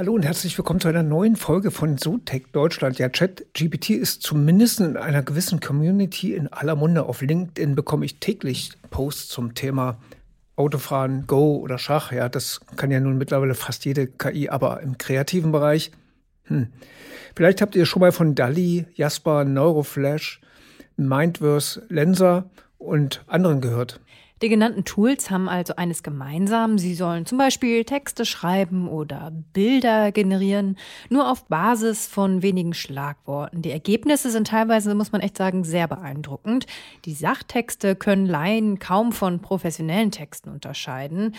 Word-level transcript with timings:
Hallo 0.00 0.14
und 0.14 0.24
herzlich 0.24 0.56
willkommen 0.56 0.80
zu 0.80 0.88
einer 0.88 1.02
neuen 1.02 1.36
Folge 1.36 1.70
von 1.70 1.98
SoTech 1.98 2.44
Deutschland. 2.52 2.98
Ja, 2.98 3.10
ChatGPT 3.10 3.90
ist 3.90 4.22
zumindest 4.22 4.80
in 4.80 4.96
einer 4.96 5.22
gewissen 5.22 5.60
Community 5.60 6.32
in 6.32 6.48
aller 6.48 6.74
Munde. 6.74 7.04
Auf 7.04 7.20
LinkedIn 7.20 7.74
bekomme 7.74 8.06
ich 8.06 8.18
täglich 8.18 8.72
Posts 8.88 9.28
zum 9.28 9.52
Thema 9.52 9.98
Autofahren, 10.56 11.26
Go 11.26 11.58
oder 11.58 11.76
Schach. 11.76 12.12
Ja, 12.12 12.30
das 12.30 12.62
kann 12.76 12.90
ja 12.90 12.98
nun 12.98 13.18
mittlerweile 13.18 13.54
fast 13.54 13.84
jede 13.84 14.06
KI, 14.06 14.48
aber 14.48 14.80
im 14.80 14.96
kreativen 14.96 15.52
Bereich. 15.52 15.92
Hm. 16.44 16.68
Vielleicht 17.36 17.60
habt 17.60 17.76
ihr 17.76 17.84
schon 17.84 18.00
mal 18.00 18.12
von 18.12 18.34
DALI, 18.34 18.86
Jasper, 18.94 19.44
Neuroflash, 19.44 20.40
Mindverse, 20.96 21.82
Lenser 21.90 22.48
und 22.78 23.22
anderen 23.26 23.60
gehört. 23.60 24.00
Die 24.42 24.48
genannten 24.48 24.84
Tools 24.84 25.30
haben 25.30 25.50
also 25.50 25.76
eines 25.76 26.02
gemeinsam. 26.02 26.78
Sie 26.78 26.94
sollen 26.94 27.26
zum 27.26 27.36
Beispiel 27.36 27.84
Texte 27.84 28.24
schreiben 28.24 28.88
oder 28.88 29.32
Bilder 29.52 30.12
generieren, 30.12 30.78
nur 31.10 31.30
auf 31.30 31.44
Basis 31.46 32.06
von 32.06 32.42
wenigen 32.42 32.72
Schlagworten. 32.72 33.60
Die 33.60 33.70
Ergebnisse 33.70 34.30
sind 34.30 34.46
teilweise, 34.46 34.94
muss 34.94 35.12
man 35.12 35.20
echt 35.20 35.36
sagen, 35.36 35.64
sehr 35.64 35.86
beeindruckend. 35.88 36.66
Die 37.04 37.12
Sachtexte 37.12 37.94
können 37.96 38.24
Laien 38.24 38.78
kaum 38.78 39.12
von 39.12 39.40
professionellen 39.40 40.10
Texten 40.10 40.48
unterscheiden. 40.48 41.34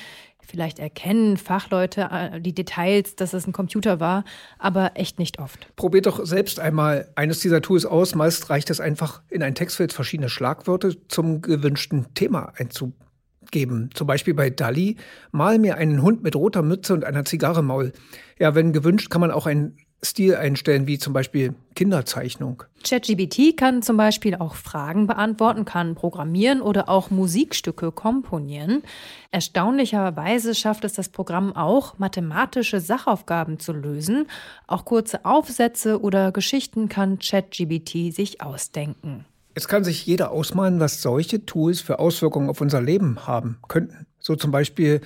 Vielleicht 0.47 0.79
erkennen 0.79 1.37
Fachleute 1.37 2.09
äh, 2.11 2.41
die 2.41 2.53
Details, 2.53 3.15
dass 3.15 3.33
es 3.33 3.47
ein 3.47 3.53
Computer 3.53 3.99
war, 3.99 4.23
aber 4.57 4.91
echt 4.95 5.19
nicht 5.19 5.39
oft. 5.39 5.67
Probiert 5.75 6.05
doch 6.05 6.25
selbst 6.25 6.59
einmal 6.59 7.09
eines 7.15 7.39
dieser 7.39 7.61
Tools 7.61 7.85
aus. 7.85 8.15
Meist 8.15 8.49
reicht 8.49 8.69
es 8.69 8.79
einfach, 8.79 9.21
in 9.29 9.43
ein 9.43 9.55
Textfeld 9.55 9.93
verschiedene 9.93 10.29
Schlagwörter 10.29 10.91
zum 11.07 11.41
gewünschten 11.41 12.13
Thema 12.13 12.53
einzugeben. 12.55 13.89
Zum 13.93 14.07
Beispiel 14.07 14.33
bei 14.33 14.49
Dali, 14.49 14.97
mal 15.31 15.59
mir 15.59 15.77
einen 15.77 16.01
Hund 16.01 16.23
mit 16.23 16.35
roter 16.35 16.61
Mütze 16.61 16.93
und 16.93 17.03
einer 17.05 17.25
Zigarre 17.25 17.63
Maul. 17.63 17.93
Ja, 18.39 18.55
wenn 18.55 18.73
gewünscht, 18.73 19.09
kann 19.09 19.21
man 19.21 19.31
auch 19.31 19.45
ein 19.45 19.77
Stil 20.03 20.35
einstellen, 20.35 20.87
wie 20.87 20.97
zum 20.97 21.13
Beispiel 21.13 21.53
Kinderzeichnung. 21.75 22.63
ChatGBT 22.83 23.55
kann 23.55 23.83
zum 23.83 23.97
Beispiel 23.97 24.33
auch 24.33 24.55
Fragen 24.55 25.05
beantworten, 25.05 25.63
kann 25.63 25.93
programmieren 25.93 26.61
oder 26.61 26.89
auch 26.89 27.11
Musikstücke 27.11 27.91
komponieren. 27.91 28.81
Erstaunlicherweise 29.29 30.55
schafft 30.55 30.85
es 30.85 30.93
das 30.93 31.09
Programm 31.09 31.55
auch, 31.55 31.99
mathematische 31.99 32.79
Sachaufgaben 32.79 33.59
zu 33.59 33.73
lösen. 33.73 34.25
Auch 34.65 34.85
kurze 34.85 35.23
Aufsätze 35.23 36.01
oder 36.01 36.31
Geschichten 36.31 36.89
kann 36.89 37.19
ChatGBT 37.19 38.11
sich 38.11 38.41
ausdenken. 38.41 39.25
Es 39.53 39.67
kann 39.67 39.83
sich 39.83 40.03
jeder 40.05 40.31
ausmalen, 40.31 40.79
was 40.79 41.03
solche 41.03 41.45
Tools 41.45 41.79
für 41.79 41.99
Auswirkungen 41.99 42.49
auf 42.49 42.59
unser 42.59 42.81
Leben 42.81 43.27
haben 43.27 43.59
könnten. 43.67 44.07
So 44.17 44.35
zum 44.35 44.49
Beispiel 44.49 45.01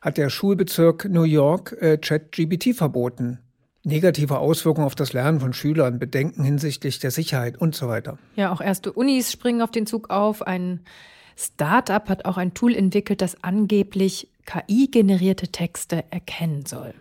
hat 0.00 0.16
der 0.18 0.30
Schulbezirk 0.30 1.08
New 1.08 1.22
York 1.22 1.76
äh, 1.80 1.96
ChatGBT 1.96 2.74
verboten 2.74 3.38
negative 3.84 4.38
Auswirkungen 4.38 4.86
auf 4.86 4.94
das 4.94 5.12
Lernen 5.12 5.40
von 5.40 5.52
Schülern, 5.52 5.98
Bedenken 5.98 6.44
hinsichtlich 6.44 6.98
der 6.98 7.10
Sicherheit 7.10 7.60
und 7.60 7.74
so 7.74 7.88
weiter. 7.88 8.18
Ja, 8.36 8.52
auch 8.52 8.60
erste 8.60 8.92
Unis 8.92 9.32
springen 9.32 9.62
auf 9.62 9.70
den 9.70 9.86
Zug 9.86 10.10
auf. 10.10 10.42
Ein 10.42 10.80
Startup 11.36 12.08
hat 12.08 12.24
auch 12.24 12.36
ein 12.36 12.54
Tool 12.54 12.74
entwickelt, 12.74 13.20
das 13.20 13.42
angeblich 13.42 14.28
KI-generierte 14.46 15.48
Texte 15.48 16.04
erkennen 16.10 16.66
soll. 16.66 16.94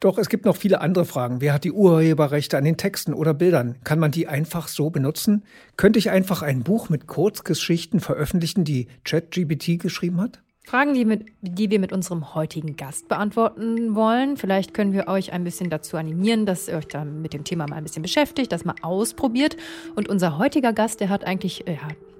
Doch 0.00 0.16
es 0.16 0.30
gibt 0.30 0.46
noch 0.46 0.56
viele 0.56 0.80
andere 0.80 1.04
Fragen. 1.04 1.42
Wer 1.42 1.52
hat 1.52 1.64
die 1.64 1.72
Urheberrechte 1.72 2.56
an 2.56 2.64
den 2.64 2.78
Texten 2.78 3.12
oder 3.12 3.34
Bildern? 3.34 3.76
Kann 3.84 3.98
man 3.98 4.10
die 4.10 4.28
einfach 4.28 4.66
so 4.66 4.88
benutzen? 4.88 5.44
Könnte 5.76 5.98
ich 5.98 6.10
einfach 6.10 6.40
ein 6.40 6.62
Buch 6.62 6.88
mit 6.88 7.06
Kurzgeschichten 7.06 8.00
veröffentlichen, 8.00 8.64
die 8.64 8.88
ChatGPT 9.04 9.78
geschrieben 9.78 10.22
hat? 10.22 10.40
Fragen, 10.70 10.94
die, 10.94 11.04
mit, 11.04 11.24
die 11.42 11.68
wir 11.68 11.80
mit 11.80 11.92
unserem 11.92 12.32
heutigen 12.36 12.76
Gast 12.76 13.08
beantworten 13.08 13.96
wollen. 13.96 14.36
Vielleicht 14.36 14.72
können 14.72 14.92
wir 14.92 15.08
euch 15.08 15.32
ein 15.32 15.42
bisschen 15.42 15.68
dazu 15.68 15.96
animieren, 15.96 16.46
dass 16.46 16.68
ihr 16.68 16.76
euch 16.76 16.86
da 16.86 17.04
mit 17.04 17.32
dem 17.32 17.42
Thema 17.42 17.66
mal 17.66 17.74
ein 17.74 17.82
bisschen 17.82 18.02
beschäftigt, 18.02 18.52
das 18.52 18.64
mal 18.64 18.76
ausprobiert. 18.80 19.56
Und 19.96 20.08
unser 20.08 20.38
heutiger 20.38 20.72
Gast, 20.72 21.00
der 21.00 21.08
hat 21.08 21.24
eigentlich 21.24 21.66
äh, 21.66 21.76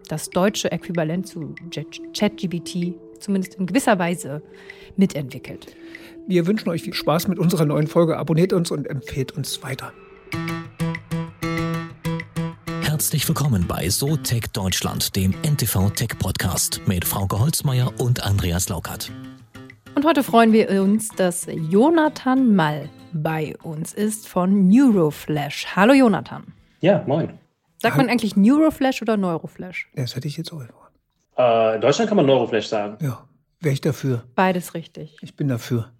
das 0.08 0.30
deutsche 0.30 0.72
Äquivalent 0.72 1.28
zu 1.28 1.54
ChatGBT 2.12 2.94
zumindest 3.20 3.54
in 3.54 3.66
gewisser 3.66 4.00
Weise 4.00 4.42
mitentwickelt. 4.96 5.76
Wir 6.26 6.48
wünschen 6.48 6.70
euch 6.70 6.82
viel 6.82 6.94
Spaß 6.94 7.28
mit 7.28 7.38
unserer 7.38 7.66
neuen 7.66 7.86
Folge. 7.86 8.16
Abonniert 8.16 8.52
uns 8.52 8.72
und 8.72 8.88
empfehlt 8.88 9.30
uns 9.30 9.62
weiter. 9.62 9.92
Herzlich 13.00 13.26
willkommen 13.26 13.66
bei 13.66 13.88
So 13.88 14.18
Tech 14.18 14.42
Deutschland, 14.52 15.16
dem 15.16 15.32
NTV 15.42 15.88
Tech 15.88 16.18
Podcast 16.18 16.82
mit 16.86 17.06
Frauke 17.06 17.38
Holzmeier 17.38 17.98
und 17.98 18.22
Andreas 18.22 18.68
Laukert. 18.68 19.10
Und 19.94 20.04
heute 20.04 20.22
freuen 20.22 20.52
wir 20.52 20.68
uns, 20.82 21.08
dass 21.08 21.46
Jonathan 21.50 22.54
Mall 22.54 22.90
bei 23.14 23.56
uns 23.62 23.94
ist 23.94 24.28
von 24.28 24.68
Neuroflash. 24.68 25.68
Hallo 25.74 25.94
Jonathan. 25.94 26.52
Ja, 26.82 27.02
moin. 27.06 27.38
Sagt 27.78 27.96
man 27.96 28.10
eigentlich 28.10 28.36
Neuroflash 28.36 29.00
oder 29.00 29.16
Neuroflash? 29.16 29.88
Das 29.94 30.14
hätte 30.14 30.28
ich 30.28 30.36
jetzt 30.36 30.52
auch 30.52 30.58
gefragt. 30.58 30.92
Äh, 31.38 31.76
in 31.76 31.80
Deutschland 31.80 32.08
kann 32.08 32.16
man 32.16 32.26
Neuroflash 32.26 32.66
sagen. 32.66 32.98
Ja, 33.02 33.24
wäre 33.60 33.72
ich 33.72 33.80
dafür. 33.80 34.24
Beides 34.34 34.74
richtig. 34.74 35.16
Ich 35.22 35.34
bin 35.36 35.48
dafür. 35.48 35.90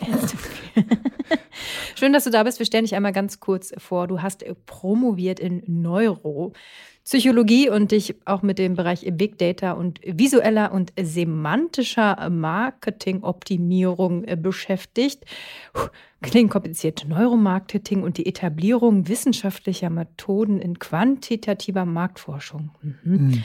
Schön, 1.94 2.12
dass 2.12 2.24
du 2.24 2.30
da 2.30 2.42
bist. 2.42 2.58
Wir 2.58 2.66
stellen 2.66 2.84
dich 2.84 2.94
einmal 2.94 3.12
ganz 3.12 3.40
kurz 3.40 3.72
vor. 3.78 4.06
Du 4.06 4.22
hast 4.22 4.44
promoviert 4.66 5.40
in 5.40 5.62
Neuropsychologie 5.66 7.70
und 7.70 7.92
dich 7.92 8.14
auch 8.24 8.42
mit 8.42 8.58
dem 8.58 8.74
Bereich 8.74 9.06
Big 9.12 9.38
Data 9.38 9.72
und 9.72 10.00
visueller 10.04 10.72
und 10.72 10.92
semantischer 11.00 12.28
Marketingoptimierung 12.30 14.24
äh, 14.24 14.36
beschäftigt. 14.36 15.24
Klingt 16.22 16.50
kompliziert. 16.50 17.06
Neuromarketing 17.08 18.02
und 18.02 18.18
die 18.18 18.26
Etablierung 18.26 19.08
wissenschaftlicher 19.08 19.90
Methoden 19.90 20.60
in 20.60 20.78
quantitativer 20.78 21.84
Marktforschung. 21.84 22.70
Mhm. 22.82 22.98
Mhm. 23.02 23.42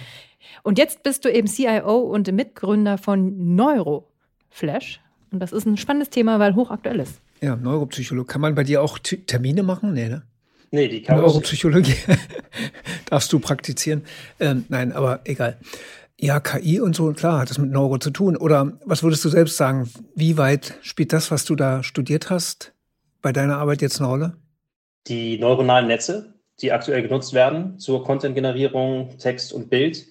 Und 0.63 0.77
jetzt 0.77 1.03
bist 1.03 1.25
du 1.25 1.29
eben 1.29 1.47
CIO 1.47 1.99
und 1.99 2.31
Mitgründer 2.31 2.97
von 2.97 3.55
Neuroflash. 3.55 5.01
Und 5.35 5.41
das 5.41 5.51
ist 5.51 5.65
ein 5.65 5.75
spannendes 5.75 6.09
Thema, 6.09 6.39
weil 6.39 6.55
hochaktuell 6.55 7.01
ist. 7.01 7.19
Ja, 7.41 7.57
Neuropsychologie. 7.57 8.25
Kann 8.31 8.39
man 8.39 8.55
bei 8.55 8.63
dir 8.63 8.81
auch 8.81 8.97
T 8.97 9.17
Termine 9.17 9.63
machen? 9.63 9.91
Nee, 9.91 10.07
ne? 10.07 10.23
Nee, 10.71 10.87
die 10.87 11.01
kann 11.01 11.17
Neuropsychologie 11.17 11.97
darfst 13.09 13.33
du 13.33 13.39
praktizieren. 13.39 14.05
Ähm, 14.39 14.63
nein, 14.69 14.93
aber 14.93 15.19
egal. 15.25 15.57
Ja, 16.17 16.39
KI 16.39 16.79
und 16.79 16.95
so, 16.95 17.11
klar, 17.11 17.41
hat 17.41 17.49
das 17.49 17.57
mit 17.57 17.69
Neuro 17.69 17.97
zu 17.97 18.11
tun. 18.11 18.37
Oder 18.37 18.79
was 18.85 19.03
würdest 19.03 19.25
du 19.25 19.29
selbst 19.29 19.57
sagen? 19.57 19.91
Wie 20.15 20.37
weit 20.37 20.75
spielt 20.81 21.11
das, 21.11 21.31
was 21.31 21.43
du 21.43 21.55
da 21.57 21.83
studiert 21.83 22.29
hast, 22.29 22.71
bei 23.21 23.33
deiner 23.33 23.57
Arbeit 23.57 23.81
jetzt 23.81 23.99
eine 23.99 24.07
Rolle? 24.07 24.37
Die 25.07 25.37
neuronalen 25.37 25.87
Netze, 25.87 26.33
die 26.61 26.71
aktuell 26.71 27.01
genutzt 27.01 27.33
werden 27.33 27.77
zur 27.77 28.05
Content-Generierung, 28.05 29.17
Text 29.17 29.51
und 29.51 29.69
Bild, 29.69 30.05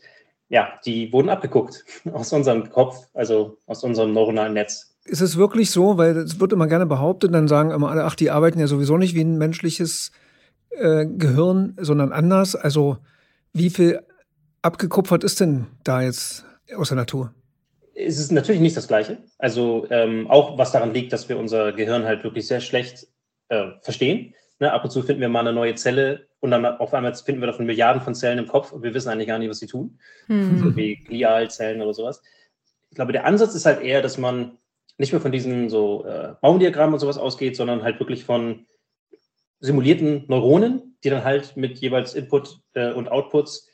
ja, 0.51 0.79
die 0.85 1.11
wurden 1.15 1.31
abgeguckt 1.31 1.83
aus 2.13 2.31
unserem 2.31 2.69
Kopf, 2.69 3.07
also 3.15 3.57
aus 3.65 3.83
unserem 3.85 4.13
neuronalen 4.13 4.53
Netz. 4.53 4.94
Ist 5.05 5.21
es 5.21 5.37
wirklich 5.37 5.71
so, 5.71 5.99
weil 5.99 6.17
es 6.17 6.41
wird 6.41 6.53
immer 6.53 6.67
gerne 6.67 6.87
behauptet, 6.87 7.35
dann 7.35 7.49
sagen 7.49 7.71
immer 7.71 7.91
alle, 7.91 8.05
ach, 8.05 8.15
die 8.15 8.31
arbeiten 8.31 8.59
ja 8.59 8.67
sowieso 8.67 8.97
nicht 8.97 9.15
wie 9.15 9.23
ein 9.23 9.37
menschliches 9.37 10.13
äh, 10.71 11.07
Gehirn, 11.07 11.77
sondern 11.79 12.13
anders. 12.13 12.57
Also 12.57 12.99
wie 13.53 13.71
viel 13.71 14.01
abgekupfert 14.63 15.25
ist 15.25 15.41
denn 15.41 15.67
da 15.85 16.01
jetzt 16.01 16.45
aus 16.77 16.89
der 16.89 16.97
Natur? 16.97 17.35
Es 17.95 18.19
ist 18.19 18.33
natürlich 18.33 18.61
nicht 18.61 18.77
das 18.77 18.89
Gleiche. 18.89 19.19
Also 19.39 19.87
ähm, 19.91 20.29
auch 20.29 20.59
was 20.59 20.73
daran 20.73 20.95
liegt, 20.95 21.13
dass 21.13 21.29
wir 21.29 21.39
unser 21.39 21.73
Gehirn 21.73 22.05
halt 22.05 22.25
wirklich 22.25 22.47
sehr 22.47 22.61
schlecht 22.61 23.07
äh, 23.49 23.69
verstehen. 23.83 24.35
Ne, 24.61 24.73
ab 24.73 24.85
und 24.85 24.91
zu 24.91 25.03
finden 25.03 25.21
wir 25.21 25.29
mal 25.29 25.41
eine 25.41 25.53
neue 25.53 25.75
Zelle 25.75 26.29
und 26.39 26.53
dann 26.53 26.65
auf 26.65 26.95
einmal 26.95 27.15
finden 27.15 27.41
wir 27.43 27.49
davon 27.49 27.67
Milliarden 27.67 28.03
von 28.03 28.15
Zellen 28.15 28.39
im 28.39 28.47
Kopf 28.47 28.71
und 28.71 28.83
wir 28.83 28.95
wissen 28.95 29.09
eigentlich 29.09 29.27
gar 29.27 29.39
nicht, 29.39 29.51
was 29.51 29.59
sie 29.59 29.67
tun. 29.67 29.99
Hm. 30.27 30.59
So 30.59 30.77
wie 30.77 30.97
Glialzellen 30.97 31.83
oder 31.83 31.93
sowas. 31.93 32.23
Ich 32.91 32.95
glaube, 32.95 33.13
der 33.13 33.27
Ansatz 33.27 33.55
ist 33.55 33.67
halt 33.67 33.83
eher, 33.83 34.01
dass 34.01 34.17
man 34.17 34.59
nicht 34.99 35.13
mehr 35.13 35.21
von 35.21 35.33
diesen 35.33 35.69
so 35.69 36.05
äh, 36.05 36.35
Baumdiagrammen 36.41 36.95
und 36.95 37.01
sowas 37.01 37.19
ausgeht, 37.19 37.57
sondern 37.57 37.83
halt 37.83 37.99
wirklich 37.99 38.25
von 38.25 38.67
simulierten 39.61 40.25
Neuronen, 40.29 40.97
die 41.03 41.11
dann 41.11 41.25
halt 41.25 41.57
mit 41.57 41.79
jeweils 41.79 42.15
Input 42.15 42.61
äh, 42.75 42.93
und 42.93 43.09
Outputs 43.11 43.69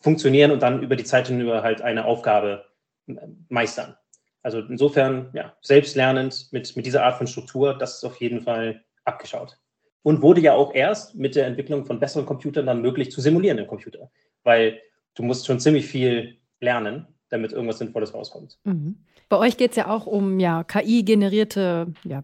funktionieren 0.00 0.50
und 0.50 0.62
dann 0.62 0.82
über 0.82 0.96
die 0.96 1.04
Zeit 1.04 1.28
hinüber 1.28 1.62
halt 1.62 1.80
eine 1.82 2.04
Aufgabe 2.04 2.66
äh, 3.06 3.14
meistern. 3.48 3.96
Also 4.42 4.60
insofern, 4.60 5.30
ja, 5.32 5.56
selbstlernend 5.60 6.48
mit, 6.52 6.76
mit 6.76 6.86
dieser 6.86 7.04
Art 7.04 7.18
von 7.18 7.26
Struktur, 7.26 7.76
das 7.76 7.96
ist 7.96 8.04
auf 8.04 8.20
jeden 8.20 8.42
Fall 8.42 8.84
abgeschaut. 9.04 9.58
Und 10.02 10.22
wurde 10.22 10.40
ja 10.40 10.54
auch 10.54 10.72
erst 10.72 11.16
mit 11.16 11.34
der 11.34 11.46
Entwicklung 11.46 11.84
von 11.84 11.98
besseren 11.98 12.26
Computern 12.26 12.66
dann 12.66 12.80
möglich 12.80 13.10
zu 13.10 13.20
simulieren 13.20 13.58
im 13.58 13.66
Computer. 13.66 14.08
Weil 14.44 14.80
du 15.14 15.24
musst 15.24 15.46
schon 15.46 15.58
ziemlich 15.58 15.86
viel 15.86 16.38
lernen, 16.60 17.08
damit 17.28 17.52
irgendwas 17.52 17.78
Sinnvolles 17.78 18.14
rauskommt. 18.14 18.58
Mhm. 18.64 18.96
Bei 19.28 19.38
euch 19.38 19.56
geht 19.56 19.70
es 19.70 19.76
ja 19.76 19.88
auch 19.88 20.06
um 20.06 20.38
ja, 20.38 20.62
KI-generierte 20.62 21.92
ja, 22.04 22.22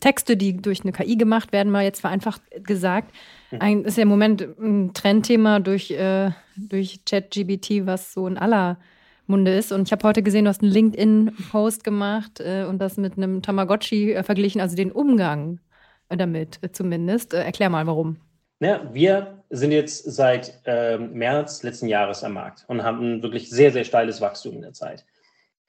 Texte, 0.00 0.36
die 0.36 0.56
durch 0.56 0.82
eine 0.82 0.92
KI 0.92 1.16
gemacht 1.16 1.52
werden, 1.52 1.70
mal 1.70 1.84
jetzt 1.84 2.00
vereinfacht 2.00 2.42
gesagt. 2.64 3.14
Mhm. 3.50 3.58
Ein, 3.60 3.84
ist 3.84 3.96
ja 3.96 4.02
im 4.02 4.08
Moment 4.08 4.42
ein 4.58 4.92
Trendthema 4.92 5.60
durch, 5.60 5.92
äh, 5.92 6.30
durch 6.56 7.04
ChatGBT, 7.04 7.86
was 7.86 8.12
so 8.12 8.26
in 8.26 8.36
aller 8.36 8.78
Munde 9.26 9.54
ist. 9.54 9.70
Und 9.70 9.86
ich 9.86 9.92
habe 9.92 10.06
heute 10.06 10.22
gesehen, 10.22 10.44
du 10.44 10.48
hast 10.48 10.62
einen 10.62 10.72
LinkedIn-Post 10.72 11.84
gemacht 11.84 12.40
äh, 12.40 12.64
und 12.64 12.78
das 12.80 12.96
mit 12.96 13.16
einem 13.16 13.42
Tamagotchi 13.42 14.12
äh, 14.12 14.24
verglichen, 14.24 14.60
also 14.60 14.74
den 14.74 14.90
Umgang 14.90 15.60
damit 16.08 16.58
zumindest. 16.72 17.34
Erklär 17.34 17.70
mal, 17.70 17.86
warum. 17.86 18.16
Ja, 18.60 18.86
wir 18.92 19.42
sind 19.48 19.72
jetzt 19.72 20.04
seit 20.04 20.60
ähm, 20.66 21.14
März 21.14 21.62
letzten 21.62 21.88
Jahres 21.88 22.22
am 22.22 22.34
Markt 22.34 22.64
und 22.68 22.82
haben 22.82 23.16
ein 23.16 23.22
wirklich 23.22 23.48
sehr, 23.48 23.72
sehr 23.72 23.84
steiles 23.84 24.20
Wachstum 24.20 24.54
in 24.54 24.62
der 24.62 24.74
Zeit. 24.74 25.06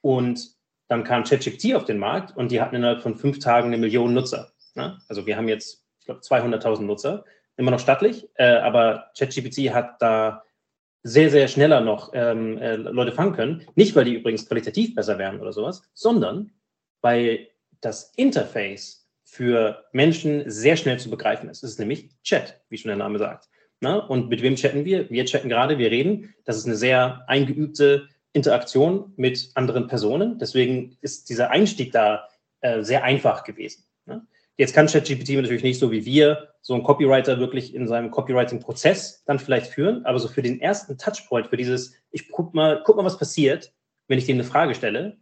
Und 0.02 0.50
dann 0.88 1.02
kam 1.02 1.24
ChatGPT 1.24 1.74
auf 1.74 1.86
den 1.86 1.96
Markt 1.96 2.36
und 2.36 2.52
die 2.52 2.60
hatten 2.60 2.76
innerhalb 2.76 3.00
von 3.00 3.16
fünf 3.16 3.38
Tagen 3.38 3.68
eine 3.68 3.78
Million 3.78 4.12
Nutzer. 4.12 4.52
Ne? 4.74 4.98
Also 5.08 5.26
wir 5.26 5.38
haben 5.38 5.48
jetzt, 5.48 5.86
ich 6.00 6.04
glaube, 6.04 6.20
200.000 6.20 6.82
Nutzer, 6.82 7.24
immer 7.56 7.70
noch 7.70 7.80
stattlich, 7.80 8.28
äh, 8.34 8.56
aber 8.56 9.10
ChatGPT 9.16 9.72
hat 9.72 10.00
da 10.02 10.42
sehr, 11.02 11.30
sehr 11.30 11.48
schneller 11.48 11.80
noch 11.80 12.10
ähm, 12.12 12.58
äh, 12.58 12.76
Leute 12.76 13.12
fangen 13.12 13.32
können. 13.32 13.66
Nicht, 13.74 13.96
weil 13.96 14.04
die 14.04 14.14
übrigens 14.14 14.46
qualitativ 14.46 14.94
besser 14.94 15.16
wären 15.16 15.40
oder 15.40 15.54
sowas, 15.54 15.82
sondern 15.94 16.52
weil 17.00 17.48
das 17.80 18.12
Interface 18.16 19.01
für 19.32 19.86
Menschen 19.92 20.42
sehr 20.50 20.76
schnell 20.76 20.98
zu 20.98 21.08
begreifen 21.08 21.48
ist. 21.48 21.64
Es 21.64 21.70
ist 21.70 21.78
nämlich 21.78 22.10
Chat, 22.22 22.60
wie 22.68 22.76
schon 22.76 22.90
der 22.90 22.98
Name 22.98 23.18
sagt. 23.18 23.48
Na? 23.80 23.96
Und 23.96 24.28
mit 24.28 24.42
wem 24.42 24.56
chatten 24.56 24.84
wir? 24.84 25.08
Wir 25.08 25.24
chatten 25.24 25.48
gerade, 25.48 25.78
wir 25.78 25.90
reden. 25.90 26.34
Das 26.44 26.58
ist 26.58 26.66
eine 26.66 26.76
sehr 26.76 27.24
eingeübte 27.28 28.08
Interaktion 28.34 29.14
mit 29.16 29.50
anderen 29.54 29.86
Personen. 29.86 30.38
Deswegen 30.38 30.98
ist 31.00 31.30
dieser 31.30 31.48
Einstieg 31.48 31.92
da 31.92 32.28
äh, 32.60 32.82
sehr 32.82 33.04
einfach 33.04 33.44
gewesen. 33.44 33.84
Ne? 34.04 34.20
Jetzt 34.58 34.74
kann 34.74 34.86
ChatGPT 34.86 35.30
natürlich 35.30 35.62
nicht 35.62 35.78
so 35.78 35.90
wie 35.90 36.04
wir 36.04 36.50
so 36.60 36.74
ein 36.74 36.82
Copywriter 36.82 37.40
wirklich 37.40 37.74
in 37.74 37.88
seinem 37.88 38.10
Copywriting-Prozess 38.10 39.24
dann 39.24 39.38
vielleicht 39.38 39.68
führen, 39.68 40.04
aber 40.04 40.18
so 40.18 40.28
für 40.28 40.42
den 40.42 40.60
ersten 40.60 40.98
Touchpoint, 40.98 41.46
für 41.46 41.56
dieses, 41.56 41.94
ich 42.10 42.28
guck 42.28 42.52
mal, 42.52 42.82
guck 42.84 42.98
mal, 42.98 43.04
was 43.06 43.16
passiert, 43.16 43.72
wenn 44.08 44.18
ich 44.18 44.26
dem 44.26 44.36
eine 44.36 44.44
Frage 44.44 44.74
stelle 44.74 45.16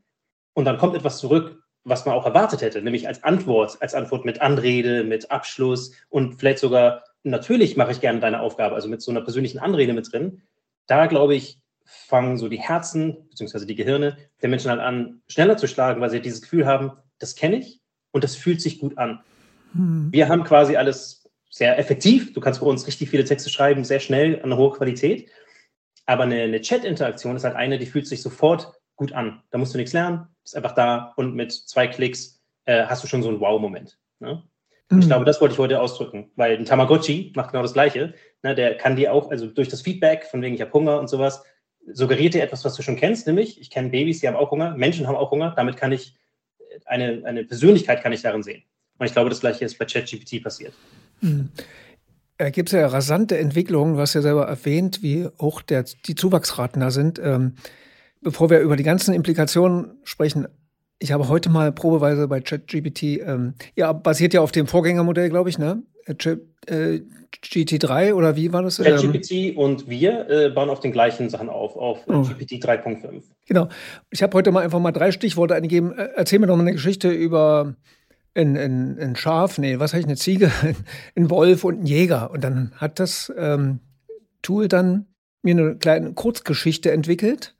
und 0.55 0.65
dann 0.65 0.79
kommt 0.79 0.97
etwas 0.97 1.19
zurück, 1.19 1.60
was 1.85 2.05
man 2.05 2.15
auch 2.15 2.27
erwartet 2.27 2.63
hätte, 2.63 2.83
nämlich 2.83 3.09
als 3.09 3.23
Antwort, 3.23 3.79
als 3.81 3.95
Antwort 3.95 4.25
mit 4.25 4.41
Anrede, 4.41 5.05
mit 5.05 5.31
Abschluss 5.31 5.93
und 6.09 6.39
vielleicht 6.39 6.59
sogar, 6.59 7.05
natürlich 7.23 7.77
mache 7.77 7.93
ich 7.93 8.01
gerne 8.01 8.21
deine 8.21 8.41
Aufgabe, 8.41 8.75
also 8.75 8.89
mit 8.89 9.03
so 9.03 9.11
einer 9.11 9.23
persönlichen 9.23 9.59
Anrede 9.59 9.93
mit 9.93 10.13
drin. 10.13 10.43
Da 10.87 11.07
glaube 11.07 11.35
ich, 11.35 11.59
fangen 11.85 12.37
so 12.37 12.49
die 12.49 12.61
Herzen 12.61 13.29
bzw. 13.31 13.65
die 13.65 13.75
Gehirne 13.75 14.17
der 14.43 14.49
Menschen 14.49 14.71
halt 14.71 14.81
an, 14.81 15.23
schneller 15.29 15.57
zu 15.57 15.67
schlagen, 15.67 16.01
weil 16.01 16.11
sie 16.11 16.21
dieses 16.21 16.43
Gefühl 16.43 16.67
haben, 16.67 16.93
das 17.19 17.35
kenne 17.35 17.57
ich 17.57 17.81
und 18.13 18.25
das 18.25 18.37
fühlt 18.37 18.61
sich 18.61 18.79
gut 18.79 18.99
an. 18.99 19.21
Hm. 19.73 20.09
Wir 20.13 20.29
haben 20.29 20.45
quasi 20.45 20.77
alles 20.77 21.29
sehr 21.51 21.79
effektiv. 21.79 22.33
Du 22.33 22.41
kannst 22.41 22.61
bei 22.61 22.67
uns 22.67 22.87
richtig 22.87 23.11
viele 23.11 23.25
Texte 23.25 23.51
schreiben, 23.51 23.85
sehr 23.85 24.01
schnell, 24.01 24.41
an 24.43 24.57
hoher 24.57 24.73
Qualität. 24.77 25.29
Aber 26.07 26.23
eine, 26.25 26.43
eine 26.43 26.61
Chat-Interaktion 26.61 27.37
ist 27.37 27.45
halt 27.45 27.57
eine, 27.57 27.79
die 27.79 27.87
fühlt 27.87 28.07
sich 28.07 28.23
sofort 28.23 28.73
gut 29.01 29.13
an. 29.15 29.43
Da 29.51 29.57
musst 29.57 29.73
du 29.73 29.79
nichts 29.79 29.95
lernen, 29.95 30.27
ist 30.45 30.55
einfach 30.55 30.75
da 30.75 31.15
und 31.17 31.35
mit 31.35 31.53
zwei 31.53 31.87
Klicks 31.87 32.39
äh, 32.67 32.85
hast 32.85 33.03
du 33.03 33.09
schon 33.09 33.23
so 33.23 33.31
einen 33.31 33.41
Wow-Moment. 33.41 33.99
Ne? 34.21 34.43
Mhm. 34.91 35.01
Ich 35.01 35.07
glaube, 35.07 35.25
das 35.25 35.41
wollte 35.41 35.55
ich 35.55 35.59
heute 35.59 35.81
ausdrücken, 35.81 36.31
weil 36.37 36.59
ein 36.59 36.67
Tamagotchi 36.67 37.33
macht 37.35 37.53
genau 37.53 37.63
das 37.63 37.73
Gleiche. 37.73 38.13
Ne? 38.43 38.55
Der 38.55 38.77
kann 38.77 38.97
dir 38.97 39.15
auch, 39.15 39.31
also 39.31 39.47
durch 39.47 39.69
das 39.69 39.81
Feedback, 39.81 40.27
von 40.27 40.43
wegen 40.43 40.55
ich 40.55 40.61
habe 40.61 40.73
Hunger 40.75 41.01
und 41.01 41.09
sowas, 41.09 41.43
suggeriert 41.91 42.35
dir 42.35 42.43
etwas, 42.43 42.63
was 42.67 42.75
du 42.75 42.83
schon 42.83 42.97
kennst, 42.97 43.27
nämlich 43.27 43.59
ich 43.59 43.71
kenne 43.71 43.89
Babys, 43.89 44.21
die 44.21 44.29
haben 44.29 44.37
auch 44.37 44.51
Hunger, 44.51 44.77
Menschen 44.77 45.09
haben 45.09 45.17
auch 45.17 45.31
Hunger, 45.31 45.55
damit 45.57 45.79
kann 45.79 45.93
ich 45.93 46.15
eine, 46.85 47.23
eine 47.25 47.45
Persönlichkeit 47.45 48.03
kann 48.03 48.13
ich 48.13 48.21
darin 48.21 48.43
sehen. 48.43 48.63
Und 48.99 49.07
ich 49.07 49.13
glaube, 49.13 49.31
das 49.31 49.41
gleiche 49.41 49.65
ist 49.65 49.79
bei 49.79 49.87
ChatGPT 49.87 50.43
passiert. 50.45 50.75
Mhm. 51.23 51.49
Da 52.37 52.51
gibt 52.51 52.69
es 52.69 52.75
ja 52.75 52.87
rasante 52.87 53.39
Entwicklungen, 53.39 53.95
du 53.95 54.01
hast 54.01 54.13
ja 54.13 54.21
selber 54.21 54.47
erwähnt, 54.47 55.03
wie 55.03 55.27
hoch 55.41 55.63
der, 55.63 55.85
die 56.07 56.15
Zuwachsraten 56.15 56.81
da 56.81 56.91
sind. 56.91 57.19
Ähm, 57.19 57.55
bevor 58.21 58.51
wir 58.51 58.61
über 58.61 58.77
die 58.77 58.83
ganzen 58.83 59.15
Implikationen 59.15 59.99
sprechen, 60.05 60.47
ich 60.99 61.13
habe 61.13 61.29
heute 61.29 61.49
mal 61.49 61.73
probeweise 61.73 62.29
bei 62.29 62.41
ChatGPT, 62.41 63.03
ähm, 63.03 63.55
ja, 63.75 63.93
basiert 63.93 64.35
ja 64.35 64.43
auf 64.43 64.53
dem 64.53 64.67
Vorgängermodell, 64.67 65.31
glaube 65.31 65.49
ich, 65.49 65.59
ne? 65.59 65.83
Äh, 66.07 66.15
äh 66.67 67.03
GT3 67.43 68.13
oder 68.15 68.37
wie 68.37 68.53
war 68.53 68.63
das? 68.63 68.79
ChatGPT 68.79 69.31
ähm, 69.31 69.57
und 69.57 69.89
wir 69.89 70.29
äh, 70.29 70.51
bauen 70.51 70.69
auf 70.69 70.81
den 70.81 70.93
gleichen 70.93 71.31
Sachen 71.31 71.49
auf, 71.49 71.77
auf 71.77 72.01
oh. 72.07 72.23
GPT 72.23 72.63
3.5. 72.63 73.23
Genau. 73.47 73.69
Ich 74.11 74.23
habe 74.23 74.37
heute 74.37 74.51
mal 74.51 74.65
einfach 74.65 74.81
mal 74.81 74.91
drei 74.91 75.13
Stichworte 75.13 75.55
eingegeben. 75.55 75.97
Äh, 75.97 76.11
erzähl 76.17 76.39
mir 76.39 76.49
doch 76.49 76.57
mal 76.57 76.63
eine 76.63 76.73
Geschichte 76.73 77.09
über 77.09 77.77
ein, 78.35 78.57
ein, 78.57 78.99
ein 78.99 79.17
Schaf, 79.17 79.59
nee, 79.59 79.79
was 79.79 79.93
habe 79.93 80.01
ich, 80.01 80.07
eine 80.07 80.17
Ziege, 80.17 80.51
ein 81.17 81.31
Wolf 81.31 81.65
und 81.65 81.83
ein 81.83 81.87
Jäger. 81.87 82.31
Und 82.31 82.43
dann 82.43 82.73
hat 82.77 82.99
das 82.99 83.33
ähm, 83.39 83.79
Tool 84.43 84.69
dann 84.69 85.07
mir 85.43 85.57
eine 85.57 85.77
kleine 85.77 86.13
Kurzgeschichte 86.13 86.91
entwickelt 86.91 87.55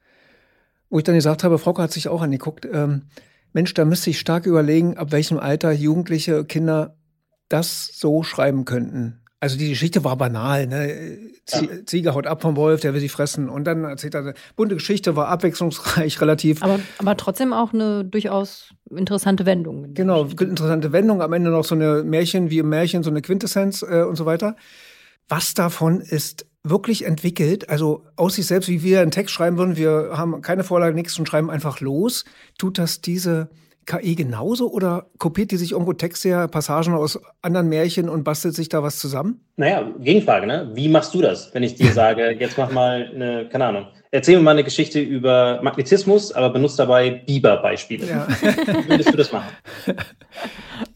wo 0.91 0.99
ich 0.99 1.05
dann 1.05 1.15
gesagt 1.15 1.45
habe, 1.45 1.59
Frauke 1.59 1.83
hat 1.83 1.93
sich 1.93 2.09
auch 2.09 2.21
angeguckt, 2.21 2.69
ähm, 2.71 3.03
Mensch, 3.53 3.75
da 3.75 3.85
müsste 3.85 4.11
ich 4.11 4.21
stark 4.21 4.47
überlegen, 4.47 4.97
ab 4.97 5.11
welchem 5.13 5.39
Alter 5.39 5.73
Jugendliche, 5.73 6.45
Kinder 6.45 6.97
das 7.49 7.91
so 7.95 8.23
schreiben 8.23 8.65
könnten. 8.65 9.21
Also 9.41 9.57
die 9.57 9.71
Geschichte 9.71 10.05
war 10.05 10.17
banal, 10.17 10.67
ne? 10.67 11.19
Ja. 11.49 11.85
Ziege 11.87 12.15
haut 12.15 12.27
ab 12.27 12.43
vom 12.43 12.57
Wolf, 12.57 12.83
der 12.83 12.93
will 12.93 13.01
sie 13.01 13.09
fressen. 13.09 13.49
Und 13.49 13.65
dann 13.65 13.85
erzählt 13.85 14.15
er, 14.15 14.35
bunte 14.55 14.75
Geschichte 14.75 15.17
war 15.17 15.29
abwechslungsreich, 15.29 16.21
relativ. 16.21 16.63
Aber, 16.63 16.79
aber 16.99 17.17
trotzdem 17.17 17.55
auch 17.55 17.73
eine 17.73 18.05
durchaus 18.05 18.75
interessante 18.91 19.47
Wendung. 19.47 19.95
Genau, 19.95 20.27
interessante 20.27 20.93
Wendung. 20.93 21.23
Am 21.23 21.33
Ende 21.33 21.51
noch 21.51 21.65
so 21.65 21.75
eine 21.75 22.05
Märchen 22.05 22.51
wie 22.51 22.59
im 22.59 22.69
Märchen, 22.69 23.03
so 23.03 23.11
eine 23.11 23.23
Quintessenz 23.23 23.83
äh, 23.83 24.03
und 24.03 24.17
so 24.17 24.27
weiter. 24.27 24.57
Was 25.29 25.55
davon 25.55 26.03
ist 26.03 26.47
wirklich 26.63 27.05
entwickelt, 27.07 27.69
also 27.71 28.05
aus 28.17 28.35
sich 28.35 28.47
selbst, 28.47 28.69
wie 28.69 28.83
wir 28.83 29.01
einen 29.01 29.11
Text 29.11 29.35
schreiben 29.35 29.57
würden, 29.57 29.77
wir 29.77 30.11
haben 30.13 30.43
keine 30.43 30.65
Vorlage, 30.65 30.95
nichts 30.95 31.19
und 31.19 31.27
schreiben 31.27 31.51
einfach 31.51 31.81
los. 31.81 32.25
Tut 32.59 32.79
das 32.79 33.01
diese 33.01 33.49
KI 33.87 34.15
genauso 34.15 34.71
oder 34.71 35.07
kopiert 35.19 35.51
die 35.51 35.57
sich 35.57 35.73
irgendwo 35.73 35.95
Texte, 35.95 36.47
Passagen 36.49 36.95
aus 36.95 37.19
anderen 37.43 37.69
Märchen 37.69 38.09
und 38.09 38.25
bastelt 38.25 38.55
sich 38.55 38.69
da 38.69 38.83
was 38.83 38.99
zusammen? 38.99 39.41
Naja, 39.57 39.91
Gegenfrage, 39.99 40.47
ne? 40.47 40.71
Wie 40.75 40.89
machst 40.89 41.15
du 41.15 41.23
das, 41.23 41.53
wenn 41.55 41.63
ich 41.63 41.75
dir 41.75 41.93
sage, 41.93 42.31
jetzt 42.39 42.59
mach 42.59 42.71
mal 42.71 43.11
eine, 43.13 43.49
keine 43.49 43.65
Ahnung, 43.65 43.87
erzähl 44.11 44.37
mir 44.37 44.43
mal 44.43 44.53
eine 44.53 44.65
Geschichte 44.65 45.01
über 45.01 45.61
Magnetizmus, 45.63 46.31
aber 46.33 46.51
benutzt 46.51 46.79
dabei 46.79 47.23
Biber-Beispiele. 47.27 48.07
Ja. 48.07 48.29
Wie 48.29 48.91
würdest 48.91 49.13
du 49.13 49.17
das 49.17 49.33
machen? 49.33 49.49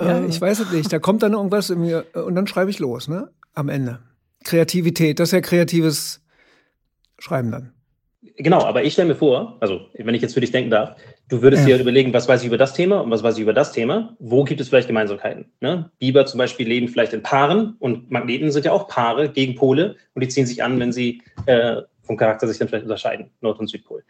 Ja, 0.01 0.25
ich 0.29 0.41
weiß 0.41 0.61
es 0.61 0.71
nicht. 0.71 0.93
Da 0.93 0.99
kommt 0.99 1.23
dann 1.23 1.33
irgendwas 1.33 1.71
in 1.71 1.81
mir 1.81 2.05
und 2.15 2.35
dann 2.35 2.47
schreibe 2.47 2.71
ich 2.71 2.79
los, 2.79 3.09
ne? 3.09 3.31
Am 3.55 3.69
Ende. 3.69 4.01
Kreativität, 4.45 5.19
das 5.19 5.29
ist 5.29 5.33
ja 5.33 5.41
kreatives 5.41 6.21
Schreiben 7.19 7.51
dann. 7.51 7.75
Genau, 8.37 8.65
aber 8.65 8.83
ich 8.83 8.95
stelle 8.95 9.09
mir 9.09 9.15
vor, 9.15 9.59
also 9.61 9.83
wenn 9.95 10.15
ich 10.15 10.23
jetzt 10.23 10.35
für 10.35 10.41
dich 10.41 10.51
denken 10.51 10.71
darf, 10.71 10.97
du 11.29 11.43
würdest 11.43 11.69
ja. 11.69 11.77
dir 11.77 11.83
überlegen, 11.83 12.13
was 12.13 12.27
weiß 12.27 12.41
ich 12.41 12.49
über 12.49 12.59
das 12.59 12.73
Thema 12.75 13.01
und 13.01 13.11
was 13.11 13.23
weiß 13.23 13.37
ich 13.37 13.43
über 13.43 13.53
das 13.53 13.73
Thema, 13.73 14.17
wo 14.19 14.45
gibt 14.45 14.61
es 14.61 14.69
vielleicht 14.69 14.89
Gemeinsamkeiten? 14.89 15.53
Ne? 15.61 15.91
Biber 15.99 16.27
zum 16.27 16.39
Beispiel 16.39 16.67
leben 16.67 16.89
vielleicht 16.89 17.13
in 17.13 17.23
Paaren 17.23 17.77
und 17.79 18.11
Magneten 18.11 18.51
sind 18.51 18.65
ja 18.65 18.73
auch 18.73 18.89
Paare 18.89 19.29
gegen 19.29 19.55
Pole 19.55 19.97
und 20.15 20.25
die 20.25 20.29
ziehen 20.29 20.47
sich 20.47 20.63
an, 20.65 20.81
wenn 20.81 20.93
sie 20.93 21.23
äh, 21.47 21.83
vom 22.03 22.17
Charakter 22.17 22.49
sich 22.49 22.59
dann 22.59 22.69
vielleicht 22.69 22.85
unterscheiden, 22.85 23.31
Nord- 23.41 23.61
und 23.61 23.69
Südpol. 23.69 24.05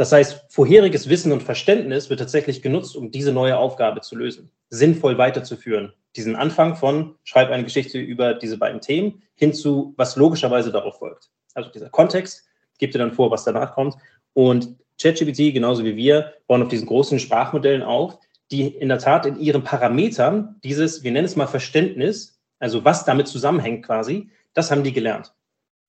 Das 0.00 0.12
heißt, 0.12 0.46
vorheriges 0.48 1.10
Wissen 1.10 1.30
und 1.30 1.42
Verständnis 1.42 2.08
wird 2.08 2.20
tatsächlich 2.20 2.62
genutzt, 2.62 2.96
um 2.96 3.10
diese 3.10 3.32
neue 3.32 3.58
Aufgabe 3.58 4.00
zu 4.00 4.16
lösen, 4.16 4.50
sinnvoll 4.70 5.18
weiterzuführen. 5.18 5.92
Diesen 6.16 6.36
Anfang 6.36 6.74
von 6.74 7.16
schreib 7.22 7.50
eine 7.50 7.64
Geschichte 7.64 7.98
über 7.98 8.32
diese 8.32 8.56
beiden 8.56 8.80
Themen 8.80 9.22
hin 9.34 9.52
zu, 9.52 9.92
was 9.98 10.16
logischerweise 10.16 10.72
darauf 10.72 11.00
folgt. 11.00 11.28
Also 11.52 11.68
dieser 11.68 11.90
Kontext 11.90 12.48
gibt 12.78 12.94
dir 12.94 12.98
dann 12.98 13.12
vor, 13.12 13.30
was 13.30 13.44
danach 13.44 13.74
kommt. 13.74 13.94
Und 14.32 14.74
ChatGPT, 14.98 15.52
genauso 15.52 15.84
wie 15.84 15.96
wir, 15.96 16.32
bauen 16.46 16.62
auf 16.62 16.68
diesen 16.68 16.86
großen 16.86 17.18
Sprachmodellen 17.18 17.82
auf, 17.82 18.18
die 18.50 18.68
in 18.68 18.88
der 18.88 19.00
Tat 19.00 19.26
in 19.26 19.38
ihren 19.38 19.64
Parametern 19.64 20.56
dieses, 20.64 21.02
wir 21.02 21.12
nennen 21.12 21.26
es 21.26 21.36
mal 21.36 21.46
Verständnis, 21.46 22.40
also 22.58 22.86
was 22.86 23.04
damit 23.04 23.28
zusammenhängt 23.28 23.84
quasi, 23.84 24.30
das 24.54 24.70
haben 24.70 24.82
die 24.82 24.94
gelernt. 24.94 25.34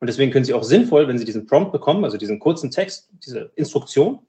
Und 0.01 0.07
deswegen 0.07 0.31
können 0.31 0.45
Sie 0.45 0.55
auch 0.55 0.63
sinnvoll, 0.63 1.07
wenn 1.07 1.19
Sie 1.19 1.25
diesen 1.25 1.45
Prompt 1.45 1.71
bekommen, 1.71 2.03
also 2.03 2.17
diesen 2.17 2.39
kurzen 2.39 2.71
Text, 2.71 3.09
diese 3.23 3.51
Instruktion, 3.55 4.19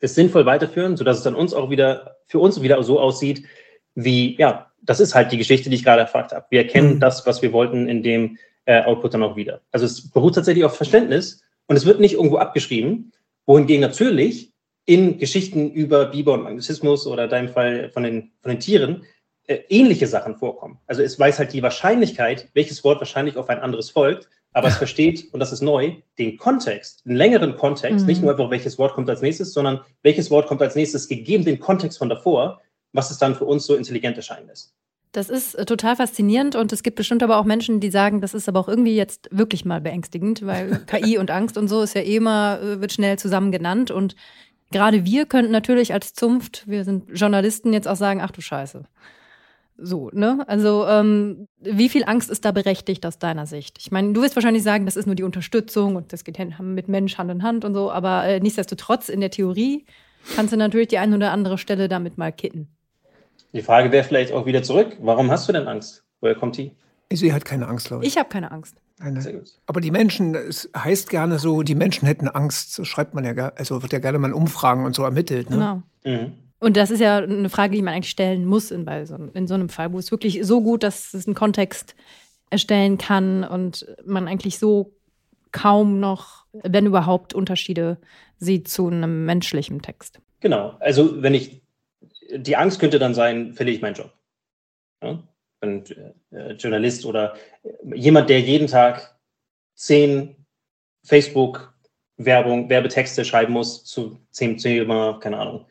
es 0.00 0.16
sinnvoll 0.16 0.44
weiterführen, 0.44 0.96
sodass 0.96 1.18
es 1.18 1.22
dann 1.22 1.36
uns 1.36 1.54
auch 1.54 1.70
wieder, 1.70 2.16
für 2.26 2.40
uns 2.40 2.60
wieder 2.62 2.82
so 2.82 2.98
aussieht, 2.98 3.46
wie, 3.94 4.36
ja, 4.36 4.72
das 4.82 4.98
ist 4.98 5.14
halt 5.14 5.30
die 5.30 5.38
Geschichte, 5.38 5.70
die 5.70 5.76
ich 5.76 5.84
gerade 5.84 6.00
erfragt 6.00 6.32
habe. 6.32 6.46
Wir 6.50 6.62
erkennen 6.62 6.96
mhm. 6.96 7.00
das, 7.00 7.26
was 7.26 7.42
wir 7.42 7.52
wollten, 7.52 7.88
in 7.88 8.02
dem 8.02 8.38
äh, 8.64 8.82
Output 8.82 9.14
dann 9.14 9.22
auch 9.22 9.36
wieder. 9.36 9.60
Also 9.70 9.86
es 9.86 10.10
beruht 10.10 10.34
tatsächlich 10.34 10.64
auf 10.64 10.76
Verständnis 10.76 11.42
und 11.66 11.76
es 11.76 11.86
wird 11.86 12.00
nicht 12.00 12.14
irgendwo 12.14 12.38
abgeschrieben, 12.38 13.12
wohingegen 13.46 13.82
natürlich 13.82 14.52
in 14.84 15.18
Geschichten 15.18 15.70
über 15.70 16.06
Biber 16.06 16.32
und 16.32 16.42
Magnetismus 16.42 17.06
oder 17.06 17.24
in 17.24 17.30
deinem 17.30 17.48
Fall 17.50 17.90
von 17.90 18.02
den, 18.02 18.32
von 18.42 18.50
den 18.50 18.58
Tieren 18.58 19.04
äh, 19.46 19.58
ähnliche 19.68 20.08
Sachen 20.08 20.34
vorkommen. 20.34 20.80
Also 20.88 21.02
es 21.02 21.18
weiß 21.18 21.38
halt 21.38 21.52
die 21.52 21.62
Wahrscheinlichkeit, 21.62 22.48
welches 22.54 22.82
Wort 22.82 22.98
wahrscheinlich 22.98 23.36
auf 23.36 23.48
ein 23.48 23.60
anderes 23.60 23.90
folgt 23.90 24.28
aber 24.52 24.68
es 24.68 24.76
versteht, 24.76 25.32
und 25.32 25.40
das 25.40 25.52
ist 25.52 25.62
neu, 25.62 25.92
den 26.18 26.36
Kontext, 26.36 27.04
den 27.04 27.16
längeren 27.16 27.56
Kontext, 27.56 28.00
mhm. 28.00 28.06
nicht 28.06 28.22
nur 28.22 28.32
einfach, 28.32 28.50
welches 28.50 28.78
Wort 28.78 28.94
kommt 28.94 29.08
als 29.08 29.22
nächstes, 29.22 29.52
sondern 29.52 29.80
welches 30.02 30.30
Wort 30.30 30.46
kommt 30.48 30.60
als 30.62 30.74
nächstes, 30.74 31.08
gegeben 31.08 31.44
den 31.44 31.60
Kontext 31.60 31.98
von 31.98 32.08
davor, 32.08 32.60
was 32.92 33.10
es 33.10 33.18
dann 33.18 33.36
für 33.36 33.44
uns 33.44 33.66
so 33.66 33.76
intelligent 33.76 34.16
erscheinen 34.16 34.48
lässt. 34.48 34.74
Das 35.12 35.28
ist 35.28 35.54
äh, 35.54 35.64
total 35.64 35.96
faszinierend 35.96 36.54
und 36.56 36.72
es 36.72 36.82
gibt 36.82 36.96
bestimmt 36.96 37.22
aber 37.22 37.38
auch 37.38 37.44
Menschen, 37.44 37.80
die 37.80 37.90
sagen, 37.90 38.20
das 38.20 38.34
ist 38.34 38.48
aber 38.48 38.60
auch 38.60 38.68
irgendwie 38.68 38.94
jetzt 38.94 39.28
wirklich 39.32 39.64
mal 39.64 39.80
beängstigend, 39.80 40.46
weil 40.46 40.80
KI 40.86 41.18
und 41.18 41.30
Angst 41.30 41.56
und 41.56 41.68
so 41.68 41.82
ist 41.82 41.94
ja 41.94 42.02
eh 42.02 42.16
immer, 42.16 42.60
äh, 42.60 42.80
wird 42.80 42.92
schnell 42.92 43.18
zusammen 43.18 43.52
genannt 43.52 43.90
und 43.90 44.14
gerade 44.72 45.04
wir 45.04 45.26
könnten 45.26 45.52
natürlich 45.52 45.92
als 45.92 46.14
Zunft, 46.14 46.64
wir 46.66 46.84
sind 46.84 47.08
Journalisten, 47.12 47.72
jetzt 47.72 47.88
auch 47.88 47.96
sagen, 47.96 48.20
ach 48.20 48.30
du 48.30 48.40
Scheiße 48.40 48.84
So, 49.82 50.10
ne? 50.12 50.44
Also, 50.46 50.86
ähm, 50.86 51.48
wie 51.58 51.88
viel 51.88 52.04
Angst 52.04 52.30
ist 52.30 52.44
da 52.44 52.52
berechtigt 52.52 53.06
aus 53.06 53.18
deiner 53.18 53.46
Sicht? 53.46 53.78
Ich 53.78 53.90
meine, 53.90 54.12
du 54.12 54.22
wirst 54.22 54.36
wahrscheinlich 54.36 54.62
sagen, 54.62 54.84
das 54.84 54.96
ist 54.96 55.06
nur 55.06 55.14
die 55.14 55.22
Unterstützung 55.22 55.96
und 55.96 56.12
das 56.12 56.24
geht 56.24 56.38
mit 56.60 56.88
Mensch 56.88 57.16
Hand 57.16 57.30
in 57.30 57.42
Hand 57.42 57.64
und 57.64 57.74
so, 57.74 57.90
aber 57.90 58.24
äh, 58.24 58.40
nichtsdestotrotz 58.40 59.08
in 59.08 59.20
der 59.20 59.30
Theorie 59.30 59.86
kannst 60.36 60.52
du 60.52 60.56
natürlich 60.56 60.88
die 60.88 60.98
eine 60.98 61.16
oder 61.16 61.32
andere 61.32 61.56
Stelle 61.56 61.88
damit 61.88 62.18
mal 62.18 62.32
kitten. 62.32 62.68
Die 63.52 63.62
Frage 63.62 63.90
wäre 63.90 64.04
vielleicht 64.04 64.32
auch 64.32 64.46
wieder 64.46 64.62
zurück. 64.62 64.96
Warum 65.00 65.30
hast 65.30 65.48
du 65.48 65.52
denn 65.52 65.66
Angst? 65.66 66.04
Woher 66.20 66.34
kommt 66.34 66.56
die? 66.56 66.72
Sie 67.12 67.32
hat 67.32 67.44
keine 67.44 67.66
Angst, 67.66 67.88
glaube 67.88 68.04
ich. 68.04 68.12
Ich 68.12 68.18
habe 68.18 68.28
keine 68.28 68.52
Angst. 68.52 68.76
Gut. 69.02 69.58
Aber 69.66 69.80
die 69.80 69.90
Menschen, 69.90 70.34
es 70.34 70.68
heißt 70.76 71.08
gerne 71.08 71.38
so, 71.38 71.62
die 71.62 71.74
Menschen 71.74 72.06
hätten 72.06 72.28
Angst, 72.28 72.74
so 72.74 72.84
schreibt 72.84 73.14
man 73.14 73.24
ja, 73.24 73.32
also 73.56 73.82
wird 73.82 73.92
ja 73.92 73.98
gerne 73.98 74.18
mal 74.18 74.32
Umfragen 74.32 74.84
und 74.84 74.94
so 74.94 75.02
ermittelt. 75.02 75.48
Ne? 75.48 75.56
Genau. 75.56 75.82
Mhm. 76.04 76.32
Und 76.60 76.76
das 76.76 76.90
ist 76.90 77.00
ja 77.00 77.18
eine 77.18 77.48
Frage, 77.48 77.74
die 77.74 77.82
man 77.82 77.94
eigentlich 77.94 78.10
stellen 78.10 78.44
muss 78.44 78.70
in, 78.70 78.84
bei 78.84 79.04
so, 79.06 79.16
in 79.16 79.46
so 79.46 79.54
einem 79.54 79.70
Fall, 79.70 79.92
wo 79.92 79.98
es 79.98 80.10
wirklich 80.10 80.40
so 80.44 80.60
gut, 80.62 80.82
dass 80.82 81.14
es 81.14 81.26
einen 81.26 81.34
Kontext 81.34 81.96
erstellen 82.50 82.98
kann 82.98 83.44
und 83.44 83.86
man 84.04 84.28
eigentlich 84.28 84.58
so 84.58 84.92
kaum 85.52 86.00
noch, 86.00 86.44
wenn 86.52 86.86
überhaupt, 86.86 87.34
Unterschiede 87.34 87.98
sieht 88.38 88.68
zu 88.68 88.88
einem 88.88 89.24
menschlichen 89.24 89.82
Text. 89.82 90.20
Genau. 90.40 90.76
Also 90.80 91.22
wenn 91.22 91.34
ich 91.34 91.62
die 92.30 92.56
Angst 92.56 92.78
könnte 92.78 92.98
dann 92.98 93.14
sein, 93.14 93.54
verliere 93.54 93.76
ich 93.76 93.82
meinen 93.82 93.94
Job. 93.94 94.12
Ja? 95.02 95.22
Und, 95.62 95.96
äh, 96.30 96.52
Journalist 96.52 97.04
oder 97.04 97.34
jemand, 97.94 98.30
der 98.30 98.40
jeden 98.40 98.66
Tag 98.66 99.18
zehn 99.74 100.36
Facebook-Werbung, 101.04 102.68
Werbetexte 102.68 103.24
schreiben 103.24 103.52
muss 103.52 103.84
zu 103.84 104.20
zehn 104.30 104.56
Thema, 104.56 105.18
keine 105.20 105.38
Ahnung, 105.38 105.66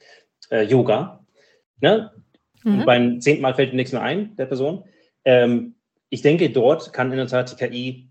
äh, 0.49 0.63
Yoga. 0.63 1.25
Ne? 1.81 2.11
Mhm. 2.63 2.85
Beim 2.85 3.21
zehnten 3.21 3.41
Mal 3.41 3.55
fällt 3.55 3.73
nichts 3.73 3.93
mehr 3.93 4.01
ein, 4.01 4.35
der 4.35 4.45
Person. 4.45 4.83
Ähm, 5.25 5.75
ich 6.09 6.21
denke, 6.21 6.49
dort 6.49 6.93
kann 6.93 7.11
in 7.11 7.17
der 7.17 7.27
Tat 7.27 7.51
die 7.51 7.55
KI 7.55 8.09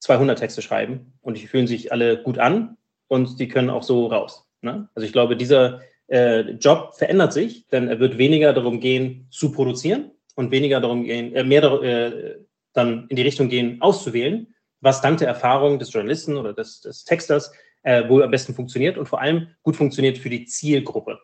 200 0.00 0.38
Texte 0.38 0.62
schreiben 0.62 1.12
und 1.20 1.36
die 1.36 1.46
fühlen 1.46 1.66
sich 1.66 1.92
alle 1.92 2.22
gut 2.22 2.38
an 2.38 2.76
und 3.08 3.40
die 3.40 3.48
können 3.48 3.70
auch 3.70 3.82
so 3.82 4.06
raus. 4.06 4.46
Ne? 4.60 4.88
Also 4.94 5.06
ich 5.06 5.12
glaube, 5.12 5.36
dieser 5.36 5.80
äh, 6.08 6.40
Job 6.52 6.94
verändert 6.96 7.32
sich, 7.32 7.66
denn 7.68 7.88
er 7.88 8.00
wird 8.00 8.18
weniger 8.18 8.52
darum 8.52 8.80
gehen, 8.80 9.26
zu 9.30 9.52
produzieren 9.52 10.10
und 10.34 10.50
weniger 10.50 10.80
darum 10.80 11.04
gehen, 11.04 11.34
äh, 11.34 11.44
mehr 11.44 11.64
äh, 11.82 12.38
dann 12.72 13.06
in 13.08 13.16
die 13.16 13.22
Richtung 13.22 13.48
gehen, 13.48 13.80
auszuwählen, 13.80 14.54
was 14.80 15.00
dank 15.00 15.18
der 15.18 15.28
Erfahrung 15.28 15.78
des 15.78 15.92
Journalisten 15.92 16.36
oder 16.36 16.52
des, 16.52 16.80
des 16.80 17.04
Texters 17.04 17.52
äh, 17.82 18.08
wohl 18.08 18.22
am 18.22 18.30
besten 18.30 18.54
funktioniert 18.54 18.98
und 18.98 19.06
vor 19.06 19.20
allem 19.20 19.48
gut 19.62 19.76
funktioniert 19.76 20.18
für 20.18 20.30
die 20.30 20.44
Zielgruppe. 20.44 21.18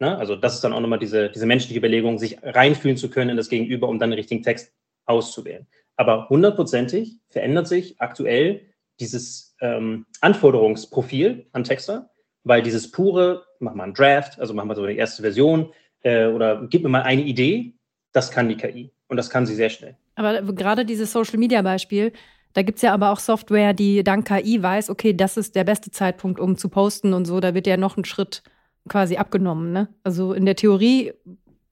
Ne? 0.00 0.16
Also 0.16 0.34
das 0.34 0.54
ist 0.54 0.64
dann 0.64 0.72
auch 0.72 0.80
nochmal 0.80 0.98
diese, 0.98 1.28
diese 1.30 1.46
menschliche 1.46 1.78
Überlegung, 1.78 2.18
sich 2.18 2.38
reinfühlen 2.42 2.96
zu 2.96 3.10
können 3.10 3.30
in 3.30 3.36
das 3.36 3.50
Gegenüber, 3.50 3.88
um 3.88 3.98
dann 3.98 4.10
den 4.10 4.18
richtigen 4.18 4.42
Text 4.42 4.72
auszuwählen. 5.04 5.66
Aber 5.96 6.28
hundertprozentig 6.30 7.18
verändert 7.28 7.68
sich 7.68 8.00
aktuell 8.00 8.62
dieses 8.98 9.54
ähm, 9.60 10.06
Anforderungsprofil 10.20 11.46
an 11.52 11.64
Texter, 11.64 12.10
weil 12.44 12.62
dieses 12.62 12.90
pure, 12.90 13.44
mach 13.58 13.74
mal 13.74 13.84
einen 13.84 13.94
Draft, 13.94 14.40
also 14.40 14.54
mach 14.54 14.64
mal 14.64 14.74
so 14.74 14.82
eine 14.82 14.94
erste 14.94 15.22
Version 15.22 15.72
äh, 16.02 16.26
oder 16.26 16.66
gib 16.68 16.82
mir 16.82 16.88
mal 16.88 17.02
eine 17.02 17.22
Idee, 17.22 17.74
das 18.12 18.30
kann 18.30 18.48
die 18.48 18.56
KI 18.56 18.90
und 19.08 19.18
das 19.18 19.28
kann 19.28 19.44
sie 19.44 19.54
sehr 19.54 19.68
schnell. 19.68 19.96
Aber 20.14 20.40
gerade 20.40 20.86
dieses 20.86 21.12
Social-Media-Beispiel, 21.12 22.12
da 22.54 22.62
gibt 22.62 22.76
es 22.76 22.82
ja 22.82 22.94
aber 22.94 23.10
auch 23.10 23.20
Software, 23.20 23.74
die 23.74 24.02
dank 24.02 24.26
KI 24.26 24.62
weiß, 24.62 24.88
okay, 24.88 25.14
das 25.14 25.36
ist 25.36 25.54
der 25.54 25.64
beste 25.64 25.90
Zeitpunkt, 25.90 26.40
um 26.40 26.56
zu 26.56 26.70
posten 26.70 27.12
und 27.12 27.26
so. 27.26 27.40
Da 27.40 27.54
wird 27.54 27.66
ja 27.66 27.76
noch 27.76 27.96
ein 27.96 28.04
Schritt 28.04 28.42
quasi 28.88 29.16
abgenommen. 29.16 29.72
Ne? 29.72 29.88
Also 30.02 30.32
in 30.32 30.46
der 30.46 30.56
Theorie 30.56 31.12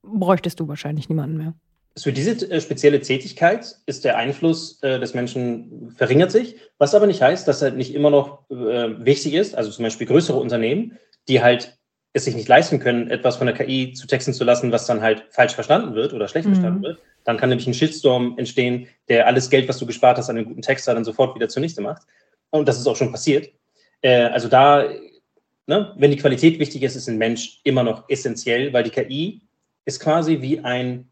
bräuchtest 0.03 0.59
du 0.59 0.67
wahrscheinlich 0.67 1.09
niemanden 1.09 1.37
mehr. 1.37 1.53
Für 1.97 2.13
diese 2.13 2.49
äh, 2.49 2.61
spezielle 2.61 3.01
Tätigkeit 3.01 3.75
ist 3.85 4.05
der 4.05 4.17
Einfluss 4.17 4.81
äh, 4.83 4.99
des 4.99 5.13
Menschen 5.13 5.93
verringert 5.97 6.31
sich, 6.31 6.55
was 6.77 6.95
aber 6.95 7.07
nicht 7.07 7.21
heißt, 7.21 7.47
dass 7.47 7.61
er 7.61 7.71
nicht 7.71 7.93
immer 7.93 8.09
noch 8.09 8.49
äh, 8.49 9.05
wichtig 9.05 9.33
ist. 9.33 9.55
Also 9.55 9.71
zum 9.71 9.83
Beispiel 9.83 10.07
größere 10.07 10.39
Unternehmen, 10.39 10.97
die 11.27 11.41
halt 11.41 11.77
es 12.13 12.25
sich 12.25 12.35
nicht 12.35 12.47
leisten 12.47 12.79
können, 12.79 13.09
etwas 13.09 13.37
von 13.37 13.47
der 13.47 13.55
KI 13.55 13.93
zu 13.93 14.07
texten 14.07 14.33
zu 14.33 14.43
lassen, 14.43 14.71
was 14.71 14.87
dann 14.87 15.01
halt 15.01 15.25
falsch 15.29 15.53
verstanden 15.53 15.93
wird 15.93 16.13
oder 16.13 16.27
schlecht 16.27 16.47
mhm. 16.47 16.53
verstanden 16.53 16.83
wird. 16.83 16.99
Dann 17.23 17.37
kann 17.37 17.49
nämlich 17.49 17.67
ein 17.67 17.73
Shitstorm 17.73 18.35
entstehen, 18.37 18.87
der 19.09 19.27
alles 19.27 19.49
Geld, 19.49 19.67
was 19.67 19.77
du 19.77 19.85
gespart 19.85 20.17
hast 20.17 20.29
an 20.29 20.37
einem 20.37 20.47
guten 20.47 20.61
Texter, 20.61 20.93
dann 20.93 21.03
sofort 21.03 21.35
wieder 21.35 21.49
zunichte 21.49 21.81
macht. 21.81 22.03
Und 22.49 22.67
das 22.67 22.79
ist 22.79 22.87
auch 22.87 22.95
schon 22.95 23.11
passiert. 23.11 23.49
Äh, 24.01 24.23
also 24.23 24.47
da, 24.47 24.85
ne, 25.69 25.93
wenn 25.97 26.11
die 26.11 26.17
Qualität 26.17 26.59
wichtig 26.59 26.83
ist, 26.83 26.95
ist 26.95 27.07
ein 27.07 27.17
Mensch 27.17 27.61
immer 27.63 27.83
noch 27.83 28.09
essentiell, 28.09 28.73
weil 28.73 28.83
die 28.83 28.89
KI 28.89 29.41
ist 29.85 30.01
quasi 30.01 30.41
wie 30.41 30.59
ein 30.59 31.07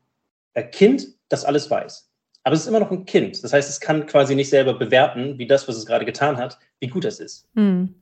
Kind, 0.72 1.08
das 1.30 1.46
alles 1.46 1.70
weiß. 1.70 2.10
Aber 2.44 2.56
es 2.56 2.62
ist 2.62 2.68
immer 2.68 2.80
noch 2.80 2.92
ein 2.92 3.06
Kind. 3.06 3.44
Das 3.44 3.54
heißt, 3.54 3.70
es 3.70 3.80
kann 3.80 4.08
quasi 4.08 4.34
nicht 4.34 4.50
selber 4.50 4.74
bewerten, 4.74 5.38
wie 5.38 5.46
das, 5.46 5.68
was 5.68 5.78
es 5.78 5.86
gerade 5.86 6.06
getan 6.06 6.38
hat, 6.38 6.58
wie 6.80 6.88
gut 6.88 7.06
das 7.06 7.20
ist. 7.20 7.48
Mhm. 7.54 7.94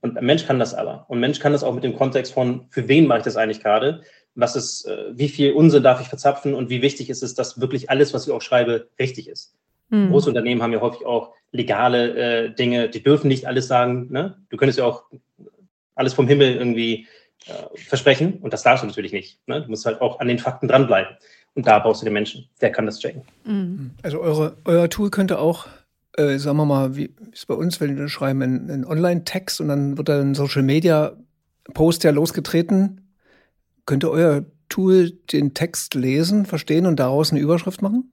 Und 0.00 0.16
ein 0.16 0.24
Mensch 0.24 0.46
kann 0.46 0.58
das 0.58 0.72
aber. 0.72 1.04
Und 1.08 1.18
ein 1.18 1.20
Mensch 1.20 1.40
kann 1.40 1.52
das 1.52 1.62
auch 1.62 1.74
mit 1.74 1.84
dem 1.84 1.96
Kontext 1.96 2.32
von, 2.32 2.66
für 2.70 2.88
wen 2.88 3.06
mache 3.06 3.18
ich 3.18 3.24
das 3.24 3.36
eigentlich 3.36 3.62
gerade? 3.62 4.02
Was 4.34 4.56
ist, 4.56 4.86
äh, 4.86 5.06
wie 5.12 5.28
viel 5.28 5.52
Unsinn 5.52 5.82
darf 5.82 6.00
ich 6.00 6.08
verzapfen 6.08 6.54
und 6.54 6.70
wie 6.70 6.80
wichtig 6.80 7.10
ist 7.10 7.22
es, 7.22 7.34
dass 7.34 7.60
wirklich 7.60 7.90
alles, 7.90 8.14
was 8.14 8.26
ich 8.26 8.32
auch 8.32 8.40
schreibe, 8.40 8.88
richtig 8.98 9.28
ist? 9.28 9.54
Mhm. 9.90 10.10
Große 10.10 10.28
Unternehmen 10.28 10.62
haben 10.62 10.72
ja 10.72 10.80
häufig 10.80 11.04
auch 11.04 11.34
legale 11.50 12.46
äh, 12.46 12.54
Dinge, 12.54 12.88
die 12.88 13.02
dürfen 13.02 13.28
nicht 13.28 13.46
alles 13.46 13.66
sagen. 13.66 14.08
Ne? 14.10 14.38
Du 14.48 14.56
könntest 14.56 14.78
ja 14.78 14.84
auch 14.84 15.04
alles 15.98 16.14
vom 16.14 16.28
Himmel 16.28 16.56
irgendwie 16.56 17.06
äh, 17.46 17.76
versprechen 17.76 18.38
und 18.40 18.52
das 18.52 18.62
darfst 18.62 18.82
du 18.82 18.86
natürlich 18.86 19.12
nicht. 19.12 19.38
Ne? 19.46 19.62
Du 19.62 19.68
musst 19.68 19.86
halt 19.86 20.00
auch 20.00 20.20
an 20.20 20.28
den 20.28 20.38
Fakten 20.38 20.68
dranbleiben. 20.68 21.16
Und 21.54 21.66
da 21.66 21.80
brauchst 21.80 22.02
du 22.02 22.04
den 22.04 22.12
Menschen, 22.12 22.48
der 22.60 22.70
kann 22.70 22.86
das 22.86 23.00
checken. 23.00 23.22
Mhm. 23.44 23.90
Also 24.02 24.20
eure, 24.20 24.56
euer 24.64 24.88
Tool 24.88 25.10
könnte 25.10 25.38
auch 25.38 25.66
äh, 26.18 26.38
sagen 26.38 26.56
wir 26.56 26.64
mal, 26.64 26.96
wie 26.96 27.14
ist 27.32 27.46
bei 27.46 27.54
uns, 27.54 27.80
wenn 27.80 27.96
wir 27.96 28.08
schreiben 28.08 28.42
einen 28.42 28.84
Online-Text 28.84 29.60
und 29.60 29.68
dann 29.68 29.96
wird 29.96 30.08
dann 30.08 30.30
ein 30.30 30.34
Social 30.34 30.62
Media 30.62 31.16
Post 31.74 32.04
ja 32.04 32.10
losgetreten. 32.10 33.12
Könnte 33.86 34.10
euer 34.10 34.44
Tool 34.68 35.12
den 35.32 35.54
Text 35.54 35.94
lesen, 35.94 36.44
verstehen 36.44 36.86
und 36.86 36.98
daraus 36.98 37.30
eine 37.30 37.40
Überschrift 37.40 37.82
machen 37.82 38.12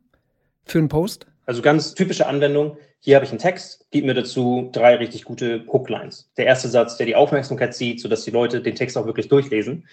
für 0.66 0.78
einen 0.78 0.90
Post? 0.90 1.28
Also 1.46 1.62
ganz 1.62 1.94
typische 1.94 2.28
Anwendung. 2.28 2.78
Hier 3.00 3.16
habe 3.16 3.26
ich 3.26 3.32
einen 3.32 3.40
Text, 3.40 3.88
gib 3.92 4.06
mir 4.06 4.14
dazu 4.14 4.70
drei 4.72 4.96
richtig 4.96 5.26
gute 5.26 5.66
Hooklines. 5.68 6.32
Der 6.38 6.46
erste 6.46 6.70
Satz, 6.70 6.98
der 6.98 7.06
die 7.06 7.16
Aufmerksamkeit 7.16 7.76
zieht, 7.76 8.00
sodass 8.02 8.24
die 8.24 8.32
Leute 8.32 8.62
den 8.62 8.76
Text 8.76 8.98
auch 8.98 9.06
wirklich 9.06 9.28
durchlesen. 9.28 9.88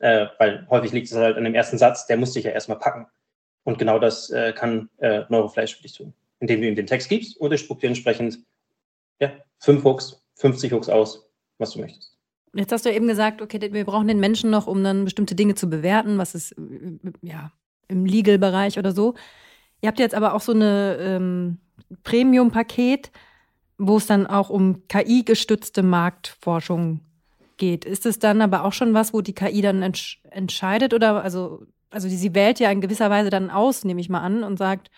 Äh, 0.00 0.26
weil 0.38 0.66
häufig 0.70 0.92
liegt 0.92 1.08
es 1.08 1.16
halt 1.16 1.36
an 1.36 1.44
dem 1.44 1.54
ersten 1.54 1.78
Satz, 1.78 2.06
der 2.06 2.18
muss 2.18 2.32
sich 2.32 2.44
ja 2.44 2.52
erstmal 2.52 2.78
packen. 2.78 3.06
Und 3.64 3.78
genau 3.78 3.98
das 3.98 4.30
äh, 4.30 4.52
kann 4.52 4.88
äh, 4.98 5.22
Neuroflash 5.28 5.76
für 5.76 5.82
dich 5.82 5.94
tun 5.94 6.14
indem 6.40 6.60
du 6.60 6.68
ihm 6.68 6.76
den 6.76 6.86
Text 6.86 7.08
gibst 7.08 7.36
und 7.38 7.50
er 7.50 7.58
spuckt 7.58 7.82
dir 7.82 7.88
entsprechend 7.88 8.38
ja, 9.20 9.32
fünf 9.58 9.84
Hooks, 9.84 10.22
50 10.36 10.72
Hooks 10.72 10.88
aus, 10.88 11.28
was 11.58 11.72
du 11.72 11.80
möchtest. 11.80 12.16
Jetzt 12.54 12.72
hast 12.72 12.86
du 12.86 12.92
eben 12.92 13.08
gesagt, 13.08 13.42
okay, 13.42 13.72
wir 13.72 13.84
brauchen 13.84 14.08
den 14.08 14.20
Menschen 14.20 14.50
noch, 14.50 14.66
um 14.66 14.82
dann 14.82 15.04
bestimmte 15.04 15.34
Dinge 15.34 15.54
zu 15.54 15.68
bewerten, 15.68 16.18
was 16.18 16.34
ist 16.34 16.54
ja 17.20 17.52
im 17.88 18.06
Legal-Bereich 18.06 18.78
oder 18.78 18.92
so. 18.92 19.14
Ihr 19.80 19.88
habt 19.88 19.98
jetzt 19.98 20.14
aber 20.14 20.34
auch 20.34 20.40
so 20.40 20.52
eine 20.52 20.96
ähm, 21.00 21.58
Premium-Paket, 22.02 23.10
wo 23.78 23.96
es 23.96 24.06
dann 24.06 24.26
auch 24.26 24.50
um 24.50 24.86
KI-gestützte 24.88 25.82
Marktforschung 25.82 27.00
geht. 27.56 27.84
Ist 27.84 28.06
es 28.06 28.18
dann 28.18 28.40
aber 28.42 28.64
auch 28.64 28.72
schon 28.72 28.94
was, 28.94 29.12
wo 29.12 29.20
die 29.20 29.34
KI 29.34 29.62
dann 29.62 29.82
entsch 29.82 30.20
entscheidet 30.30 30.94
oder 30.94 31.22
also 31.22 31.66
also 31.90 32.08
sie 32.08 32.34
wählt 32.34 32.60
ja 32.60 32.70
in 32.70 32.80
gewisser 32.80 33.10
Weise 33.10 33.30
dann 33.30 33.50
aus, 33.50 33.84
nehme 33.84 34.00
ich 34.00 34.08
mal 34.08 34.20
an, 34.20 34.42
und 34.42 34.58
sagt, 34.58 34.90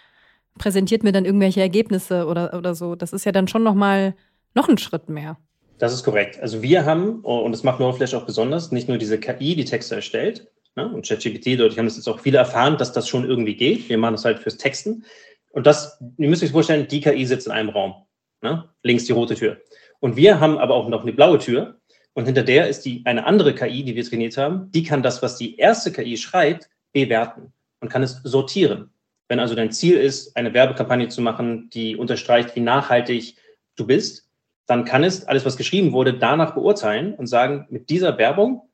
präsentiert 0.58 1.02
mir 1.02 1.12
dann 1.12 1.24
irgendwelche 1.24 1.60
Ergebnisse 1.60 2.26
oder, 2.26 2.54
oder 2.54 2.74
so. 2.74 2.94
Das 2.94 3.12
ist 3.12 3.24
ja 3.24 3.32
dann 3.32 3.48
schon 3.48 3.62
nochmal 3.62 4.14
noch 4.54 4.68
ein 4.68 4.78
Schritt 4.78 5.08
mehr. 5.08 5.38
Das 5.78 5.94
ist 5.94 6.04
korrekt. 6.04 6.38
Also 6.40 6.62
wir 6.62 6.84
haben, 6.84 7.20
und 7.20 7.52
das 7.52 7.62
macht 7.62 7.80
Neuroflash 7.80 8.14
auch 8.14 8.26
besonders, 8.26 8.70
nicht 8.70 8.88
nur 8.88 8.98
diese 8.98 9.18
KI, 9.18 9.54
die 9.54 9.64
Texte 9.64 9.94
erstellt, 9.94 10.50
ne, 10.80 10.94
und 10.94 11.06
ChatGPT, 11.06 11.58
dadurch 11.58 11.78
haben 11.78 11.86
das 11.86 11.96
jetzt 11.96 12.08
auch 12.08 12.20
viele 12.20 12.38
erfahren, 12.38 12.76
dass 12.76 12.92
das 12.92 13.08
schon 13.08 13.28
irgendwie 13.28 13.54
geht. 13.54 13.88
Wir 13.88 13.98
machen 13.98 14.14
das 14.14 14.24
halt 14.24 14.38
fürs 14.38 14.56
Texten. 14.56 15.04
Und 15.52 15.66
das, 15.66 16.00
ihr 16.18 16.28
müsst 16.28 16.42
euch 16.42 16.52
vorstellen, 16.52 16.86
die 16.88 17.00
KI 17.00 17.26
sitzt 17.26 17.46
in 17.46 17.52
einem 17.52 17.70
Raum. 17.70 17.94
Ne? 18.42 18.68
Links 18.82 19.04
die 19.04 19.12
rote 19.12 19.34
Tür. 19.34 19.60
Und 20.00 20.16
wir 20.16 20.40
haben 20.40 20.58
aber 20.58 20.74
auch 20.74 20.88
noch 20.88 21.02
eine 21.02 21.12
blaue 21.12 21.38
Tür. 21.38 21.76
Und 22.14 22.24
hinter 22.26 22.42
der 22.42 22.68
ist 22.68 22.84
die, 22.84 23.02
eine 23.04 23.26
andere 23.26 23.54
KI, 23.54 23.84
die 23.84 23.94
wir 23.94 24.04
trainiert 24.04 24.36
haben. 24.36 24.70
Die 24.72 24.82
kann 24.82 25.02
das, 25.02 25.22
was 25.22 25.36
die 25.36 25.56
erste 25.56 25.92
KI 25.92 26.16
schreibt, 26.16 26.68
bewerten 26.92 27.52
und 27.80 27.88
kann 27.88 28.02
es 28.02 28.20
sortieren. 28.24 28.90
Wenn 29.28 29.38
also 29.38 29.54
dein 29.54 29.70
Ziel 29.70 29.96
ist, 29.96 30.36
eine 30.36 30.54
Werbekampagne 30.54 31.08
zu 31.08 31.22
machen, 31.22 31.70
die 31.70 31.96
unterstreicht, 31.96 32.56
wie 32.56 32.60
nachhaltig 32.60 33.36
du 33.76 33.86
bist, 33.86 34.28
dann 34.66 34.84
kann 34.84 35.04
es 35.04 35.24
alles, 35.24 35.44
was 35.44 35.56
geschrieben 35.56 35.92
wurde, 35.92 36.14
danach 36.14 36.54
beurteilen 36.54 37.14
und 37.14 37.26
sagen, 37.26 37.66
mit 37.70 37.90
dieser 37.90 38.18
Werbung 38.18 38.69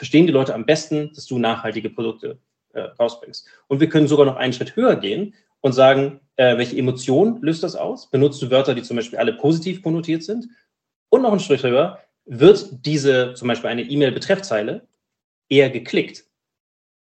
verstehen 0.00 0.26
die 0.26 0.32
Leute 0.32 0.54
am 0.54 0.64
besten, 0.64 1.12
dass 1.14 1.26
du 1.26 1.38
nachhaltige 1.38 1.90
Produkte 1.90 2.38
äh, 2.72 2.80
rausbringst. 2.80 3.46
Und 3.68 3.80
wir 3.80 3.90
können 3.90 4.08
sogar 4.08 4.24
noch 4.24 4.36
einen 4.36 4.54
Schritt 4.54 4.74
höher 4.74 4.96
gehen 4.96 5.34
und 5.60 5.74
sagen, 5.74 6.20
äh, 6.36 6.56
welche 6.56 6.78
Emotion 6.78 7.38
löst 7.42 7.62
das 7.62 7.76
aus? 7.76 8.08
Benutzt 8.08 8.40
du 8.40 8.50
Wörter, 8.50 8.74
die 8.74 8.82
zum 8.82 8.96
Beispiel 8.96 9.18
alle 9.18 9.34
positiv 9.34 9.82
konnotiert 9.82 10.22
sind? 10.22 10.48
Und 11.10 11.20
noch 11.20 11.32
einen 11.32 11.40
Schritt 11.40 11.62
höher, 11.62 11.98
wird 12.24 12.86
diese 12.86 13.34
zum 13.34 13.48
Beispiel 13.48 13.68
eine 13.68 13.82
E-Mail-Betreffzeile 13.82 14.88
eher 15.50 15.68
geklickt? 15.68 16.24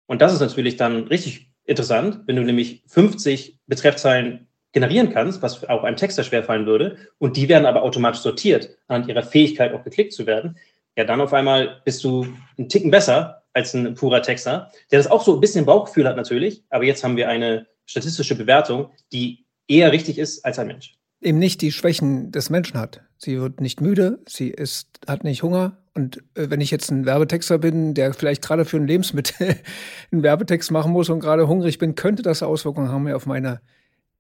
Und 0.07 0.23
das 0.23 0.33
ist 0.33 0.41
natürlich 0.41 0.79
dann 0.79 1.07
richtig 1.09 1.51
interessant, 1.65 2.21
wenn 2.25 2.37
du 2.37 2.45
nämlich 2.45 2.83
50 2.87 3.59
Betreffzeilen 3.67 4.47
generieren 4.73 5.13
kannst, 5.13 5.43
was 5.43 5.69
auch 5.69 5.85
einem 5.85 5.97
Texter 5.99 6.25
schwerfallen 6.25 6.65
würde, 6.65 6.97
und 7.19 7.37
die 7.37 7.51
werden 7.51 7.67
aber 7.67 7.83
automatisch 7.83 8.23
sortiert, 8.23 8.71
anhand 8.89 9.11
ihrer 9.11 9.23
Fähigkeit 9.23 9.75
auch 9.75 9.85
geklickt 9.85 10.15
zu 10.15 10.25
werden, 10.25 10.57
ja, 10.97 11.05
dann 11.05 11.21
auf 11.21 11.33
einmal 11.33 11.81
bist 11.85 12.03
du 12.05 12.27
einen 12.59 12.69
Ticken 12.69 12.91
besser 12.91 13.45
als 13.53 13.75
ein 13.75 13.95
purer 13.95 14.23
Texter, 14.23 14.71
der 14.91 14.99
das 14.99 15.11
auch 15.11 15.25
so 15.25 15.35
ein 15.35 15.41
bisschen 15.41 15.65
Bauchgefühl 15.65 16.07
hat 16.07 16.17
natürlich, 16.17 16.65
aber 16.71 16.85
jetzt 16.85 17.05
haben 17.05 17.17
wir 17.17 17.29
eine 17.29 17.67
statistische 17.87 18.35
Bewertung, 18.35 18.91
die 19.13 19.47
eher 19.69 19.93
richtig 19.93 20.19
ist 20.19 20.45
als 20.45 20.59
ein 20.59 20.67
Mensch. 20.67 20.95
Eben 21.21 21.39
nicht 21.39 21.63
die 21.63 21.73
Schwächen 21.73 22.31
des 22.31 22.51
Menschen 22.51 22.79
hat. 22.79 23.01
Sie 23.17 23.41
wird 23.41 23.61
nicht 23.61 23.81
müde, 23.81 24.21
sie 24.29 24.51
ist, 24.51 24.89
hat 25.07 25.25
nicht 25.25 25.43
Hunger. 25.43 25.79
Und 25.95 26.19
äh, 26.35 26.51
wenn 26.51 26.61
ich 26.61 26.71
jetzt 26.71 26.91
ein 26.91 27.07
Werbetexter 27.07 27.59
bin, 27.59 27.95
der 27.95 28.13
vielleicht 28.13 28.43
gerade 28.43 28.67
für 28.67 28.77
ein 28.77 28.87
Lebensmittel 28.87 29.57
einen 30.13 30.23
Werbetext 30.23 30.71
machen 30.71 30.93
muss 30.93 31.09
und 31.09 31.21
gerade 31.21 31.49
hungrig 31.49 31.79
bin, 31.79 31.95
könnte 31.95 32.23
das 32.23 32.43
Auswirkungen 32.43 32.91
haben 32.91 33.11
auf 33.13 33.25
meine 33.25 33.63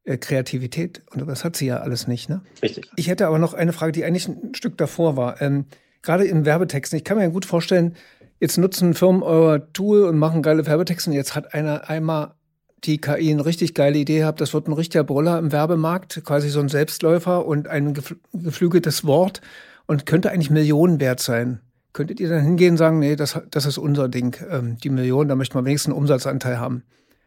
äh, 0.04 0.16
Kreativität. 0.16 1.02
Und 1.10 1.26
das 1.28 1.44
hat 1.44 1.56
sie 1.56 1.66
ja 1.66 1.78
alles 1.78 2.06
nicht, 2.06 2.30
ne? 2.30 2.40
Richtig. 2.62 2.90
Ich 2.96 3.08
hätte 3.08 3.26
aber 3.26 3.38
noch 3.38 3.52
eine 3.52 3.74
Frage, 3.74 3.92
die 3.92 4.04
eigentlich 4.04 4.28
ein 4.28 4.54
Stück 4.54 4.78
davor 4.78 5.18
war. 5.18 5.42
Ähm, 5.42 5.66
gerade 6.02 6.24
im 6.24 6.44
Werbetexten, 6.44 6.96
ich 6.96 7.04
kann 7.04 7.18
mir 7.18 7.30
gut 7.30 7.44
vorstellen, 7.44 7.96
jetzt 8.40 8.58
nutzen 8.58 8.94
Firmen 8.94 9.22
euer 9.22 9.72
Tool 9.72 10.04
und 10.04 10.18
machen 10.18 10.42
geile 10.42 10.66
Werbetexte. 10.66 11.10
Und 11.10 11.16
jetzt 11.16 11.34
hat 11.34 11.54
einer 11.54 11.88
einmal 11.88 12.34
die 12.84 12.98
KI 12.98 13.30
eine 13.30 13.44
richtig 13.44 13.74
geile 13.74 13.98
Idee 13.98 14.18
gehabt. 14.18 14.40
Das 14.40 14.54
wird 14.54 14.68
ein 14.68 14.72
richtiger 14.72 15.04
Brüller 15.04 15.38
im 15.38 15.52
Werbemarkt, 15.52 16.22
quasi 16.24 16.48
so 16.48 16.60
ein 16.60 16.68
Selbstläufer 16.68 17.46
und 17.46 17.68
ein 17.68 17.94
geflügeltes 18.32 19.04
Wort 19.04 19.40
und 19.86 20.06
könnte 20.06 20.30
eigentlich 20.30 20.50
Millionen 20.50 21.00
wert 21.00 21.20
sein. 21.20 21.60
Könntet 21.92 22.20
ihr 22.20 22.28
dann 22.28 22.42
hingehen 22.42 22.72
und 22.72 22.76
sagen, 22.76 22.98
nee, 22.98 23.16
das, 23.16 23.40
das 23.50 23.64
ist 23.64 23.78
unser 23.78 24.08
Ding, 24.08 24.36
ähm, 24.50 24.76
die 24.82 24.90
Millionen, 24.90 25.28
da 25.28 25.34
möchten 25.34 25.54
wir 25.58 25.64
wenigstens 25.64 25.92
einen 25.92 26.00
Umsatzanteil 26.00 26.58
haben? 26.58 26.82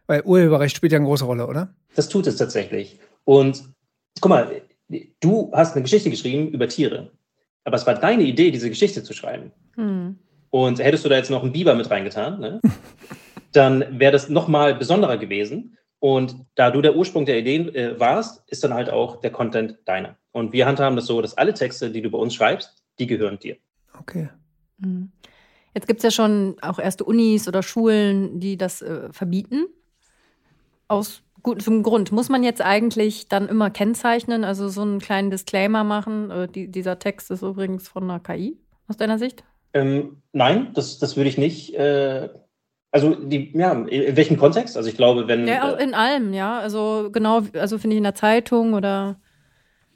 Weil 0.05 0.21
Urheberrecht 0.21 0.75
spielt 0.75 0.91
ja 0.91 0.97
eine 0.97 1.07
große 1.07 1.25
Rolle, 1.25 1.47
oder? 1.47 1.73
Das 1.95 2.09
tut 2.09 2.27
es 2.27 2.35
tatsächlich. 2.35 2.99
Und 3.25 3.63
guck 4.21 4.29
mal, 4.29 4.61
du 5.19 5.51
hast 5.53 5.73
eine 5.73 5.83
Geschichte 5.83 6.09
geschrieben 6.09 6.49
über 6.49 6.67
Tiere. 6.67 7.11
Aber 7.63 7.75
es 7.75 7.85
war 7.85 7.95
deine 7.95 8.23
Idee, 8.23 8.51
diese 8.51 8.69
Geschichte 8.69 9.03
zu 9.03 9.13
schreiben. 9.13 9.51
Hm. 9.75 10.17
Und 10.49 10.79
hättest 10.79 11.05
du 11.05 11.09
da 11.09 11.15
jetzt 11.15 11.29
noch 11.29 11.43
einen 11.43 11.51
Biber 11.51 11.75
mit 11.75 11.89
reingetan, 11.89 12.39
ne? 12.39 12.61
dann 13.51 13.99
wäre 13.99 14.11
das 14.11 14.29
nochmal 14.29 14.75
besonderer 14.75 15.17
gewesen. 15.17 15.77
Und 15.99 16.45
da 16.55 16.71
du 16.71 16.81
der 16.81 16.95
Ursprung 16.95 17.25
der 17.25 17.39
Ideen 17.39 17.73
äh, 17.75 17.99
warst, 17.99 18.43
ist 18.49 18.63
dann 18.63 18.73
halt 18.73 18.89
auch 18.89 19.19
der 19.21 19.31
Content 19.31 19.77
deiner. 19.85 20.17
Und 20.31 20.53
wir 20.53 20.65
handhaben 20.65 20.95
das 20.95 21.07
so, 21.07 21.21
dass 21.21 21.37
alle 21.37 21.53
Texte, 21.53 21.91
die 21.91 22.01
du 22.01 22.09
bei 22.09 22.17
uns 22.17 22.33
schreibst, 22.33 22.83
die 22.99 23.07
gehören 23.07 23.37
dir. 23.39 23.57
Okay. 23.99 24.29
Hm. 24.81 25.11
Jetzt 25.73 25.87
gibt 25.87 25.99
es 25.99 26.03
ja 26.03 26.11
schon 26.11 26.55
auch 26.61 26.79
erste 26.79 27.03
Unis 27.03 27.47
oder 27.47 27.63
Schulen, 27.63 28.39
die 28.39 28.57
das 28.57 28.81
äh, 28.81 29.11
verbieten. 29.11 29.67
Aus 30.87 31.21
gutem 31.43 31.83
Grund. 31.83 32.11
Muss 32.11 32.29
man 32.29 32.43
jetzt 32.43 32.61
eigentlich 32.61 33.27
dann 33.27 33.47
immer 33.47 33.69
kennzeichnen, 33.69 34.43
also 34.43 34.69
so 34.69 34.81
einen 34.81 34.99
kleinen 34.99 35.31
Disclaimer 35.31 35.83
machen? 35.83 36.31
Äh, 36.31 36.47
die, 36.47 36.69
dieser 36.69 36.99
Text 36.99 37.31
ist 37.31 37.41
übrigens 37.41 37.87
von 37.87 38.03
einer 38.03 38.19
KI, 38.19 38.57
aus 38.87 38.97
deiner 38.97 39.17
Sicht? 39.17 39.43
Ähm, 39.73 40.21
nein, 40.33 40.71
das, 40.73 40.99
das 40.99 41.17
würde 41.17 41.29
ich 41.29 41.37
nicht. 41.37 41.75
Äh, 41.75 42.29
also 42.91 43.13
die, 43.13 43.51
ja, 43.55 43.71
in 43.73 44.17
welchem 44.17 44.37
Kontext? 44.37 44.75
Also 44.75 44.89
ich 44.89 44.97
glaube, 44.97 45.27
wenn. 45.27 45.47
Ja, 45.47 45.73
äh, 45.73 45.83
in 45.83 45.93
allem, 45.93 46.33
ja. 46.33 46.59
Also 46.59 47.09
genau, 47.11 47.41
also 47.53 47.77
finde 47.77 47.95
ich 47.95 47.99
in 47.99 48.03
der 48.03 48.15
Zeitung 48.15 48.73
oder 48.73 49.19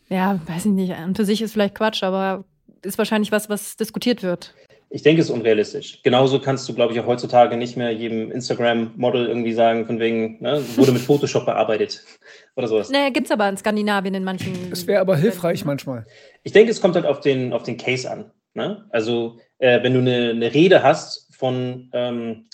ja, 0.09 0.39
weiß 0.45 0.65
ich 0.65 0.71
nicht, 0.71 0.93
und 1.03 1.17
für 1.17 1.25
sich 1.25 1.41
ist 1.41 1.53
vielleicht 1.53 1.75
Quatsch, 1.75 2.03
aber 2.03 2.45
ist 2.83 2.97
wahrscheinlich 2.97 3.31
was, 3.31 3.49
was 3.49 3.77
diskutiert 3.77 4.21
wird. 4.21 4.53
Ich 4.93 5.01
denke, 5.01 5.21
es 5.21 5.29
ist 5.29 5.33
unrealistisch. 5.33 6.03
Genauso 6.03 6.39
kannst 6.39 6.69
du, 6.69 6.73
glaube 6.75 6.93
ich, 6.93 6.99
auch 6.99 7.07
heutzutage 7.07 7.57
nicht 7.57 7.75
mehr 7.75 7.89
jedem 7.89 8.29
Instagram-Model 8.29 9.25
irgendwie 9.25 9.53
sagen, 9.53 9.87
von 9.87 9.99
wegen, 9.99 10.39
ne, 10.39 10.63
wurde 10.75 10.91
mit 10.91 11.01
Photoshop 11.01 11.47
bearbeitet 11.47 12.03
oder 12.55 12.67
sowas. 12.67 12.91
Naja, 12.91 13.09
gibt 13.09 13.25
es 13.25 13.31
aber 13.31 13.49
in 13.49 13.57
Skandinavien 13.57 14.13
in 14.13 14.23
manchen. 14.23 14.69
Das 14.69 14.85
wäre 14.85 15.01
aber 15.01 15.17
hilfreich 15.17 15.65
manchmal. 15.65 16.05
Ich 16.43 16.51
denke, 16.51 16.69
es 16.69 16.79
kommt 16.79 16.93
halt 16.93 17.07
auf 17.07 17.21
den, 17.21 17.53
auf 17.53 17.63
den 17.63 17.77
Case 17.77 18.09
an. 18.09 18.29
Ne? 18.53 18.85
Also, 18.91 19.39
äh, 19.57 19.81
wenn 19.81 19.95
du 19.95 19.99
eine, 19.99 20.29
eine, 20.29 20.53
Rede 20.53 20.83
hast 20.83 21.27
von 21.35 21.89
ähm, 21.91 22.45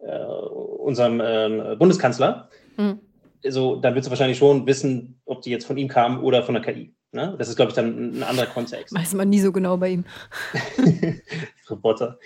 äh, 0.00 0.18
unserem 0.18 1.22
ähm, 1.24 1.78
Bundeskanzler, 1.78 2.50
hm. 2.76 3.00
so, 3.42 3.76
dann 3.76 3.94
wirst 3.94 4.08
du 4.08 4.10
wahrscheinlich 4.10 4.36
schon 4.36 4.66
wissen, 4.66 5.18
ob 5.24 5.40
die 5.40 5.50
jetzt 5.50 5.64
von 5.64 5.78
ihm 5.78 5.88
kam 5.88 6.22
oder 6.22 6.42
von 6.42 6.56
der 6.56 6.62
KI. 6.62 6.94
Ne? 7.16 7.34
Das 7.38 7.48
ist, 7.48 7.56
glaube 7.56 7.70
ich, 7.70 7.74
dann 7.74 8.18
ein 8.18 8.22
anderer 8.22 8.46
Kontext. 8.46 8.94
Weiß 8.94 9.14
man 9.14 9.28
nie 9.28 9.40
so 9.40 9.50
genau 9.50 9.76
bei 9.76 9.90
ihm. 9.90 10.04
Roboter. 11.70 12.18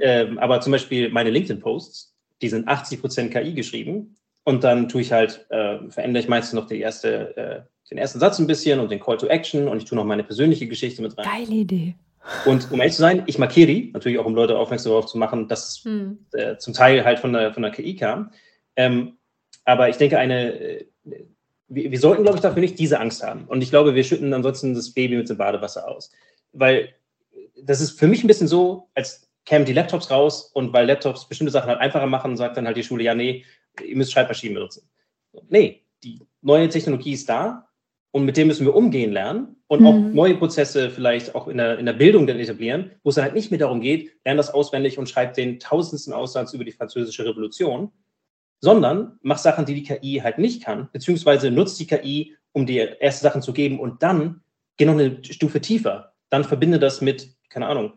ähm, 0.00 0.38
aber 0.38 0.60
zum 0.62 0.72
Beispiel 0.72 1.10
meine 1.10 1.30
LinkedIn-Posts, 1.30 2.14
die 2.40 2.48
sind 2.48 2.68
80% 2.68 3.28
KI 3.28 3.52
geschrieben. 3.52 4.16
Und 4.44 4.64
dann 4.64 4.88
tue 4.88 5.00
ich 5.00 5.12
halt, 5.12 5.46
äh, 5.50 5.78
verändere 5.90 6.22
ich 6.22 6.28
meistens 6.28 6.52
noch 6.52 6.66
die 6.66 6.80
erste, 6.80 7.36
äh, 7.36 7.62
den 7.90 7.98
ersten 7.98 8.20
Satz 8.20 8.38
ein 8.38 8.46
bisschen 8.46 8.80
und 8.80 8.90
den 8.90 9.00
Call 9.00 9.16
to 9.16 9.26
Action 9.26 9.68
und 9.68 9.78
ich 9.78 9.84
tue 9.84 9.96
noch 9.96 10.04
meine 10.04 10.24
persönliche 10.24 10.66
Geschichte 10.66 11.02
mit 11.02 11.16
rein. 11.18 11.24
Geile 11.24 11.60
Idee. 11.60 11.94
Und 12.46 12.70
um 12.70 12.80
ehrlich 12.80 12.94
zu 12.94 13.02
sein, 13.02 13.22
ich 13.26 13.38
markiere 13.38 13.66
die, 13.66 13.90
natürlich 13.92 14.18
auch, 14.18 14.24
um 14.24 14.34
Leute 14.34 14.56
aufmerksam 14.56 14.90
darauf 14.90 15.06
zu 15.06 15.18
machen, 15.18 15.48
dass 15.48 15.68
es 15.68 15.84
hm. 15.84 16.18
äh, 16.32 16.56
zum 16.56 16.72
Teil 16.72 17.04
halt 17.04 17.18
von 17.18 17.32
der, 17.32 17.52
von 17.52 17.62
der 17.62 17.72
KI 17.72 17.96
kam. 17.96 18.30
Ähm, 18.76 19.18
aber 19.64 19.88
ich 19.88 19.96
denke, 19.96 20.18
eine, 20.18 20.52
äh, 20.52 20.86
wir, 21.68 21.90
wir 21.90 21.98
sollten, 21.98 22.22
glaube 22.22 22.36
ich, 22.36 22.42
dafür 22.42 22.60
nicht 22.60 22.78
diese 22.78 23.00
Angst 23.00 23.22
haben. 23.22 23.44
Und 23.44 23.62
ich 23.62 23.70
glaube, 23.70 23.94
wir 23.94 24.04
schütten 24.04 24.32
ansonsten 24.32 24.74
das 24.74 24.92
Baby 24.92 25.16
mit 25.16 25.28
dem 25.28 25.36
Badewasser 25.36 25.88
aus. 25.88 26.10
Weil 26.52 26.94
das 27.62 27.80
ist 27.80 27.98
für 27.98 28.06
mich 28.06 28.22
ein 28.22 28.28
bisschen 28.28 28.48
so, 28.48 28.88
als 28.94 29.28
kämen 29.44 29.66
die 29.66 29.72
Laptops 29.72 30.10
raus 30.10 30.50
und 30.54 30.72
weil 30.72 30.86
Laptops 30.86 31.28
bestimmte 31.28 31.52
Sachen 31.52 31.68
halt 31.68 31.80
einfacher 31.80 32.06
machen, 32.06 32.36
sagt 32.36 32.56
dann 32.56 32.66
halt 32.66 32.76
die 32.76 32.82
Schule, 32.82 33.04
ja, 33.04 33.14
nee, 33.14 33.44
ihr 33.84 33.96
müsst 33.96 34.12
Schreibmaschinen 34.12 34.54
benutzen. 34.54 34.88
Nee, 35.48 35.82
die 36.02 36.20
neue 36.42 36.68
Technologie 36.68 37.12
ist 37.12 37.28
da 37.28 37.68
und 38.10 38.24
mit 38.24 38.36
dem 38.36 38.46
müssen 38.46 38.66
wir 38.66 38.74
umgehen 38.74 39.12
lernen 39.12 39.56
und 39.66 39.80
mhm. 39.80 39.86
auch 39.86 39.94
neue 39.94 40.36
Prozesse 40.36 40.90
vielleicht 40.90 41.34
auch 41.34 41.48
in 41.48 41.58
der, 41.58 41.78
in 41.78 41.86
der 41.86 41.92
Bildung 41.94 42.26
dann 42.26 42.38
etablieren, 42.38 42.92
wo 43.02 43.10
es 43.10 43.16
dann 43.16 43.24
halt 43.24 43.34
nicht 43.34 43.50
mehr 43.50 43.58
darum 43.58 43.80
geht, 43.80 44.12
lern 44.24 44.36
das 44.36 44.52
auswendig 44.52 44.98
und 44.98 45.08
schreib 45.08 45.34
den 45.34 45.58
tausendsten 45.58 46.12
Aussatz 46.12 46.52
über 46.52 46.64
die 46.64 46.72
französische 46.72 47.26
Revolution, 47.26 47.90
sondern 48.64 49.18
mach 49.20 49.36
Sachen, 49.36 49.66
die 49.66 49.74
die 49.74 49.82
KI 49.82 50.20
halt 50.24 50.38
nicht 50.38 50.64
kann, 50.64 50.88
beziehungsweise 50.90 51.50
nutzt 51.50 51.78
die 51.78 51.86
KI, 51.86 52.34
um 52.52 52.64
dir 52.64 52.98
erste 52.98 53.22
Sachen 53.22 53.42
zu 53.42 53.52
geben 53.52 53.78
und 53.78 54.02
dann 54.02 54.40
geh 54.78 54.86
noch 54.86 54.94
eine 54.94 55.22
Stufe 55.22 55.60
tiefer. 55.60 56.14
Dann 56.30 56.44
verbinde 56.44 56.78
das 56.78 57.02
mit, 57.02 57.36
keine 57.50 57.66
Ahnung, 57.66 57.92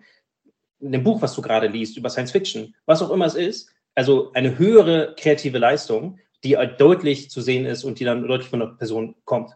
einem 0.83 1.05
Buch, 1.05 1.21
was 1.21 1.33
du 1.35 1.41
gerade 1.41 1.67
liest, 1.67 1.95
über 1.95 2.09
Science 2.09 2.33
Fiction, 2.33 2.75
was 2.85 3.01
auch 3.01 3.11
immer 3.11 3.25
es 3.25 3.35
ist. 3.35 3.71
Also 3.95 4.33
eine 4.33 4.57
höhere 4.57 5.15
kreative 5.17 5.57
Leistung, 5.57 6.19
die 6.43 6.57
halt 6.57 6.81
deutlich 6.81 7.29
zu 7.29 7.39
sehen 7.39 7.65
ist 7.65 7.85
und 7.85 8.01
die 8.01 8.03
dann 8.03 8.27
deutlich 8.27 8.49
von 8.49 8.59
der 8.59 8.67
Person 8.67 9.15
kommt. 9.23 9.51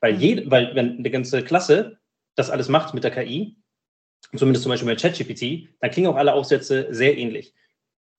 Weil, 0.00 0.14
mhm. 0.14 0.20
jede, 0.20 0.50
weil 0.50 0.74
wenn 0.74 0.96
eine 0.96 1.10
ganze 1.10 1.44
Klasse 1.44 1.98
das 2.36 2.48
alles 2.48 2.70
macht 2.70 2.94
mit 2.94 3.04
der 3.04 3.10
KI, 3.10 3.58
zumindest 4.34 4.62
zum 4.62 4.70
Beispiel 4.70 4.88
bei 4.88 4.96
ChatGPT, 4.96 5.68
dann 5.80 5.90
klingen 5.90 6.08
auch 6.08 6.16
alle 6.16 6.32
Aufsätze 6.32 6.86
sehr 6.90 7.18
ähnlich. 7.18 7.52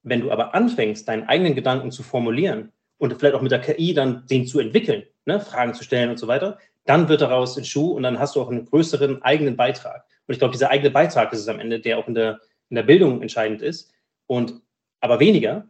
Wenn 0.06 0.22
du 0.22 0.32
aber 0.32 0.54
anfängst, 0.54 1.08
deinen 1.08 1.24
eigenen 1.28 1.56
Gedanken 1.56 1.92
zu 1.92 2.04
formulieren 2.04 2.72
und 2.98 3.14
vielleicht 3.18 3.36
auch 3.36 3.42
mit 3.42 3.52
der 3.52 3.60
KI 3.60 3.94
dann 3.94 4.26
den 4.28 4.46
zu 4.46 4.60
entwickeln, 4.60 5.04
ne, 5.26 5.40
Fragen 5.40 5.74
zu 5.74 5.84
stellen 5.84 6.12
und 6.12 6.20
so 6.20 6.28
weiter, 6.28 6.60
dann 6.86 7.10
wird 7.10 7.22
daraus 7.22 7.58
ein 7.58 7.66
Schuh 7.66 7.92
und 7.92 8.04
dann 8.04 8.20
hast 8.20 8.36
du 8.36 8.42
auch 8.42 8.50
einen 8.50 8.66
größeren 8.66 9.24
eigenen 9.24 9.58
Beitrag. 9.58 10.06
Und 10.28 10.34
ich 10.34 10.40
glaube, 10.40 10.52
dieser 10.52 10.70
eigene 10.70 10.92
Beitrag 10.92 11.34
ist 11.34 11.40
es 11.40 11.48
am 11.48 11.60
Ende, 11.60 11.80
der 11.80 11.98
auch 11.98 12.08
in 12.08 12.14
der, 12.14 12.40
in 12.70 12.76
der 12.76 12.84
Bildung 12.84 13.24
entscheidend 13.24 13.64
ist. 13.64 13.92
Und 14.28 14.62
aber 15.02 15.20
weniger, 15.20 15.68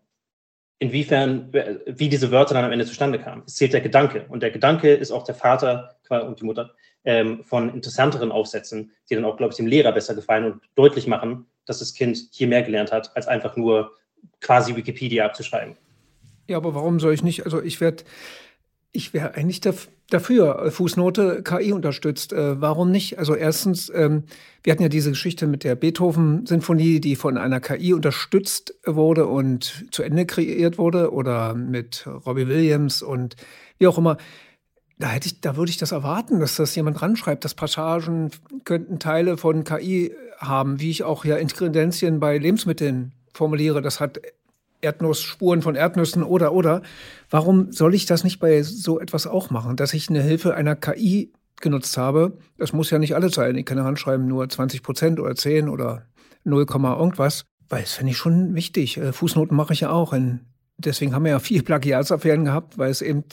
inwiefern, 0.79 1.51
wie 1.85 2.09
diese 2.09 2.31
Wörter 2.31 2.53
dann 2.53 2.65
am 2.65 2.71
Ende 2.73 2.85
zustande 2.85 3.19
kamen. 3.19 3.43
Es 3.47 3.55
zählt 3.55 3.71
der 3.71 3.81
Gedanke. 3.81 4.25
Und 4.27 4.43
der 4.43 4.51
Gedanke 4.51 4.93
ist 4.93 5.11
auch 5.11 5.23
der 5.23 5.35
Vater 5.35 5.95
und 6.09 6.41
die 6.41 6.45
Mutter 6.45 6.71
ähm, 7.05 7.43
von 7.43 7.73
interessanteren 7.73 8.31
Aufsätzen, 8.31 8.91
die 9.09 9.15
dann 9.15 9.25
auch, 9.25 9.37
glaube 9.37 9.51
ich, 9.51 9.57
dem 9.57 9.67
Lehrer 9.67 9.93
besser 9.93 10.13
gefallen 10.13 10.51
und 10.51 10.61
deutlich 10.75 11.07
machen, 11.07 11.45
dass 11.65 11.79
das 11.79 11.93
Kind 11.93 12.17
hier 12.31 12.47
mehr 12.47 12.63
gelernt 12.63 12.91
hat, 12.91 13.15
als 13.15 13.27
einfach 13.27 13.55
nur 13.55 13.93
quasi 14.41 14.75
Wikipedia 14.75 15.25
abzuschreiben. 15.25 15.75
Ja, 16.47 16.57
aber 16.57 16.75
warum 16.75 16.99
soll 16.99 17.13
ich 17.13 17.23
nicht? 17.23 17.45
Also 17.45 17.61
ich 17.61 17.81
werde 17.81 18.03
ich 18.95 19.13
wäre 19.13 19.35
eigentlich 19.35 19.61
dafür, 20.09 20.63
äh, 20.65 20.71
Fußnote 20.71 21.43
KI 21.43 21.73
unterstützt. 21.73 22.33
Äh, 22.33 22.61
warum 22.61 22.91
nicht? 22.91 23.19
Also 23.19 23.35
erstens, 23.35 23.91
ähm, 23.93 24.23
wir 24.63 24.71
hatten 24.71 24.83
ja 24.83 24.89
diese 24.89 25.09
Geschichte 25.09 25.47
mit 25.47 25.63
der 25.63 25.75
Beethoven-Sinfonie, 25.75 26.99
die 27.01 27.15
von 27.15 27.37
einer 27.37 27.59
KI 27.59 27.93
unterstützt 27.93 28.73
wurde 28.85 29.27
und 29.27 29.85
zu 29.91 30.01
Ende 30.01 30.25
kreiert 30.25 30.77
wurde, 30.77 31.11
oder 31.11 31.53
mit 31.53 32.07
Robbie 32.25 32.47
Williams 32.47 33.01
und 33.01 33.35
wie 33.77 33.87
auch 33.87 33.97
immer. 33.97 34.17
Da 34.97 35.09
hätte 35.09 35.27
ich, 35.27 35.41
da 35.41 35.57
würde 35.57 35.71
ich 35.71 35.77
das 35.77 35.91
erwarten, 35.91 36.39
dass 36.39 36.55
das 36.55 36.73
jemand 36.73 37.01
ranschreibt, 37.01 37.43
dass 37.43 37.53
Passagen 37.53 38.31
könnten 38.63 38.97
Teile 38.97 39.35
von 39.35 39.65
KI 39.65 40.13
haben, 40.37 40.79
wie 40.79 40.89
ich 40.89 41.03
auch 41.03 41.25
ja 41.25 41.35
Inkredenzien 41.35 42.21
bei 42.21 42.37
Lebensmitteln 42.37 43.11
formuliere. 43.35 43.81
Das 43.81 43.99
hat 43.99 44.19
Erdnussspuren 44.81 45.61
von 45.61 45.75
Erdnüssen 45.75 46.23
oder 46.23 46.53
oder. 46.53 46.81
Warum 47.29 47.71
soll 47.71 47.95
ich 47.95 48.05
das 48.05 48.23
nicht 48.23 48.39
bei 48.39 48.61
so 48.61 48.99
etwas 48.99 49.27
auch 49.27 49.49
machen, 49.49 49.75
dass 49.75 49.93
ich 49.93 50.09
eine 50.09 50.21
Hilfe 50.21 50.55
einer 50.55 50.75
KI 50.75 51.31
genutzt 51.61 51.97
habe? 51.97 52.37
Das 52.57 52.73
muss 52.73 52.91
ja 52.91 52.99
nicht 52.99 53.15
alles 53.15 53.35
sein. 53.35 53.55
Ich 53.55 53.65
kann 53.65 53.77
ja 53.77 53.83
ranschreiben, 53.83 54.27
nur 54.27 54.47
20 54.47 54.83
Prozent 54.83 55.19
oder 55.19 55.35
10 55.35 55.69
oder 55.69 56.03
0, 56.43 56.65
irgendwas. 56.69 57.45
Weil 57.67 57.81
das 57.81 57.93
finde 57.93 58.11
ich 58.11 58.17
schon 58.17 58.53
wichtig. 58.53 58.97
Äh, 58.97 59.11
Fußnoten 59.11 59.57
mache 59.57 59.73
ich 59.73 59.81
ja 59.81 59.89
auch 59.89 60.13
in 60.13 60.41
Deswegen 60.77 61.13
haben 61.13 61.23
wir 61.23 61.31
ja 61.31 61.39
viele 61.39 61.63
Plagiatsaffären 61.63 62.45
gehabt, 62.45 62.77
weil 62.77 62.91
es 62.91 63.01
eben 63.01 63.23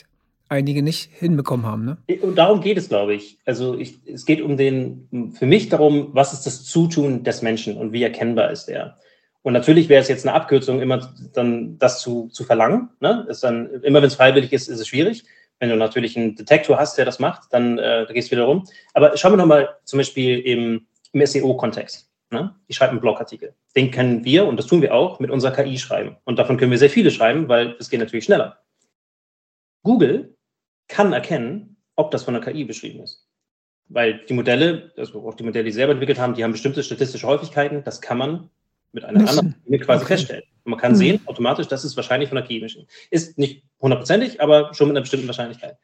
einige 0.48 0.82
nicht 0.82 1.10
hinbekommen 1.12 1.66
haben. 1.66 1.84
Ne? 1.84 1.98
Und 2.20 2.36
darum 2.36 2.60
geht 2.60 2.76
es, 2.76 2.88
glaube 2.88 3.14
ich. 3.14 3.38
Also 3.44 3.76
ich, 3.76 4.00
es 4.06 4.26
geht 4.26 4.42
um 4.42 4.56
den, 4.56 5.32
für 5.34 5.46
mich 5.46 5.68
darum, 5.68 6.10
was 6.12 6.32
ist 6.32 6.46
das 6.46 6.64
Zutun 6.64 7.24
des 7.24 7.42
Menschen 7.42 7.76
und 7.76 7.92
wie 7.92 8.02
erkennbar 8.02 8.50
ist 8.50 8.68
er. 8.68 8.98
Und 9.42 9.52
natürlich 9.52 9.88
wäre 9.88 10.00
es 10.00 10.08
jetzt 10.08 10.26
eine 10.26 10.34
Abkürzung, 10.34 10.80
immer 10.80 11.12
dann 11.32 11.78
das 11.78 12.00
zu, 12.00 12.28
zu 12.28 12.44
verlangen. 12.44 12.90
Ne? 13.00 13.26
Ist 13.28 13.42
dann, 13.42 13.82
immer 13.82 14.00
wenn 14.00 14.08
es 14.08 14.14
freiwillig 14.14 14.52
ist, 14.52 14.68
ist 14.68 14.78
es 14.80 14.86
schwierig. 14.86 15.24
Wenn 15.58 15.68
du 15.68 15.76
natürlich 15.76 16.16
einen 16.16 16.36
Detektor 16.36 16.78
hast, 16.78 16.96
der 16.96 17.04
das 17.04 17.18
macht, 17.18 17.52
dann 17.52 17.78
äh, 17.78 18.06
da 18.06 18.12
gehst 18.12 18.28
du 18.28 18.36
wieder 18.36 18.44
rum. 18.44 18.66
Aber 18.94 19.16
schauen 19.16 19.32
wir 19.32 19.36
nochmal 19.36 19.76
zum 19.84 19.98
Beispiel 19.98 20.40
im, 20.40 20.86
im 21.12 21.26
SEO-Kontext. 21.26 22.08
Ne? 22.30 22.54
Ich 22.66 22.76
schreibe 22.76 22.92
einen 22.92 23.00
Blogartikel. 23.00 23.54
Den 23.76 23.90
können 23.90 24.24
wir, 24.24 24.46
und 24.46 24.56
das 24.56 24.66
tun 24.66 24.80
wir 24.80 24.94
auch, 24.94 25.20
mit 25.20 25.30
unserer 25.30 25.52
KI 25.52 25.78
schreiben. 25.78 26.16
Und 26.24 26.38
davon 26.38 26.56
können 26.56 26.70
wir 26.70 26.78
sehr 26.78 26.90
viele 26.90 27.10
schreiben, 27.10 27.48
weil 27.48 27.76
es 27.78 27.90
geht 27.90 28.00
natürlich 28.00 28.24
schneller. 28.24 28.58
Google 29.82 30.36
kann 30.88 31.12
erkennen, 31.12 31.76
ob 31.96 32.10
das 32.10 32.24
von 32.24 32.34
der 32.34 32.42
KI 32.42 32.64
beschrieben 32.64 33.02
ist. 33.02 33.26
Weil 33.88 34.24
die 34.28 34.34
Modelle, 34.34 34.92
also 34.96 35.26
auch 35.26 35.34
die 35.34 35.42
Modelle, 35.42 35.64
die 35.64 35.72
sie 35.72 35.76
selber 35.76 35.92
entwickelt 35.92 36.18
haben, 36.18 36.34
die 36.34 36.44
haben 36.44 36.52
bestimmte 36.52 36.82
statistische 36.82 37.26
Häufigkeiten. 37.26 37.84
Das 37.84 38.00
kann 38.00 38.18
man 38.18 38.50
mit 38.92 39.04
einer 39.04 39.20
anderen 39.20 39.56
Maschine 39.64 39.78
quasi 39.78 40.04
okay. 40.04 40.14
feststellen. 40.14 40.44
Und 40.64 40.70
man 40.70 40.80
kann 40.80 40.92
mhm. 40.92 40.96
sehen, 40.96 41.20
automatisch, 41.26 41.66
das 41.66 41.84
ist 41.84 41.96
wahrscheinlich 41.96 42.28
von 42.28 42.36
der 42.36 42.44
KI-Maschine. 42.44 42.86
Ist 43.10 43.38
nicht 43.38 43.64
hundertprozentig, 43.80 44.40
aber 44.40 44.72
schon 44.74 44.88
mit 44.88 44.96
einer 44.96 45.02
bestimmten 45.02 45.26
Wahrscheinlichkeit. 45.26 45.76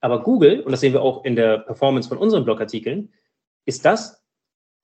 Aber 0.00 0.22
Google, 0.22 0.60
und 0.60 0.72
das 0.72 0.80
sehen 0.80 0.92
wir 0.92 1.02
auch 1.02 1.24
in 1.24 1.36
der 1.36 1.58
Performance 1.58 2.08
von 2.08 2.18
unseren 2.18 2.44
Blogartikeln, 2.44 3.12
ist 3.64 3.84
das 3.84 4.24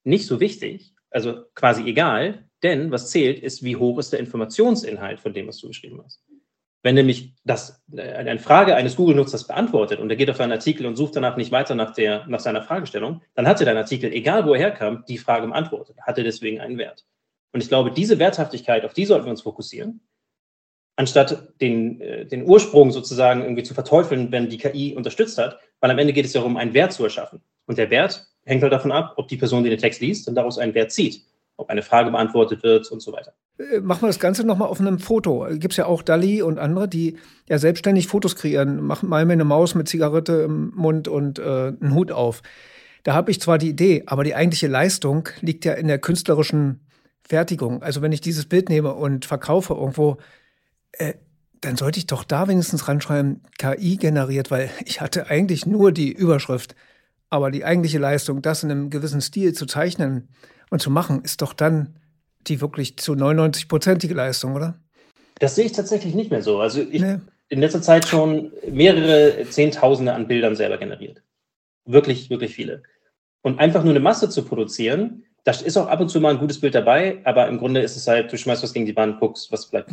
nicht 0.04 0.26
so 0.26 0.40
wichtig, 0.40 0.94
also 1.10 1.44
quasi 1.54 1.82
egal, 1.84 2.48
denn 2.62 2.90
was 2.90 3.10
zählt, 3.10 3.40
ist, 3.40 3.62
wie 3.62 3.76
hoch 3.76 3.98
ist 3.98 4.12
der 4.12 4.20
Informationsinhalt 4.20 5.20
von 5.20 5.32
dem, 5.32 5.48
was 5.48 5.58
du 5.58 5.68
geschrieben 5.68 6.00
hast. 6.04 6.22
Wenn 6.82 6.94
nämlich 6.94 7.34
das, 7.44 7.82
äh, 7.92 8.12
eine 8.12 8.38
Frage 8.38 8.76
eines 8.76 8.96
Google-Nutzers 8.96 9.46
beantwortet 9.46 9.98
und 9.98 10.10
er 10.10 10.16
geht 10.16 10.30
auf 10.30 10.40
einen 10.40 10.52
Artikel 10.52 10.86
und 10.86 10.96
sucht 10.96 11.16
danach 11.16 11.36
nicht 11.36 11.50
weiter 11.50 11.74
nach, 11.74 11.92
der, 11.92 12.26
nach 12.28 12.40
seiner 12.40 12.62
Fragestellung, 12.62 13.22
dann 13.34 13.48
hatte 13.48 13.64
dein 13.64 13.76
Artikel, 13.76 14.12
egal 14.12 14.46
wo 14.46 14.54
er 14.54 14.60
herkam, 14.60 15.04
die 15.08 15.18
Frage 15.18 15.48
beantwortet, 15.48 15.96
hatte 16.02 16.22
deswegen 16.22 16.60
einen 16.60 16.78
Wert. 16.78 17.04
Und 17.58 17.62
ich 17.62 17.68
glaube, 17.70 17.90
diese 17.90 18.20
Werthaftigkeit, 18.20 18.84
auf 18.84 18.94
die 18.94 19.04
sollten 19.04 19.24
wir 19.26 19.32
uns 19.32 19.42
fokussieren, 19.42 19.98
anstatt 20.94 21.60
den, 21.60 22.00
äh, 22.00 22.24
den 22.24 22.44
Ursprung 22.44 22.92
sozusagen 22.92 23.42
irgendwie 23.42 23.64
zu 23.64 23.74
verteufeln, 23.74 24.30
wenn 24.30 24.48
die 24.48 24.58
KI 24.58 24.94
unterstützt 24.94 25.38
hat, 25.38 25.58
weil 25.80 25.90
am 25.90 25.98
Ende 25.98 26.12
geht 26.12 26.24
es 26.24 26.34
ja 26.34 26.40
darum, 26.40 26.56
einen 26.56 26.72
Wert 26.72 26.92
zu 26.92 27.02
erschaffen. 27.02 27.42
Und 27.66 27.76
der 27.76 27.90
Wert 27.90 28.28
hängt 28.44 28.62
halt 28.62 28.72
davon 28.72 28.92
ab, 28.92 29.14
ob 29.16 29.26
die 29.26 29.36
Person, 29.36 29.64
die 29.64 29.70
den 29.70 29.80
Text 29.80 30.00
liest, 30.00 30.28
dann 30.28 30.36
daraus 30.36 30.56
einen 30.56 30.72
Wert 30.74 30.92
zieht, 30.92 31.24
ob 31.56 31.68
eine 31.68 31.82
Frage 31.82 32.12
beantwortet 32.12 32.62
wird 32.62 32.88
und 32.92 33.02
so 33.02 33.12
weiter. 33.12 33.32
Äh, 33.58 33.80
machen 33.80 34.02
wir 34.02 34.06
das 34.06 34.20
Ganze 34.20 34.46
nochmal 34.46 34.68
auf 34.68 34.78
einem 34.78 35.00
Foto. 35.00 35.48
Gibt 35.50 35.72
es 35.72 35.78
ja 35.78 35.86
auch 35.86 36.02
Dali 36.02 36.42
und 36.42 36.60
andere, 36.60 36.86
die 36.86 37.16
ja 37.48 37.58
selbstständig 37.58 38.06
Fotos 38.06 38.36
kreieren. 38.36 38.84
Machen 38.84 39.08
mal 39.08 39.26
mir 39.26 39.32
eine 39.32 39.42
Maus 39.42 39.74
mit 39.74 39.88
Zigarette 39.88 40.42
im 40.42 40.70
Mund 40.76 41.08
und 41.08 41.40
äh, 41.40 41.42
einen 41.42 41.92
Hut 41.92 42.12
auf. 42.12 42.40
Da 43.02 43.14
habe 43.14 43.32
ich 43.32 43.40
zwar 43.40 43.58
die 43.58 43.70
Idee, 43.70 44.04
aber 44.06 44.22
die 44.22 44.36
eigentliche 44.36 44.68
Leistung 44.68 45.28
liegt 45.40 45.64
ja 45.64 45.72
in 45.72 45.88
der 45.88 45.98
künstlerischen 45.98 46.84
Fertigung. 47.28 47.82
Also 47.82 48.02
wenn 48.02 48.12
ich 48.12 48.20
dieses 48.20 48.46
Bild 48.46 48.68
nehme 48.68 48.94
und 48.94 49.26
verkaufe 49.26 49.74
irgendwo, 49.74 50.16
äh, 50.92 51.14
dann 51.60 51.76
sollte 51.76 51.98
ich 51.98 52.06
doch 52.06 52.24
da 52.24 52.48
wenigstens 52.48 52.88
ranschreiben, 52.88 53.42
KI 53.58 53.96
generiert, 53.96 54.50
weil 54.50 54.70
ich 54.84 55.00
hatte 55.00 55.28
eigentlich 55.28 55.66
nur 55.66 55.92
die 55.92 56.12
Überschrift. 56.12 56.74
Aber 57.30 57.50
die 57.50 57.64
eigentliche 57.64 57.98
Leistung, 57.98 58.40
das 58.40 58.62
in 58.62 58.70
einem 58.70 58.88
gewissen 58.88 59.20
Stil 59.20 59.52
zu 59.52 59.66
zeichnen 59.66 60.28
und 60.70 60.80
zu 60.80 60.90
machen, 60.90 61.22
ist 61.22 61.42
doch 61.42 61.52
dann 61.52 61.98
die 62.46 62.62
wirklich 62.62 62.96
zu 62.96 63.12
99-prozentige 63.12 64.14
Leistung, 64.14 64.54
oder? 64.54 64.78
Das 65.38 65.54
sehe 65.54 65.66
ich 65.66 65.72
tatsächlich 65.72 66.14
nicht 66.14 66.30
mehr 66.30 66.42
so. 66.42 66.58
Also 66.58 66.80
ich 66.80 67.02
nee. 67.02 67.18
in 67.50 67.60
letzter 67.60 67.82
Zeit 67.82 68.08
schon 68.08 68.52
mehrere 68.70 69.44
Zehntausende 69.50 70.14
an 70.14 70.26
Bildern 70.26 70.56
selber 70.56 70.78
generiert. 70.78 71.22
Wirklich, 71.84 72.30
wirklich 72.30 72.54
viele. 72.54 72.82
Und 73.42 73.58
einfach 73.58 73.82
nur 73.84 73.92
eine 73.92 74.00
Masse 74.00 74.30
zu 74.30 74.42
produzieren, 74.44 75.24
da 75.48 75.54
ist 75.54 75.78
auch 75.78 75.88
ab 75.88 75.98
und 75.98 76.10
zu 76.10 76.20
mal 76.20 76.34
ein 76.34 76.38
gutes 76.38 76.60
Bild 76.60 76.74
dabei, 76.74 77.22
aber 77.24 77.48
im 77.48 77.56
Grunde 77.56 77.80
ist 77.80 77.96
es 77.96 78.06
halt, 78.06 78.30
du 78.30 78.36
schmeißt 78.36 78.62
was 78.62 78.74
gegen 78.74 78.84
die 78.84 78.94
Wand, 78.94 79.18
guckst, 79.18 79.50
was 79.50 79.64
bleibt. 79.70 79.90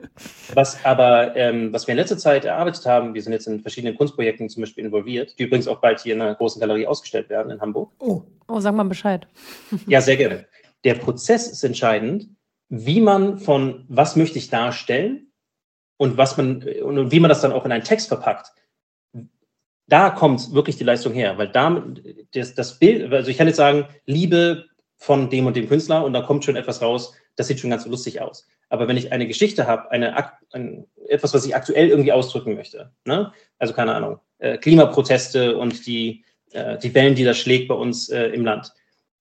was 0.54 0.82
aber, 0.82 1.36
ähm, 1.36 1.74
was 1.74 1.86
wir 1.86 1.92
in 1.92 1.98
letzter 1.98 2.16
Zeit 2.16 2.46
erarbeitet 2.46 2.86
haben, 2.86 3.12
wir 3.12 3.20
sind 3.20 3.34
jetzt 3.34 3.46
in 3.46 3.60
verschiedenen 3.60 3.98
Kunstprojekten 3.98 4.48
zum 4.48 4.62
Beispiel 4.62 4.82
involviert, 4.82 5.38
die 5.38 5.42
übrigens 5.42 5.68
auch 5.68 5.82
bald 5.82 6.00
hier 6.00 6.14
in 6.14 6.22
einer 6.22 6.34
großen 6.34 6.58
Galerie 6.58 6.86
ausgestellt 6.86 7.28
werden 7.28 7.52
in 7.52 7.60
Hamburg. 7.60 7.92
Oh, 7.98 8.22
oh 8.48 8.60
sag 8.60 8.74
mal 8.74 8.84
Bescheid. 8.84 9.26
ja, 9.86 10.00
sehr 10.00 10.16
gerne. 10.16 10.46
Der 10.84 10.94
Prozess 10.94 11.48
ist 11.48 11.62
entscheidend, 11.64 12.30
wie 12.70 13.02
man 13.02 13.38
von 13.38 13.84
was 13.88 14.16
möchte 14.16 14.38
ich 14.38 14.48
darstellen 14.48 15.26
und 15.98 16.16
was 16.16 16.38
man 16.38 16.62
und 16.82 17.12
wie 17.12 17.20
man 17.20 17.28
das 17.28 17.42
dann 17.42 17.52
auch 17.52 17.66
in 17.66 17.72
einen 17.72 17.84
Text 17.84 18.08
verpackt 18.08 18.52
da 19.86 20.10
kommt 20.10 20.52
wirklich 20.54 20.76
die 20.76 20.84
Leistung 20.84 21.12
her, 21.12 21.36
weil 21.36 21.48
da 21.48 21.84
das, 22.32 22.54
das 22.54 22.78
Bild, 22.78 23.12
also 23.12 23.30
ich 23.30 23.36
kann 23.36 23.46
jetzt 23.46 23.58
sagen, 23.58 23.86
Liebe 24.06 24.64
von 25.04 25.28
dem 25.28 25.44
und 25.44 25.54
dem 25.54 25.68
Künstler 25.68 26.02
und 26.02 26.14
da 26.14 26.22
kommt 26.22 26.46
schon 26.46 26.56
etwas 26.56 26.80
raus, 26.80 27.12
das 27.36 27.46
sieht 27.46 27.60
schon 27.60 27.68
ganz 27.68 27.84
lustig 27.84 28.22
aus. 28.22 28.48
Aber 28.70 28.88
wenn 28.88 28.96
ich 28.96 29.12
eine 29.12 29.26
Geschichte 29.26 29.66
habe, 29.66 29.90
eine, 29.90 30.16
ein, 30.52 30.86
etwas, 31.08 31.34
was 31.34 31.44
ich 31.44 31.54
aktuell 31.54 31.88
irgendwie 31.88 32.12
ausdrücken 32.12 32.54
möchte, 32.54 32.90
ne? 33.04 33.30
also 33.58 33.74
keine 33.74 33.94
Ahnung, 33.94 34.18
äh, 34.38 34.56
Klimaproteste 34.56 35.58
und 35.58 35.86
die, 35.86 36.24
äh, 36.52 36.78
die 36.78 36.94
Wellen, 36.94 37.14
die 37.14 37.24
das 37.24 37.36
schlägt 37.36 37.68
bei 37.68 37.74
uns 37.74 38.08
äh, 38.08 38.28
im 38.28 38.46
Land, 38.46 38.72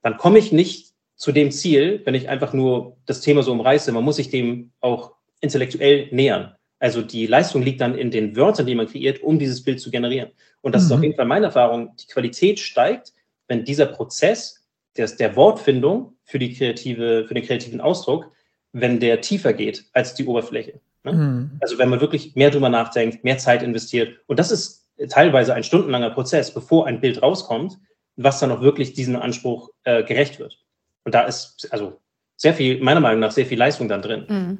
dann 0.01 0.15
komme 0.15 0.39
ich 0.39 0.53
nicht 0.53 0.93
zu 1.17 1.33
dem 1.33 1.51
Ziel, 1.51 2.01
wenn 2.05 2.15
ich 2.15 2.29
einfach 2.29 2.53
nur 2.53 2.95
das 3.05 3.19
Thema 3.19 3.43
so 3.43 3.51
umreiße. 3.51 3.91
Man 3.91 4.05
muss 4.05 4.15
sich 4.15 4.29
dem 4.29 4.71
auch 4.79 5.11
intellektuell 5.41 6.07
nähern. 6.11 6.55
Also 6.79 7.01
die 7.01 7.27
Leistung 7.27 7.61
liegt 7.61 7.81
dann 7.81 7.97
in 7.97 8.09
den 8.09 8.37
Wörtern, 8.37 8.67
die 8.67 8.75
man 8.75 8.87
kreiert, 8.87 9.21
um 9.21 9.37
dieses 9.37 9.61
Bild 9.63 9.81
zu 9.81 9.91
generieren. 9.91 10.31
Und 10.61 10.75
das 10.75 10.83
mhm. 10.83 10.85
ist 10.85 10.91
auf 10.93 10.97
mhm. 10.99 11.03
jeden 11.03 11.15
Fall 11.17 11.25
meine 11.25 11.47
Erfahrung. 11.47 11.93
Die 11.97 12.07
Qualität 12.07 12.59
steigt, 12.59 13.11
wenn 13.49 13.65
dieser 13.65 13.87
Prozess 13.87 14.62
der, 14.97 15.07
der 15.07 15.35
Wortfindung 15.35 16.13
für, 16.23 16.39
die 16.39 16.53
kreative, 16.53 17.25
für 17.27 17.33
den 17.33 17.43
kreativen 17.43 17.81
Ausdruck, 17.81 18.31
wenn 18.71 18.99
der 18.99 19.21
tiefer 19.21 19.53
geht 19.53 19.85
als 19.93 20.13
die 20.15 20.25
Oberfläche. 20.25 20.79
Ne? 21.03 21.13
Mhm. 21.13 21.51
Also 21.61 21.77
wenn 21.77 21.89
man 21.89 22.01
wirklich 22.01 22.35
mehr 22.35 22.51
drüber 22.51 22.69
nachdenkt, 22.69 23.23
mehr 23.23 23.37
Zeit 23.37 23.63
investiert. 23.63 24.19
Und 24.27 24.39
das 24.39 24.51
ist 24.51 24.87
teilweise 25.09 25.53
ein 25.53 25.63
stundenlanger 25.63 26.11
Prozess, 26.11 26.53
bevor 26.53 26.87
ein 26.87 27.01
Bild 27.01 27.21
rauskommt, 27.21 27.77
was 28.15 28.39
dann 28.39 28.51
auch 28.51 28.61
wirklich 28.61 28.93
diesem 28.93 29.15
Anspruch 29.15 29.69
äh, 29.83 30.03
gerecht 30.03 30.39
wird. 30.39 30.59
Und 31.03 31.15
da 31.15 31.21
ist 31.21 31.67
also 31.71 31.99
sehr 32.35 32.53
viel, 32.53 32.81
meiner 32.81 32.99
Meinung 32.99 33.19
nach, 33.19 33.31
sehr 33.31 33.45
viel 33.45 33.57
Leistung 33.57 33.87
dann 33.87 34.01
drin. 34.01 34.25
Mhm. 34.27 34.57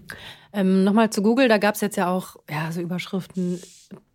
Ähm, 0.53 0.83
Nochmal 0.83 1.09
zu 1.09 1.21
Google, 1.21 1.47
da 1.47 1.57
gab 1.57 1.75
es 1.75 1.81
jetzt 1.81 1.97
ja 1.97 2.11
auch 2.11 2.37
ja, 2.49 2.71
so 2.71 2.81
Überschriften, 2.81 3.61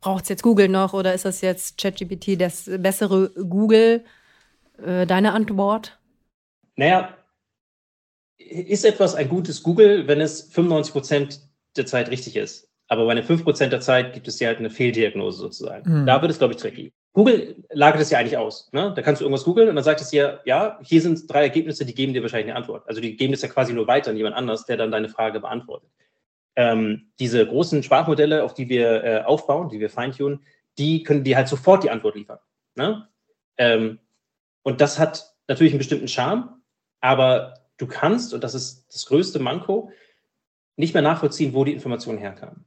braucht 0.00 0.24
es 0.24 0.28
jetzt 0.28 0.42
Google 0.42 0.68
noch 0.68 0.92
oder 0.92 1.14
ist 1.14 1.24
das 1.24 1.40
jetzt 1.40 1.78
ChatGPT 1.78 2.40
das 2.40 2.70
bessere 2.78 3.30
Google? 3.30 4.04
Äh, 4.84 5.06
deine 5.06 5.32
Antwort? 5.32 5.98
Naja, 6.78 7.16
ist 8.38 8.84
etwas 8.84 9.16
ein 9.16 9.28
gutes 9.28 9.64
Google, 9.64 10.06
wenn 10.06 10.20
es 10.20 10.42
95 10.52 10.92
Prozent 10.92 11.40
der 11.76 11.86
Zeit 11.86 12.08
richtig 12.08 12.36
ist. 12.36 12.70
Aber 12.86 13.04
bei 13.04 13.14
den 13.14 13.24
5 13.24 13.42
Prozent 13.42 13.72
der 13.72 13.80
Zeit 13.80 14.14
gibt 14.14 14.28
es 14.28 14.38
ja 14.38 14.48
halt 14.48 14.58
eine 14.58 14.70
Fehldiagnose 14.70 15.38
sozusagen. 15.38 16.02
Mhm. 16.02 16.06
Da 16.06 16.22
wird 16.22 16.30
es, 16.30 16.38
glaube 16.38 16.54
ich, 16.54 16.60
tricky. 16.60 16.92
Google 17.12 17.56
lagert 17.70 18.00
es 18.00 18.10
ja 18.10 18.18
eigentlich 18.18 18.36
aus. 18.36 18.70
Ne? 18.72 18.92
Da 18.94 19.02
kannst 19.02 19.20
du 19.20 19.24
irgendwas 19.24 19.44
googeln 19.44 19.68
und 19.68 19.74
dann 19.74 19.84
sagt 19.84 20.00
es 20.00 20.10
dir, 20.10 20.40
ja, 20.44 20.78
hier 20.82 21.02
sind 21.02 21.30
drei 21.30 21.42
Ergebnisse, 21.42 21.84
die 21.84 21.94
geben 21.94 22.14
dir 22.14 22.22
wahrscheinlich 22.22 22.50
eine 22.50 22.56
Antwort. 22.56 22.88
Also 22.88 23.00
die 23.00 23.16
geben 23.16 23.34
es 23.34 23.42
ja 23.42 23.48
quasi 23.48 23.72
nur 23.72 23.88
weiter 23.88 24.12
an 24.12 24.16
jemand 24.16 24.36
anders, 24.36 24.64
der 24.64 24.76
dann 24.76 24.92
deine 24.92 25.08
Frage 25.08 25.40
beantwortet. 25.40 25.90
Ähm, 26.54 27.10
diese 27.18 27.44
großen 27.44 27.82
Sprachmodelle, 27.82 28.44
auf 28.44 28.54
die 28.54 28.68
wir 28.68 29.04
äh, 29.04 29.22
aufbauen, 29.24 29.68
die 29.68 29.80
wir 29.80 29.90
feintunen, 29.90 30.44
die 30.78 31.02
können 31.02 31.24
dir 31.24 31.36
halt 31.36 31.48
sofort 31.48 31.82
die 31.82 31.90
Antwort 31.90 32.14
liefern. 32.14 32.38
Ne? 32.76 33.08
Ähm, 33.56 33.98
und 34.62 34.80
das 34.80 35.00
hat 35.00 35.34
natürlich 35.48 35.72
einen 35.72 35.78
bestimmten 35.78 36.08
Charme, 36.08 36.57
aber 37.00 37.54
du 37.76 37.86
kannst, 37.86 38.34
und 38.34 38.44
das 38.44 38.54
ist 38.54 38.86
das 38.92 39.06
größte 39.06 39.38
Manko, 39.38 39.90
nicht 40.76 40.94
mehr 40.94 41.02
nachvollziehen, 41.02 41.54
wo 41.54 41.64
die 41.64 41.72
Informationen 41.72 42.18
herkamen. 42.18 42.64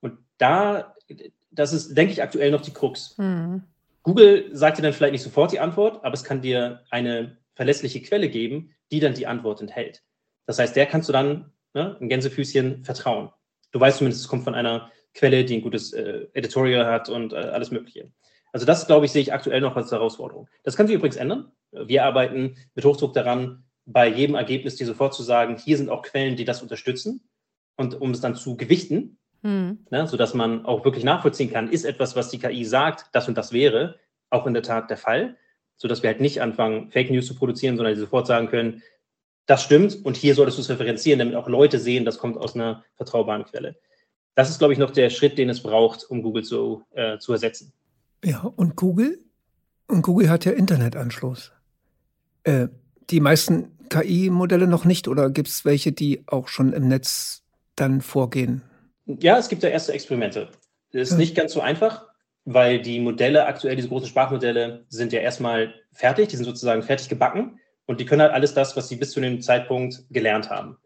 Und 0.00 0.18
da, 0.38 0.94
das 1.50 1.72
ist, 1.72 1.94
denke 1.94 2.12
ich, 2.12 2.22
aktuell 2.22 2.50
noch 2.50 2.62
die 2.62 2.72
Krux. 2.72 3.16
Mhm. 3.18 3.64
Google 4.02 4.48
sagt 4.56 4.78
dir 4.78 4.82
dann 4.82 4.92
vielleicht 4.92 5.12
nicht 5.12 5.22
sofort 5.22 5.52
die 5.52 5.60
Antwort, 5.60 6.04
aber 6.04 6.14
es 6.14 6.24
kann 6.24 6.40
dir 6.40 6.84
eine 6.90 7.36
verlässliche 7.54 8.00
Quelle 8.00 8.28
geben, 8.28 8.74
die 8.90 9.00
dann 9.00 9.14
die 9.14 9.26
Antwort 9.26 9.60
enthält. 9.60 10.02
Das 10.46 10.58
heißt, 10.58 10.76
der 10.76 10.86
kannst 10.86 11.08
du 11.08 11.12
dann 11.12 11.52
ne, 11.74 11.98
ein 12.00 12.08
Gänsefüßchen 12.08 12.84
vertrauen. 12.84 13.30
Du 13.72 13.80
weißt 13.80 13.98
zumindest, 13.98 14.22
es 14.22 14.28
kommt 14.28 14.44
von 14.44 14.54
einer 14.54 14.90
Quelle, 15.12 15.44
die 15.44 15.56
ein 15.56 15.62
gutes 15.62 15.92
äh, 15.92 16.26
Editorial 16.32 16.86
hat 16.86 17.08
und 17.08 17.32
äh, 17.32 17.36
alles 17.36 17.70
Mögliche. 17.70 18.10
Also 18.52 18.64
das, 18.64 18.86
glaube 18.86 19.04
ich, 19.04 19.12
sehe 19.12 19.20
ich 19.20 19.32
aktuell 19.32 19.60
noch 19.60 19.76
als 19.76 19.90
Herausforderung. 19.92 20.48
Das 20.62 20.76
kann 20.76 20.86
sich 20.86 20.96
übrigens 20.96 21.16
ändern. 21.16 21.52
Wir 21.72 22.04
arbeiten 22.04 22.56
mit 22.74 22.84
Hochdruck 22.84 23.12
daran, 23.14 23.64
bei 23.84 24.06
jedem 24.08 24.34
Ergebnis 24.34 24.76
dir 24.76 24.86
sofort 24.86 25.14
zu 25.14 25.22
sagen, 25.22 25.56
hier 25.56 25.76
sind 25.76 25.88
auch 25.88 26.02
Quellen, 26.02 26.36
die 26.36 26.44
das 26.44 26.62
unterstützen 26.62 27.22
und 27.76 28.00
um 28.00 28.10
es 28.10 28.20
dann 28.20 28.36
zu 28.36 28.56
gewichten, 28.56 29.18
mhm. 29.42 29.86
ne, 29.90 30.06
sodass 30.06 30.34
man 30.34 30.66
auch 30.66 30.84
wirklich 30.84 31.04
nachvollziehen 31.04 31.50
kann, 31.50 31.70
ist 31.70 31.84
etwas, 31.84 32.14
was 32.14 32.28
die 32.28 32.38
KI 32.38 32.64
sagt, 32.64 33.06
das 33.12 33.28
und 33.28 33.38
das 33.38 33.52
wäre, 33.52 33.98
auch 34.30 34.46
in 34.46 34.52
der 34.52 34.62
Tat 34.62 34.90
der 34.90 34.98
Fall, 34.98 35.36
sodass 35.76 36.02
wir 36.02 36.10
halt 36.10 36.20
nicht 36.20 36.42
anfangen, 36.42 36.90
Fake 36.90 37.10
News 37.10 37.26
zu 37.26 37.34
produzieren, 37.34 37.76
sondern 37.76 37.94
die 37.94 38.00
sofort 38.00 38.26
sagen 38.26 38.48
können, 38.48 38.82
das 39.46 39.62
stimmt 39.62 40.04
und 40.04 40.18
hier 40.18 40.34
solltest 40.34 40.58
du 40.58 40.62
es 40.62 40.68
referenzieren, 40.68 41.18
damit 41.18 41.34
auch 41.34 41.48
Leute 41.48 41.78
sehen, 41.78 42.04
das 42.04 42.18
kommt 42.18 42.36
aus 42.36 42.54
einer 42.54 42.84
vertraubaren 42.96 43.44
Quelle. 43.44 43.76
das 44.34 44.50
ist, 44.50 44.58
glaube 44.58 44.74
ich, 44.74 44.78
noch 44.78 44.90
der 44.90 45.08
Schritt, 45.08 45.38
den 45.38 45.48
es 45.48 45.62
braucht, 45.62 46.04
um 46.04 46.22
Google 46.22 46.44
zu, 46.44 46.82
äh, 46.90 47.18
zu 47.18 47.32
ersetzen. 47.32 47.72
Ja, 48.22 48.40
und 48.40 48.76
Google? 48.76 49.18
Und 49.86 50.02
Google 50.02 50.28
hat 50.28 50.44
ja 50.44 50.52
Internetanschluss. 50.52 51.52
Äh, 52.48 52.68
die 53.10 53.20
meisten 53.20 53.76
KI-Modelle 53.90 54.66
noch 54.66 54.86
nicht 54.86 55.06
oder 55.06 55.28
gibt 55.28 55.48
es 55.48 55.64
welche, 55.66 55.92
die 55.92 56.24
auch 56.26 56.48
schon 56.48 56.72
im 56.72 56.88
Netz 56.88 57.42
dann 57.76 58.00
vorgehen? 58.00 58.62
Ja, 59.06 59.38
es 59.38 59.48
gibt 59.48 59.62
da 59.62 59.68
erste 59.68 59.92
Experimente. 59.92 60.48
Das 60.92 61.02
ist 61.02 61.12
ja. 61.12 61.18
nicht 61.18 61.34
ganz 61.34 61.52
so 61.52 61.60
einfach, 61.60 62.06
weil 62.46 62.80
die 62.80 63.00
Modelle 63.00 63.46
aktuell, 63.46 63.76
diese 63.76 63.88
großen 63.88 64.08
Sprachmodelle, 64.08 64.86
sind 64.88 65.12
ja 65.12 65.20
erstmal 65.20 65.74
fertig, 65.92 66.28
die 66.28 66.36
sind 66.36 66.46
sozusagen 66.46 66.82
fertig 66.82 67.10
gebacken 67.10 67.58
und 67.86 68.00
die 68.00 68.06
können 68.06 68.22
halt 68.22 68.32
alles 68.32 68.54
das, 68.54 68.76
was 68.76 68.88
sie 68.88 68.96
bis 68.96 69.10
zu 69.10 69.20
dem 69.20 69.42
Zeitpunkt 69.42 70.04
gelernt 70.10 70.48
haben. 70.48 70.78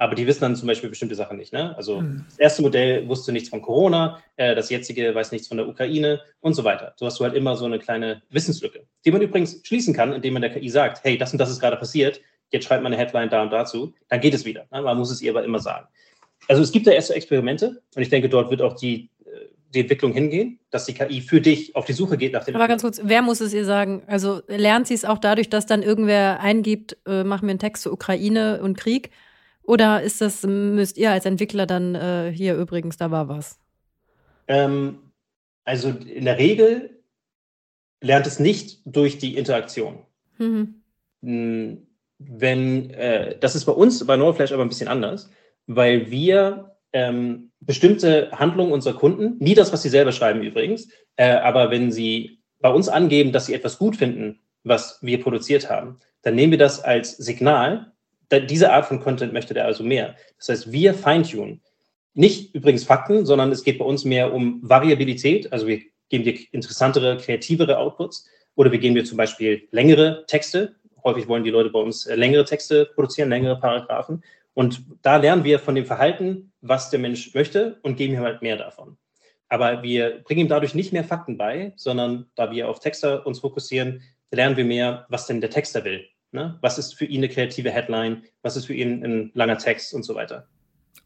Aber 0.00 0.14
die 0.14 0.26
wissen 0.28 0.42
dann 0.42 0.56
zum 0.56 0.68
Beispiel 0.68 0.88
bestimmte 0.88 1.16
Sachen 1.16 1.36
nicht. 1.36 1.52
Ne? 1.52 1.76
Also 1.76 2.00
mhm. 2.00 2.24
das 2.28 2.38
erste 2.38 2.62
Modell 2.62 3.06
wusste 3.08 3.32
nichts 3.32 3.48
von 3.48 3.60
Corona, 3.60 4.22
äh, 4.36 4.54
das 4.54 4.70
jetzige 4.70 5.12
weiß 5.12 5.32
nichts 5.32 5.48
von 5.48 5.56
der 5.56 5.68
Ukraine 5.68 6.20
und 6.40 6.54
so 6.54 6.62
weiter. 6.62 6.94
So 6.96 7.04
hast 7.04 7.18
du 7.18 7.24
halt 7.24 7.34
immer 7.34 7.56
so 7.56 7.64
eine 7.64 7.80
kleine 7.80 8.22
Wissenslücke, 8.30 8.86
die 9.04 9.10
man 9.10 9.20
übrigens 9.20 9.60
schließen 9.64 9.92
kann, 9.92 10.12
indem 10.12 10.34
man 10.34 10.42
der 10.42 10.52
KI 10.52 10.70
sagt, 10.70 11.02
hey, 11.02 11.18
das 11.18 11.32
und 11.32 11.38
das 11.38 11.50
ist 11.50 11.58
gerade 11.58 11.76
passiert, 11.76 12.20
jetzt 12.50 12.64
schreibt 12.64 12.84
man 12.84 12.92
eine 12.92 13.02
Headline 13.02 13.28
da 13.28 13.42
und 13.42 13.52
dazu, 13.52 13.92
dann 14.08 14.20
geht 14.20 14.34
es 14.34 14.44
wieder. 14.44 14.66
Ne? 14.70 14.82
Man 14.82 14.96
muss 14.96 15.10
es 15.10 15.20
ihr 15.20 15.32
aber 15.32 15.44
immer 15.44 15.58
sagen. 15.58 15.88
Also 16.46 16.62
es 16.62 16.70
gibt 16.70 16.86
da 16.86 16.92
erste 16.92 17.14
Experimente 17.14 17.82
und 17.96 18.02
ich 18.02 18.08
denke, 18.08 18.28
dort 18.28 18.50
wird 18.52 18.62
auch 18.62 18.76
die, 18.76 19.10
äh, 19.24 19.48
die 19.74 19.80
Entwicklung 19.80 20.12
hingehen, 20.12 20.60
dass 20.70 20.86
die 20.86 20.94
KI 20.94 21.20
für 21.20 21.40
dich 21.40 21.74
auf 21.74 21.86
die 21.86 21.92
Suche 21.92 22.16
geht 22.16 22.34
nach 22.34 22.44
den. 22.44 22.54
Aber 22.54 22.68
ganz 22.68 22.82
kurz, 22.82 23.00
wer 23.02 23.20
muss 23.20 23.40
es 23.40 23.52
ihr 23.52 23.64
sagen? 23.64 24.04
Also 24.06 24.42
lernt 24.46 24.86
sie 24.86 24.94
es 24.94 25.04
auch 25.04 25.18
dadurch, 25.18 25.50
dass 25.50 25.66
dann 25.66 25.82
irgendwer 25.82 26.38
eingibt, 26.38 26.96
äh, 27.04 27.24
mach 27.24 27.42
mir 27.42 27.50
einen 27.50 27.58
Text 27.58 27.82
zur 27.82 27.92
Ukraine 27.92 28.60
und 28.62 28.78
Krieg? 28.78 29.10
Oder 29.68 30.00
ist 30.02 30.22
das, 30.22 30.44
müsst 30.44 30.96
ihr 30.96 31.10
als 31.10 31.26
Entwickler 31.26 31.66
dann 31.66 31.94
äh, 31.94 32.32
hier 32.34 32.56
übrigens, 32.56 32.96
da 32.96 33.10
war 33.10 33.28
was? 33.28 33.60
Ähm, 34.46 34.98
also 35.64 35.90
in 35.90 36.24
der 36.24 36.38
Regel 36.38 37.02
lernt 38.00 38.26
es 38.26 38.40
nicht 38.40 38.80
durch 38.86 39.18
die 39.18 39.36
Interaktion. 39.36 39.98
Mhm. 40.38 40.82
Hm, 41.22 41.86
wenn, 42.18 42.90
äh, 42.90 43.38
das 43.38 43.54
ist 43.54 43.66
bei 43.66 43.72
uns 43.72 44.06
bei 44.06 44.16
NoFlash 44.16 44.52
aber 44.52 44.62
ein 44.62 44.70
bisschen 44.70 44.88
anders, 44.88 45.30
weil 45.66 46.10
wir 46.10 46.78
ähm, 46.94 47.50
bestimmte 47.60 48.30
Handlungen 48.32 48.72
unserer 48.72 48.94
Kunden, 48.94 49.36
nie 49.38 49.54
das, 49.54 49.70
was 49.70 49.82
sie 49.82 49.90
selber 49.90 50.12
schreiben 50.12 50.42
übrigens, 50.42 50.88
äh, 51.16 51.28
aber 51.28 51.70
wenn 51.70 51.92
sie 51.92 52.40
bei 52.60 52.70
uns 52.70 52.88
angeben, 52.88 53.32
dass 53.32 53.44
sie 53.44 53.54
etwas 53.54 53.76
gut 53.76 53.96
finden, 53.96 54.40
was 54.64 54.98
wir 55.02 55.22
produziert 55.22 55.68
haben, 55.68 55.98
dann 56.22 56.36
nehmen 56.36 56.52
wir 56.52 56.58
das 56.58 56.80
als 56.80 57.18
Signal. 57.18 57.92
Diese 58.30 58.72
Art 58.72 58.86
von 58.86 59.00
Content 59.00 59.32
möchte 59.32 59.54
der 59.54 59.64
also 59.64 59.82
mehr. 59.82 60.16
Das 60.38 60.48
heißt, 60.48 60.72
wir 60.72 60.94
feintunen. 60.94 61.62
Nicht 62.14 62.54
übrigens 62.54 62.84
Fakten, 62.84 63.24
sondern 63.24 63.52
es 63.52 63.64
geht 63.64 63.78
bei 63.78 63.84
uns 63.84 64.04
mehr 64.04 64.32
um 64.32 64.60
Variabilität. 64.62 65.52
Also 65.52 65.66
wir 65.66 65.80
geben 66.08 66.24
dir 66.24 66.38
interessantere, 66.52 67.16
kreativere 67.16 67.78
Outputs 67.78 68.28
oder 68.54 68.72
wir 68.72 68.78
geben 68.78 68.94
dir 68.94 69.04
zum 69.04 69.16
Beispiel 69.16 69.68
längere 69.70 70.24
Texte, 70.26 70.74
häufig 71.04 71.28
wollen 71.28 71.44
die 71.44 71.50
Leute 71.50 71.70
bei 71.70 71.78
uns 71.78 72.06
äh, 72.06 72.16
längere 72.16 72.44
Texte 72.44 72.86
produzieren, 72.86 73.28
längere 73.28 73.58
Paragraphen. 73.58 74.22
Und 74.54 74.82
da 75.02 75.16
lernen 75.16 75.44
wir 75.44 75.60
von 75.60 75.74
dem 75.74 75.86
Verhalten, 75.86 76.52
was 76.60 76.90
der 76.90 76.98
Mensch 76.98 77.32
möchte 77.34 77.78
und 77.82 77.96
geben 77.96 78.14
ihm 78.14 78.20
halt 78.20 78.42
mehr 78.42 78.56
davon. 78.56 78.96
Aber 79.48 79.82
wir 79.82 80.22
bringen 80.24 80.40
ihm 80.40 80.48
dadurch 80.48 80.74
nicht 80.74 80.92
mehr 80.92 81.04
Fakten 81.04 81.38
bei, 81.38 81.72
sondern 81.76 82.26
da 82.34 82.50
wir 82.50 82.68
auf 82.68 82.80
Texter 82.80 83.24
uns 83.26 83.38
fokussieren, 83.40 84.02
lernen 84.30 84.56
wir 84.56 84.64
mehr, 84.64 85.06
was 85.08 85.26
denn 85.26 85.40
der 85.40 85.50
Texter 85.50 85.84
will. 85.84 86.04
Ne? 86.32 86.58
Was 86.60 86.78
ist 86.78 86.94
für 86.94 87.06
ihn 87.06 87.18
eine 87.18 87.28
kreative 87.28 87.70
Headline? 87.70 88.22
Was 88.42 88.56
ist 88.56 88.66
für 88.66 88.74
ihn 88.74 89.04
ein 89.04 89.30
langer 89.34 89.58
Text 89.58 89.94
und 89.94 90.04
so 90.04 90.14
weiter. 90.14 90.46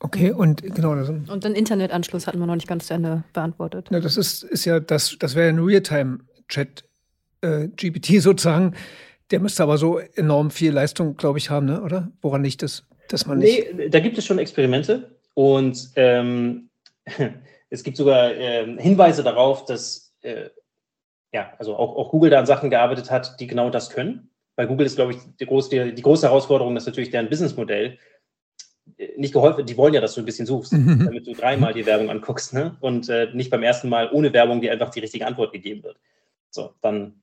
Okay, 0.01 0.33
und 0.33 0.63
genau. 0.63 0.97
Das, 0.97 1.09
und 1.09 1.45
den 1.45 1.55
Internetanschluss 1.55 2.27
hatten 2.27 2.41
wir 2.41 2.47
noch 2.47 2.57
nicht 2.57 2.67
ganz 2.67 2.89
zu 2.89 2.95
Ende 2.95 3.23
beantwortet. 3.33 3.89
Ja, 3.91 4.01
das 4.01 4.17
ist, 4.17 4.43
ist 4.43 4.65
ja, 4.65 4.81
das, 4.81 5.17
das 5.19 5.37
wäre 5.37 5.49
ein 5.49 5.61
Realtime-Chat, 5.61 6.85
äh, 7.43 7.69
GPT 7.69 8.07
sozusagen. 8.21 8.75
Der 9.31 9.39
müsste 9.39 9.63
aber 9.63 9.79
so 9.79 9.99
enorm 9.99 10.51
viel 10.51 10.73
Leistung, 10.73 11.17
glaube 11.17 11.39
ich, 11.39 11.51
haben, 11.51 11.67
ne? 11.67 11.83
oder? 11.83 12.11
Woran 12.21 12.43
liegt 12.43 12.63
das? 12.63 12.85
Dass 13.09 13.27
man 13.27 13.39
nicht 13.39 13.75
nee, 13.75 13.89
da 13.89 14.01
gibt 14.01 14.19
es 14.19 14.27
schon 14.27 14.39
Experimente 14.39 15.17
und 15.35 15.91
ähm, 15.97 16.69
es 17.71 17.83
gibt 17.83 17.97
sogar 17.97 18.33
äh, 18.35 18.67
Hinweise 18.79 19.23
darauf, 19.23 19.65
dass 19.65 20.15
äh, 20.23 20.51
ja, 21.33 21.53
also 21.59 21.77
auch, 21.77 21.97
auch, 21.97 22.11
Google 22.11 22.31
da 22.31 22.39
an 22.39 22.47
Sachen 22.47 22.71
gearbeitet 22.71 23.11
hat, 23.11 23.41
die 23.41 23.47
genau 23.47 23.71
das 23.71 23.91
können. 23.91 24.31
Bei 24.57 24.67
Google 24.67 24.87
ist, 24.87 24.97
glaube 24.97 25.13
ich, 25.13 25.19
die 25.41 25.47
große, 25.47 25.71
die, 25.71 25.95
die 25.95 26.03
große 26.03 26.27
Herausforderung, 26.27 26.75
dass 26.75 26.87
natürlich 26.87 27.11
deren 27.11 27.29
Businessmodell 27.29 27.99
äh, 28.99 29.09
nicht 29.17 29.33
geholfen, 29.33 29.65
die 29.65 29.77
wollen 29.77 29.95
ja, 29.95 30.01
dass 30.01 30.15
du 30.15 30.21
ein 30.21 30.27
bisschen 30.27 30.47
suchst, 30.47 30.73
mhm. 30.73 31.05
damit 31.07 31.27
du 31.27 31.33
dreimal 31.33 31.73
die 31.73 31.87
Werbung 31.87 32.11
anguckst, 32.11 32.53
ne? 32.53 32.77
Und 32.81 33.09
äh, 33.09 33.29
nicht 33.33 33.51
beim 33.51 33.63
ersten 33.63 33.89
Mal 33.89 34.11
ohne 34.13 34.33
Werbung 34.33 34.61
dir 34.61 34.73
einfach 34.73 34.91
die 34.91 35.01
richtige 35.01 35.27
Antwort 35.27 35.53
gegeben 35.53 35.83
wird. 35.83 35.99
So, 36.51 36.75
dann 36.83 37.23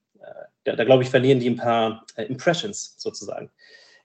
da, 0.63 0.75
da 0.75 0.83
glaube 0.83 1.03
ich, 1.03 1.09
verlieren 1.09 1.39
die 1.39 1.49
ein 1.49 1.55
paar 1.55 2.05
äh, 2.15 2.23
Impressions 2.23 2.95
sozusagen. 2.97 3.49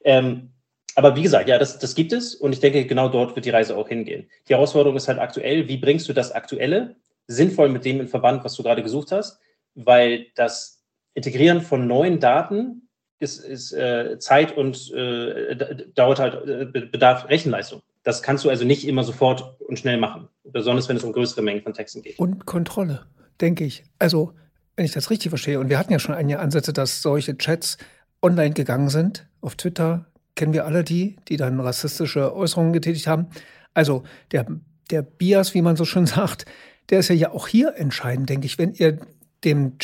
Ähm, 0.04 0.50
aber 0.96 1.16
wie 1.16 1.22
gesagt, 1.22 1.48
ja, 1.48 1.58
das, 1.58 1.78
das 1.78 1.94
gibt 1.94 2.12
es 2.12 2.34
und 2.34 2.52
ich 2.52 2.60
denke, 2.60 2.87
genau 2.87 3.08
dort 3.08 3.34
wird 3.34 3.46
die 3.46 3.50
Reise 3.50 3.76
auch 3.76 3.88
hingehen. 3.88 4.28
Die 4.48 4.54
Herausforderung 4.54 4.96
ist 4.96 5.08
halt 5.08 5.18
aktuell, 5.18 5.66
wie 5.68 5.76
bringst 5.76 6.08
du 6.08 6.12
das 6.12 6.32
Aktuelle 6.32 6.96
sinnvoll 7.26 7.68
mit 7.68 7.84
dem 7.84 8.00
in 8.00 8.08
Verband, 8.08 8.44
was 8.44 8.54
du 8.54 8.62
gerade 8.62 8.82
gesucht 8.82 9.10
hast, 9.10 9.40
weil 9.74 10.26
das 10.37 10.82
Integrieren 11.14 11.60
von 11.62 11.87
neuen 11.87 12.20
Daten 12.20 12.83
ist, 13.24 13.44
ist 13.44 13.72
äh, 13.72 14.18
Zeit 14.18 14.56
und 14.56 14.92
äh, 14.92 15.56
dauert 15.94 16.20
halt, 16.20 16.46
äh, 16.48 16.66
bedarf 16.66 17.28
Rechenleistung. 17.28 17.82
Das 18.04 18.22
kannst 18.22 18.44
du 18.44 18.50
also 18.50 18.64
nicht 18.64 18.87
immer 18.87 19.02
sofort 19.02 19.58
und 19.60 19.78
schnell 19.78 19.96
machen, 19.96 20.28
besonders 20.44 20.88
wenn 20.88 20.96
es 20.96 21.04
um 21.04 21.12
größere 21.12 21.42
Mengen 21.42 21.62
von 21.62 21.72
Texten 21.72 22.02
geht. 22.02 22.18
Und 22.18 22.46
Kontrolle, 22.46 23.06
denke 23.40 23.64
ich. 23.64 23.84
Also 23.98 24.32
wenn 24.76 24.84
ich 24.84 24.92
das 24.92 25.10
richtig 25.10 25.30
verstehe, 25.30 25.58
und 25.58 25.70
wir 25.70 25.78
hatten 25.78 25.92
ja 25.92 25.98
schon 25.98 26.14
einige 26.14 26.38
Ansätze, 26.38 26.72
dass 26.72 27.02
solche 27.02 27.37
Chats 27.38 27.78
online 28.22 28.54
gegangen 28.54 28.88
sind. 28.88 29.26
Auf 29.40 29.54
Twitter 29.56 30.06
kennen 30.34 30.52
wir 30.52 30.64
alle 30.64 30.82
die, 30.82 31.16
die 31.28 31.37
dann 31.37 31.60
rassistische 31.60 32.34
Äußerungen 32.34 32.72
getätigt 32.72 33.06
haben. 33.06 33.28
Also 33.74 34.04
der, 34.32 34.46
der 34.90 35.02
Bias, 35.02 35.54
wie 35.54 35.62
man 35.62 35.76
so 35.76 35.84
schön 35.84 36.06
sagt, 36.06 36.46
der 36.90 36.98
ist 36.98 37.08
ja 37.08 37.30
auch 37.30 37.48
hier 37.48 37.74
entscheidend, 37.76 38.28
denke 38.28 38.46
ich. 38.46 38.58
Wenn 38.58 38.74
ihr 38.74 38.98
dem 39.44 39.78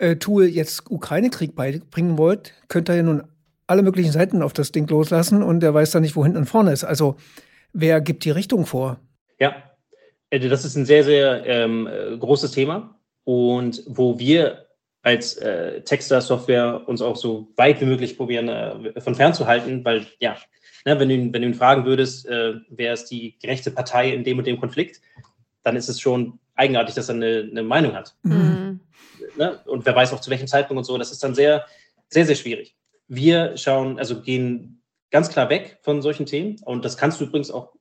Chat-Tool 0.00 0.46
jetzt 0.46 0.90
Ukraine-Krieg 0.90 1.54
beibringen 1.54 2.18
wollt, 2.18 2.54
könnt 2.68 2.88
ihr 2.88 2.96
ja 2.96 3.02
nun 3.02 3.22
alle 3.66 3.82
möglichen 3.82 4.12
Seiten 4.12 4.42
auf 4.42 4.52
das 4.52 4.72
Ding 4.72 4.86
loslassen 4.88 5.42
und 5.42 5.60
der 5.60 5.74
weiß 5.74 5.90
dann 5.90 6.02
nicht, 6.02 6.16
wo 6.16 6.24
hinten 6.24 6.38
und 6.38 6.46
vorne 6.46 6.72
ist. 6.72 6.84
Also 6.84 7.16
wer 7.72 8.00
gibt 8.00 8.24
die 8.24 8.30
Richtung 8.30 8.66
vor? 8.66 9.00
Ja, 9.38 9.54
das 10.30 10.64
ist 10.64 10.76
ein 10.76 10.86
sehr, 10.86 11.04
sehr 11.04 11.44
ähm, 11.46 11.88
großes 12.20 12.52
Thema 12.52 12.98
und 13.24 13.82
wo 13.86 14.18
wir 14.18 14.66
als 15.02 15.34
äh, 15.36 15.82
Texter-Software 15.82 16.88
uns 16.88 17.00
auch 17.00 17.16
so 17.16 17.52
weit 17.56 17.80
wie 17.80 17.84
möglich 17.84 18.16
probieren, 18.16 18.48
äh, 18.48 19.00
von 19.00 19.14
fernzuhalten, 19.14 19.84
weil 19.84 20.06
ja, 20.18 20.36
ne, 20.84 20.98
wenn, 20.98 21.08
du, 21.08 21.14
wenn 21.32 21.42
du 21.42 21.48
ihn 21.48 21.54
fragen 21.54 21.84
würdest, 21.84 22.26
äh, 22.26 22.54
wer 22.68 22.92
ist 22.92 23.06
die 23.06 23.38
gerechte 23.40 23.70
Partei 23.70 24.12
in 24.12 24.24
dem 24.24 24.38
und 24.38 24.46
dem 24.46 24.58
Konflikt, 24.58 25.00
dann 25.62 25.76
ist 25.76 25.88
es 25.88 26.00
schon 26.00 26.40
eigenartig, 26.56 26.94
dass 26.94 27.08
er 27.08 27.14
eine, 27.14 27.48
eine 27.50 27.62
Meinung 27.62 27.94
hat. 27.94 28.14
Mhm. 28.22 28.80
Ne? 29.36 29.60
Und 29.66 29.86
wer 29.86 29.94
weiß 29.94 30.12
auch 30.12 30.20
zu 30.20 30.30
welchem 30.30 30.46
Zeitpunkt 30.46 30.78
und 30.78 30.84
so, 30.84 30.98
das 30.98 31.12
ist 31.12 31.22
dann 31.22 31.34
sehr, 31.34 31.64
sehr, 32.08 32.26
sehr 32.26 32.34
schwierig. 32.34 32.74
Wir 33.08 33.56
schauen, 33.56 33.98
also 33.98 34.20
gehen 34.20 34.82
ganz 35.10 35.28
klar 35.28 35.48
weg 35.48 35.78
von 35.82 36.02
solchen 36.02 36.26
Themen 36.26 36.56
und 36.64 36.84
das 36.84 36.96
kannst 36.96 37.20
du 37.20 37.24
übrigens 37.24 37.50
auch, 37.50 37.72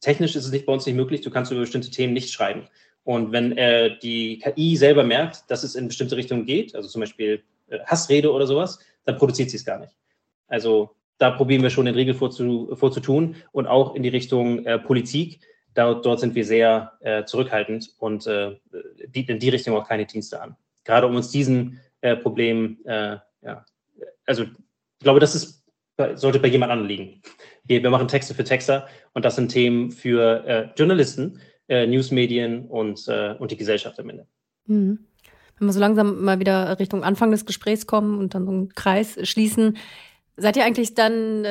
technisch 0.00 0.36
ist 0.36 0.44
es 0.44 0.52
nicht 0.52 0.66
bei 0.66 0.72
uns 0.72 0.86
nicht 0.86 0.96
möglich, 0.96 1.22
du 1.22 1.30
kannst 1.30 1.50
über 1.50 1.60
bestimmte 1.60 1.90
Themen 1.90 2.12
nicht 2.12 2.30
schreiben. 2.30 2.68
Und 3.04 3.32
wenn 3.32 3.56
äh, 3.56 3.98
die 3.98 4.38
KI 4.38 4.76
selber 4.76 5.04
merkt, 5.04 5.50
dass 5.50 5.62
es 5.62 5.74
in 5.74 5.88
bestimmte 5.88 6.16
Richtungen 6.16 6.46
geht, 6.46 6.74
also 6.74 6.88
zum 6.88 7.00
Beispiel 7.00 7.42
äh, 7.68 7.78
Hassrede 7.84 8.32
oder 8.32 8.46
sowas, 8.46 8.78
dann 9.04 9.18
produziert 9.18 9.50
sie 9.50 9.58
es 9.58 9.64
gar 9.64 9.78
nicht. 9.78 9.94
Also 10.48 10.90
da 11.18 11.30
probieren 11.30 11.62
wir 11.62 11.70
schon 11.70 11.86
den 11.86 11.94
Regel 11.94 12.14
vorzu, 12.14 12.74
vorzutun 12.74 13.36
und 13.52 13.66
auch 13.66 13.94
in 13.94 14.02
die 14.02 14.08
Richtung 14.08 14.64
äh, 14.64 14.78
Politik. 14.78 15.40
Da, 15.74 15.94
dort 15.94 16.20
sind 16.20 16.34
wir 16.34 16.44
sehr 16.44 16.92
äh, 17.00 17.24
zurückhaltend 17.24 17.90
und 17.98 18.26
äh, 18.26 18.56
bieten 19.08 19.32
in 19.32 19.38
die 19.40 19.48
Richtung 19.48 19.76
auch 19.76 19.86
keine 19.86 20.06
Dienste 20.06 20.40
an. 20.40 20.56
Gerade 20.84 21.06
um 21.06 21.16
uns 21.16 21.30
diesen 21.30 21.80
äh, 22.00 22.16
Problem, 22.16 22.78
äh, 22.84 23.16
ja, 23.42 23.64
also 24.24 24.44
ich 24.44 24.50
glaube, 25.00 25.20
das 25.20 25.34
ist, 25.34 25.64
sollte 26.14 26.38
bei 26.38 26.48
jemand 26.48 26.72
anderem 26.72 26.88
liegen. 26.88 27.22
Wir, 27.64 27.82
wir 27.82 27.90
machen 27.90 28.08
Texte 28.08 28.34
für 28.34 28.44
Texter 28.44 28.86
und 29.12 29.24
das 29.24 29.36
sind 29.36 29.48
Themen 29.48 29.90
für 29.90 30.46
äh, 30.46 30.68
Journalisten 30.76 31.40
äh, 31.68 31.86
Newsmedien 31.86 32.66
und, 32.66 33.08
und 33.08 33.50
die 33.50 33.56
Gesellschaft 33.56 33.98
am 33.98 34.10
Ende. 34.10 34.26
Mhm. 34.66 34.98
Wenn 35.58 35.68
wir 35.68 35.72
so 35.72 35.80
langsam 35.80 36.22
mal 36.22 36.40
wieder 36.40 36.78
Richtung 36.78 37.04
Anfang 37.04 37.30
des 37.30 37.46
Gesprächs 37.46 37.86
kommen 37.86 38.18
und 38.18 38.34
dann 38.34 38.44
so 38.44 38.50
einen 38.50 38.68
Kreis 38.70 39.18
schließen, 39.22 39.76
seid 40.36 40.56
ihr 40.56 40.64
eigentlich 40.64 40.94
dann 40.94 41.44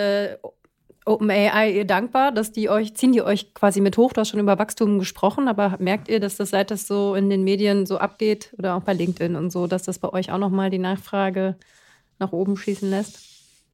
OpenAI 1.05 1.83
dankbar, 1.83 2.31
dass 2.31 2.51
die 2.51 2.69
euch, 2.69 2.95
ziehen 2.95 3.11
die 3.11 3.21
euch 3.21 3.53
quasi 3.53 3.81
mit 3.81 3.97
hoch? 3.97 4.13
Du 4.13 4.21
hast 4.21 4.29
schon 4.29 4.39
über 4.39 4.59
Wachstum 4.59 4.99
gesprochen, 4.99 5.47
aber 5.47 5.77
merkt 5.79 6.07
ihr, 6.07 6.19
dass 6.19 6.37
das 6.37 6.51
seit 6.51 6.71
das 6.71 6.87
so 6.87 7.15
in 7.15 7.29
den 7.29 7.43
Medien 7.43 7.85
so 7.85 7.97
abgeht 7.97 8.53
oder 8.57 8.75
auch 8.75 8.83
bei 8.83 8.93
LinkedIn 8.93 9.35
und 9.35 9.51
so, 9.51 9.67
dass 9.67 9.83
das 9.83 9.99
bei 9.99 10.11
euch 10.11 10.31
auch 10.31 10.37
nochmal 10.37 10.69
die 10.69 10.79
Nachfrage 10.79 11.55
nach 12.19 12.31
oben 12.31 12.57
schießen 12.57 12.89
lässt? 12.89 13.19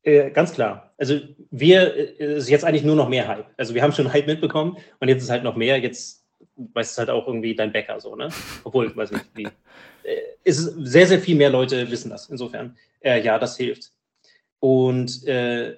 Äh, 0.04 0.32
ganz 0.32 0.54
klar. 0.54 0.94
Also 0.98 1.20
wir, 1.52 2.20
äh, 2.20 2.38
ist 2.38 2.50
jetzt 2.50 2.66
eigentlich 2.66 2.84
nur 2.84 2.96
noch 2.96 3.10
mehr 3.10 3.28
Hype. 3.28 3.46
Also 3.58 3.76
wir 3.76 3.84
haben 3.84 3.94
schon 3.94 4.12
Hype 4.12 4.28
mitbekommen 4.28 4.78
und 5.00 5.08
jetzt 5.08 5.24
ist 5.24 5.30
halt 5.30 5.44
noch 5.44 5.56
mehr. 5.56 5.78
Jetzt 5.78 6.26
weiß 6.56 6.92
es 6.92 6.98
halt 6.98 7.10
auch 7.10 7.28
irgendwie 7.28 7.56
dein 7.56 7.72
Bäcker 7.72 8.00
so, 8.00 8.16
ne? 8.16 8.30
Obwohl, 8.64 8.96
weiß 8.96 9.12
nicht, 9.12 9.26
wie. 9.36 9.48
Äh, 10.04 10.18
ist 10.44 10.60
sehr, 10.60 11.06
sehr 11.06 11.20
viel 11.20 11.36
mehr 11.36 11.50
Leute 11.50 11.90
wissen 11.92 12.10
das. 12.10 12.30
Insofern, 12.30 12.78
äh, 13.02 13.22
ja, 13.22 13.38
das 13.38 13.58
hilft. 13.58 13.92
Und 14.60 15.26
äh, 15.28 15.76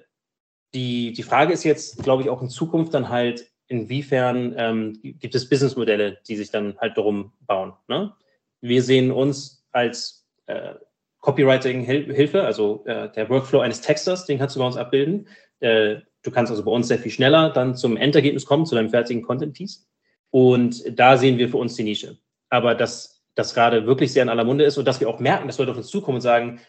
die, 0.74 1.12
die 1.12 1.22
Frage 1.22 1.52
ist 1.52 1.64
jetzt, 1.64 2.02
glaube 2.02 2.22
ich, 2.22 2.30
auch 2.30 2.42
in 2.42 2.48
Zukunft 2.48 2.94
dann 2.94 3.08
halt, 3.08 3.46
inwiefern 3.68 4.54
ähm, 4.56 4.98
gibt 5.02 5.34
es 5.34 5.48
Businessmodelle, 5.48 6.18
die 6.28 6.36
sich 6.36 6.50
dann 6.50 6.76
halt 6.78 6.96
darum 6.96 7.32
bauen. 7.46 7.72
Ne? 7.88 8.12
Wir 8.60 8.82
sehen 8.82 9.10
uns 9.10 9.64
als 9.72 10.26
äh, 10.46 10.74
Copywriting-Hilfe, 11.20 12.42
also 12.42 12.84
äh, 12.86 13.10
der 13.12 13.30
Workflow 13.30 13.60
eines 13.60 13.80
Texters, 13.80 14.26
den 14.26 14.38
kannst 14.38 14.56
du 14.56 14.60
bei 14.60 14.66
uns 14.66 14.76
abbilden. 14.76 15.28
Äh, 15.60 15.96
du 16.22 16.30
kannst 16.30 16.50
also 16.50 16.64
bei 16.64 16.70
uns 16.70 16.88
sehr 16.88 16.98
viel 16.98 17.12
schneller 17.12 17.50
dann 17.50 17.76
zum 17.76 17.96
Endergebnis 17.96 18.44
kommen, 18.44 18.66
zu 18.66 18.74
deinem 18.74 18.90
fertigen 18.90 19.22
Content-Piece. 19.22 19.88
Und 20.30 20.98
da 20.98 21.16
sehen 21.16 21.38
wir 21.38 21.48
für 21.48 21.58
uns 21.58 21.74
die 21.74 21.84
Nische. 21.84 22.18
Aber 22.50 22.74
dass 22.74 23.22
das 23.34 23.54
gerade 23.54 23.86
wirklich 23.86 24.12
sehr 24.12 24.22
in 24.22 24.28
aller 24.28 24.44
Munde 24.44 24.64
ist 24.64 24.76
und 24.76 24.84
dass 24.84 25.00
wir 25.00 25.08
auch 25.08 25.20
merken, 25.20 25.46
dass 25.46 25.58
Leute 25.58 25.70
auf 25.70 25.76
uns 25.76 25.88
zukommen 25.88 26.16
und 26.16 26.22
sagen, 26.22 26.60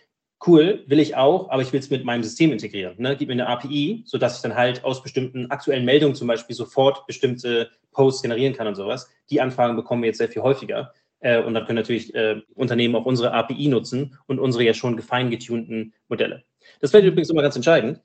cool, 0.47 0.83
will 0.87 0.99
ich 0.99 1.15
auch, 1.15 1.49
aber 1.49 1.61
ich 1.61 1.71
will 1.71 1.79
es 1.79 1.89
mit 1.89 2.05
meinem 2.05 2.23
System 2.23 2.51
integrieren. 2.51 2.95
Ne? 2.97 3.15
Gib 3.15 3.27
mir 3.27 3.33
eine 3.33 3.47
API, 3.47 4.03
sodass 4.05 4.37
ich 4.37 4.41
dann 4.41 4.55
halt 4.55 4.83
aus 4.83 5.03
bestimmten 5.03 5.49
aktuellen 5.51 5.85
Meldungen 5.85 6.15
zum 6.15 6.27
Beispiel 6.27 6.55
sofort 6.55 7.05
bestimmte 7.07 7.71
Posts 7.91 8.21
generieren 8.23 8.53
kann 8.53 8.67
und 8.67 8.75
sowas. 8.75 9.09
Die 9.29 9.41
Anfragen 9.41 9.75
bekommen 9.75 10.03
wir 10.03 10.07
jetzt 10.07 10.17
sehr 10.17 10.29
viel 10.29 10.41
häufiger. 10.41 10.93
Äh, 11.19 11.41
und 11.41 11.53
dann 11.53 11.65
können 11.65 11.77
natürlich 11.77 12.13
äh, 12.15 12.41
Unternehmen 12.55 12.95
auch 12.95 13.05
unsere 13.05 13.31
API 13.31 13.67
nutzen 13.67 14.17
und 14.27 14.39
unsere 14.39 14.63
ja 14.63 14.73
schon 14.73 14.97
gefein 14.97 15.29
getunten 15.29 15.93
Modelle. 16.07 16.43
Das 16.79 16.93
wäre 16.93 17.05
übrigens 17.05 17.29
immer 17.29 17.41
ganz 17.41 17.55
entscheidend. 17.55 18.01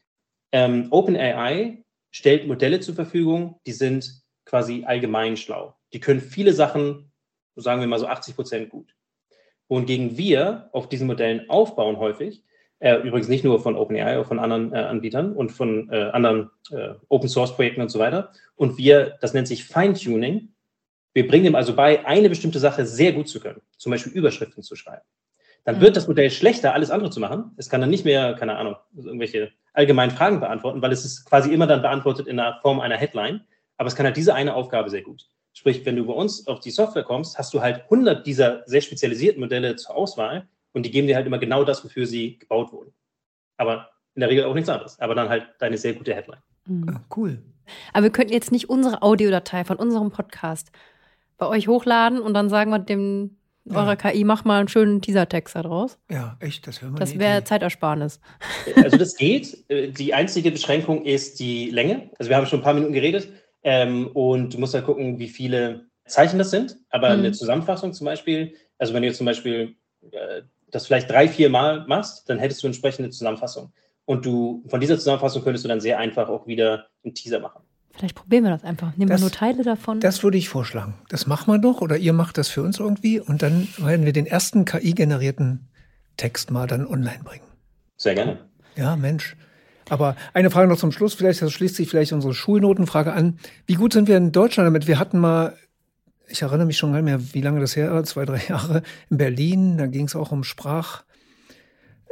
Ähm, 0.53 0.89
OpenAI 0.91 1.85
stellt 2.11 2.47
Modelle 2.47 2.81
zur 2.81 2.95
Verfügung, 2.95 3.61
die 3.67 3.73
sind 3.73 4.23
quasi 4.45 4.85
allgemein 4.87 5.37
schlau. 5.37 5.75
Die 5.93 6.01
können 6.01 6.21
viele 6.21 6.53
Sachen, 6.53 7.13
sagen 7.57 7.81
wir 7.81 7.89
mal 7.89 7.99
so 7.99 8.07
80 8.07 8.35
Prozent 8.35 8.71
gut 8.71 8.95
wohingegen 9.69 10.17
wir 10.17 10.69
auf 10.73 10.89
diesen 10.89 11.07
Modellen 11.07 11.49
aufbauen 11.49 11.99
häufig, 11.99 12.43
äh, 12.81 12.97
übrigens 12.97 13.29
nicht 13.29 13.45
nur 13.45 13.61
von 13.61 13.77
OpenAI, 13.77 14.19
auch 14.19 14.27
von 14.27 14.39
anderen 14.39 14.73
äh, 14.73 14.79
Anbietern 14.79 15.33
und 15.33 15.51
von 15.51 15.91
äh, 15.91 16.11
anderen 16.13 16.51
äh, 16.71 16.95
Open-Source-Projekten 17.09 17.81
und 17.81 17.89
so 17.89 17.99
weiter. 17.99 18.31
Und 18.57 18.79
wir, 18.79 19.17
das 19.21 19.35
nennt 19.35 19.49
sich 19.49 19.65
Feintuning, 19.65 20.51
wir 21.15 21.27
bringen 21.27 21.47
ihm 21.47 21.55
also 21.55 21.75
bei, 21.75 22.07
eine 22.07 22.29
bestimmte 22.29 22.61
Sache 22.61 22.87
sehr 22.87 23.13
gut 23.13 23.29
zu 23.29 23.41
können, 23.41 23.61
zum 23.77 23.91
Beispiel 23.91 24.13
Überschriften 24.13 24.63
zu 24.63 24.77
schreiben. 24.77 25.03
Dann 25.65 25.77
mhm. 25.77 25.81
wird 25.81 25.97
das 25.97 26.07
Modell 26.07 26.31
schlechter, 26.31 26.75
alles 26.75 26.91
andere 26.91 27.11
zu 27.11 27.21
machen. 27.21 27.53
Es 27.57 27.69
kann 27.69 27.81
dann 27.81 27.91
nicht 27.91 28.05
mehr, 28.05 28.35
keine 28.35 28.57
Ahnung, 28.57 28.77
irgendwelche 28.97 29.51
allgemeinen 29.73 30.13
Fragen 30.13 30.41
beantworten, 30.41 30.81
weil 30.81 30.93
es 30.93 31.05
ist 31.05 31.25
quasi 31.25 31.53
immer 31.53 31.67
dann 31.67 31.83
beantwortet 31.83 32.27
in 32.27 32.37
der 32.37 32.59
Form 32.63 32.81
einer 32.81 32.97
Headline. 32.97 33.45
Aber 33.77 33.89
es 33.89 33.97
kann 33.97 34.07
halt 34.07 34.17
diese 34.17 34.35
eine 34.35 34.55
Aufgabe 34.55 34.91
sehr 34.91 35.03
gut. 35.03 35.29
Sprich, 35.53 35.85
wenn 35.85 35.97
du 35.97 36.07
bei 36.07 36.13
uns 36.13 36.47
auf 36.47 36.61
die 36.61 36.71
Software 36.71 37.03
kommst, 37.03 37.39
hast 37.39 37.53
du 37.53 37.61
halt 37.61 37.83
100 37.85 38.27
dieser 38.27 38.63
sehr 38.67 38.81
spezialisierten 38.81 39.41
Modelle 39.41 39.77
zur 39.77 39.97
Auswahl 39.97 40.49
und 40.73 40.85
die 40.85 40.91
geben 40.91 41.07
dir 41.07 41.17
halt 41.17 41.27
immer 41.27 41.39
genau 41.39 41.65
das, 41.65 41.85
wofür 41.85 42.07
sie 42.07 42.39
gebaut 42.39 42.73
wurden. 42.73 42.93
Aber 43.57 43.91
in 44.15 44.21
der 44.21 44.31
Regel 44.31 44.45
auch 44.45 44.55
nichts 44.55 44.69
anderes. 44.69 44.99
Aber 45.01 45.15
dann 45.15 45.29
halt 45.29 45.47
deine 45.59 45.79
sehr 45.79 45.95
gute 45.95 46.15
Headline. 46.15 46.43
Mhm. 46.67 46.89
Ah, 46.89 47.01
cool. 47.17 47.43
Aber 47.93 48.05
wir 48.05 48.11
könnten 48.11 48.33
jetzt 48.33 48.53
nicht 48.53 48.69
unsere 48.69 49.03
Audiodatei 49.03 49.65
von 49.65 49.77
unserem 49.77 50.11
Podcast 50.11 50.71
bei 51.37 51.47
euch 51.47 51.69
hochladen 51.69 52.21
und 52.21 52.35
dann 52.35 52.49
sagen 52.49 52.71
wir 52.71 52.79
dem 52.79 53.37
ja. 53.65 53.77
eurer 53.77 53.97
KI, 53.97 54.25
mach 54.25 54.45
mal 54.45 54.61
einen 54.61 54.69
schönen 54.69 55.01
Teaser-Text 55.01 55.55
daraus. 55.55 55.99
Ja, 56.11 56.37
echt, 56.41 56.67
das 56.67 56.83
wäre 56.83 56.93
Das 56.93 57.19
wäre 57.19 57.45
Zeitersparnis. 57.45 58.21
Also 58.77 58.97
das 58.97 59.17
geht. 59.17 59.65
Die 59.71 60.15
einzige 60.15 60.51
Beschränkung 60.51 61.05
ist 61.05 61.39
die 61.41 61.71
Länge. 61.71 62.11
Also 62.19 62.31
wir 62.31 62.37
haben 62.37 62.47
schon 62.47 62.61
ein 62.61 62.65
paar 62.65 62.75
Minuten 62.75 62.93
geredet. 62.93 63.29
Ähm, 63.63 64.09
und 64.09 64.55
du 64.55 64.59
musst 64.59 64.75
halt 64.75 64.85
gucken, 64.85 65.19
wie 65.19 65.29
viele 65.29 65.87
Zeichen 66.07 66.39
das 66.39 66.51
sind. 66.51 66.77
Aber 66.91 67.11
mhm. 67.11 67.21
eine 67.21 67.33
Zusammenfassung 67.33 67.93
zum 67.93 68.05
Beispiel, 68.05 68.55
also 68.79 68.95
wenn 68.95 69.03
du 69.03 69.09
jetzt 69.09 69.19
zum 69.19 69.27
Beispiel 69.27 69.77
äh, 70.11 70.43
das 70.71 70.87
vielleicht 70.87 71.11
drei, 71.11 71.29
vier 71.29 71.51
Mal 71.51 71.87
machst, 71.87 72.29
dann 72.29 72.39
hättest 72.39 72.63
du 72.63 72.67
entsprechende 72.67 73.11
Zusammenfassung. 73.11 73.73
Und 74.05 74.25
du 74.25 74.65
von 74.69 74.81
dieser 74.81 74.97
Zusammenfassung 74.97 75.43
könntest 75.43 75.65
du 75.65 75.69
dann 75.69 75.81
sehr 75.81 75.99
einfach 75.99 76.29
auch 76.29 76.47
wieder 76.47 76.87
einen 77.05 77.15
Teaser 77.15 77.41
machen. 77.41 77.63
Vielleicht 77.93 78.15
probieren 78.15 78.45
wir 78.45 78.51
das 78.51 78.65
einfach. 78.65 78.97
Nehmen 78.97 79.11
das, 79.11 79.21
wir 79.21 79.25
nur 79.25 79.33
Teile 79.33 79.65
davon. 79.65 80.01
Das 80.01 80.23
würde 80.23 80.39
ich 80.39 80.49
vorschlagen. 80.49 80.95
Das 81.09 81.27
machen 81.27 81.53
wir 81.53 81.59
doch 81.59 81.81
oder 81.81 81.97
ihr 81.97 82.13
macht 82.13 82.39
das 82.39 82.49
für 82.49 82.63
uns 82.63 82.79
irgendwie 82.79 83.21
und 83.21 83.43
dann 83.43 83.67
werden 83.77 84.07
wir 84.07 84.13
den 84.13 84.27
ersten 84.27 84.65
KI-generierten 84.65 85.69
Text 86.17 86.51
mal 86.51 86.67
dann 86.67 86.87
online 86.87 87.21
bringen. 87.25 87.45
Sehr 87.97 88.15
gerne. 88.15 88.39
Ja, 88.77 88.95
Mensch. 88.95 89.37
Aber 89.89 90.17
eine 90.35 90.51
Frage 90.51 90.69
noch 90.69 90.79
zum 90.79 90.93
Schluss, 90.93 91.15
vielleicht, 91.15 91.43
das 91.43 91.53
schließt 91.53 91.77
sich 91.77 91.89
vielleicht 91.89 92.13
unsere 92.13 92.35
Schulnotenfrage 92.35 93.13
an. 93.13 93.39
Wie 93.67 93.75
gut 93.75 93.93
sind 93.93 94.09
wir 94.09 94.17
in 94.17 94.33
Deutschland 94.33 94.67
damit? 94.67 94.87
Wir 94.87 94.99
hatten 94.99 95.19
mal, 95.19 95.55
ich 96.29 96.43
erinnere 96.43 96.67
mich 96.67 96.77
schon 96.77 96.93
gar 96.93 97.03
nicht 97.03 97.11
mehr, 97.11 97.35
wie 97.35 97.41
lange 97.41 97.61
das 97.61 97.77
her 97.77 97.93
war, 97.93 98.05
zwei, 98.05 98.25
drei 98.25 98.41
Jahre 98.49 98.83
in 99.11 99.17
Berlin, 99.17 99.79
da 99.79 99.87
ging 99.87 100.07
es 100.07 100.17
auch 100.17 100.33
um 100.33 100.45
Sprach. 100.45 101.05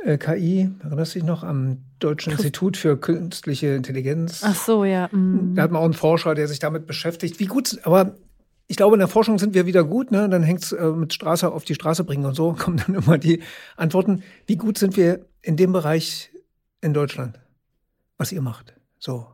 Äh, 0.05 0.19
KI, 0.19 0.71
erinnerst 0.83 1.15
du 1.15 1.19
dich 1.19 1.27
noch, 1.27 1.43
am 1.43 1.79
Deutschen 1.99 2.33
Institut 2.33 2.77
für 2.77 2.97
Künstliche 2.97 3.69
Intelligenz? 3.69 4.43
Ach 4.45 4.55
so, 4.55 4.85
ja. 4.85 5.09
Mhm. 5.11 5.55
Da 5.55 5.63
hat 5.63 5.71
man 5.71 5.81
auch 5.81 5.87
einen 5.87 5.95
Forscher, 5.95 6.35
der 6.35 6.49
sich 6.49 6.59
damit 6.59 6.87
beschäftigt. 6.87 7.41
Wie 7.41 7.47
gut, 7.47 7.79
aber 7.85 8.15
ich 8.69 8.77
glaube, 8.77 8.97
in 8.97 9.01
der 9.01 9.09
Forschung 9.09 9.39
sind 9.39 9.55
wir 9.55 9.67
wieder 9.67 9.85
gut, 9.85 10.11
ne? 10.11 10.29
Dann 10.29 10.43
hängt 10.43 10.65
es 10.65 10.73
äh, 10.73 10.91
mit 10.91 11.13
Straße 11.13 11.51
auf 11.51 11.65
die 11.65 11.75
Straße 11.75 12.05
bringen 12.05 12.27
und 12.27 12.35
so 12.35 12.53
kommen 12.59 12.83
dann 12.85 12.95
immer 12.95 13.19
die 13.19 13.43
Antworten. 13.77 14.23
Wie 14.47 14.57
gut 14.57 14.79
sind 14.79 14.97
wir 14.97 15.27
in 15.43 15.57
dem 15.57 15.73
Bereich 15.73 16.31
in 16.81 16.93
Deutschland? 16.93 17.39
Was 18.19 18.33
ihr 18.33 18.43
macht. 18.43 18.75
So. 18.99 19.27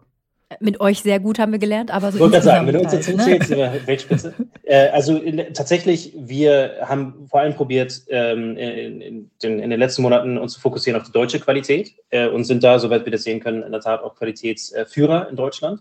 Mit 0.61 0.81
euch 0.81 1.01
sehr 1.01 1.19
gut 1.19 1.39
haben 1.39 1.53
wir 1.53 1.59
gelernt, 1.59 1.91
aber 1.91 2.11
so. 2.13 2.17
Ich 2.17 2.21
wollte 2.21 2.35
gerade 2.35 2.45
sagen, 2.45 2.67
wenn 2.67 2.75
du 2.75 2.81
uns 2.81 2.93
dazu 2.93 3.17
halt, 3.17 3.23
zählst, 3.23 3.51
ne? 3.51 3.81
Weltspitze. 3.87 4.35
äh, 4.65 4.89
also 4.89 5.17
in, 5.17 5.55
tatsächlich, 5.55 6.13
wir 6.17 6.77
haben 6.83 7.27
vor 7.29 7.41
allem 7.41 7.55
probiert, 7.55 8.03
ähm, 8.09 8.57
in, 8.57 9.01
in, 9.01 9.31
den, 9.43 9.61
in, 9.61 9.71
den, 9.71 9.79
letzten 9.79 10.03
Monaten 10.03 10.37
uns 10.37 10.55
zu 10.55 10.61
fokussieren 10.61 11.01
auf 11.01 11.07
die 11.07 11.13
deutsche 11.13 11.41
Qualität 11.41 11.95
äh, 12.11 12.29
und 12.29 12.45
sind 12.45 12.63
da, 12.63 12.79
soweit 12.79 13.05
wir 13.05 13.13
das 13.13 13.23
sehen 13.23 13.41
können, 13.41 13.63
in 13.63 13.73
der 13.73 13.81
Tat 13.81 14.03
auch 14.03 14.15
Qualitätsführer 14.15 15.29
in 15.31 15.37
Deutschland. 15.37 15.81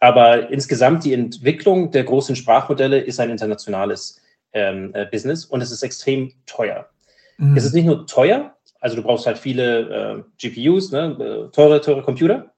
Aber 0.00 0.50
insgesamt 0.50 1.04
die 1.04 1.12
Entwicklung 1.12 1.90
der 1.90 2.04
großen 2.04 2.36
Sprachmodelle 2.36 2.98
ist 3.00 3.20
ein 3.20 3.30
internationales 3.30 4.20
ähm, 4.52 4.90
äh, 4.94 5.06
Business 5.06 5.44
und 5.44 5.60
es 5.60 5.70
ist 5.70 5.82
extrem 5.82 6.32
teuer. 6.46 6.88
Mhm. 7.36 7.56
Es 7.56 7.64
ist 7.64 7.74
nicht 7.74 7.86
nur 7.86 8.06
teuer, 8.06 8.54
also 8.80 8.96
du 8.96 9.02
brauchst 9.02 9.26
halt 9.26 9.38
viele 9.38 10.24
äh, 10.40 10.48
GPUs, 10.48 10.92
ne, 10.92 11.16
äh, 11.48 11.50
teure, 11.52 11.80
teure 11.80 12.02
Computer. 12.02 12.54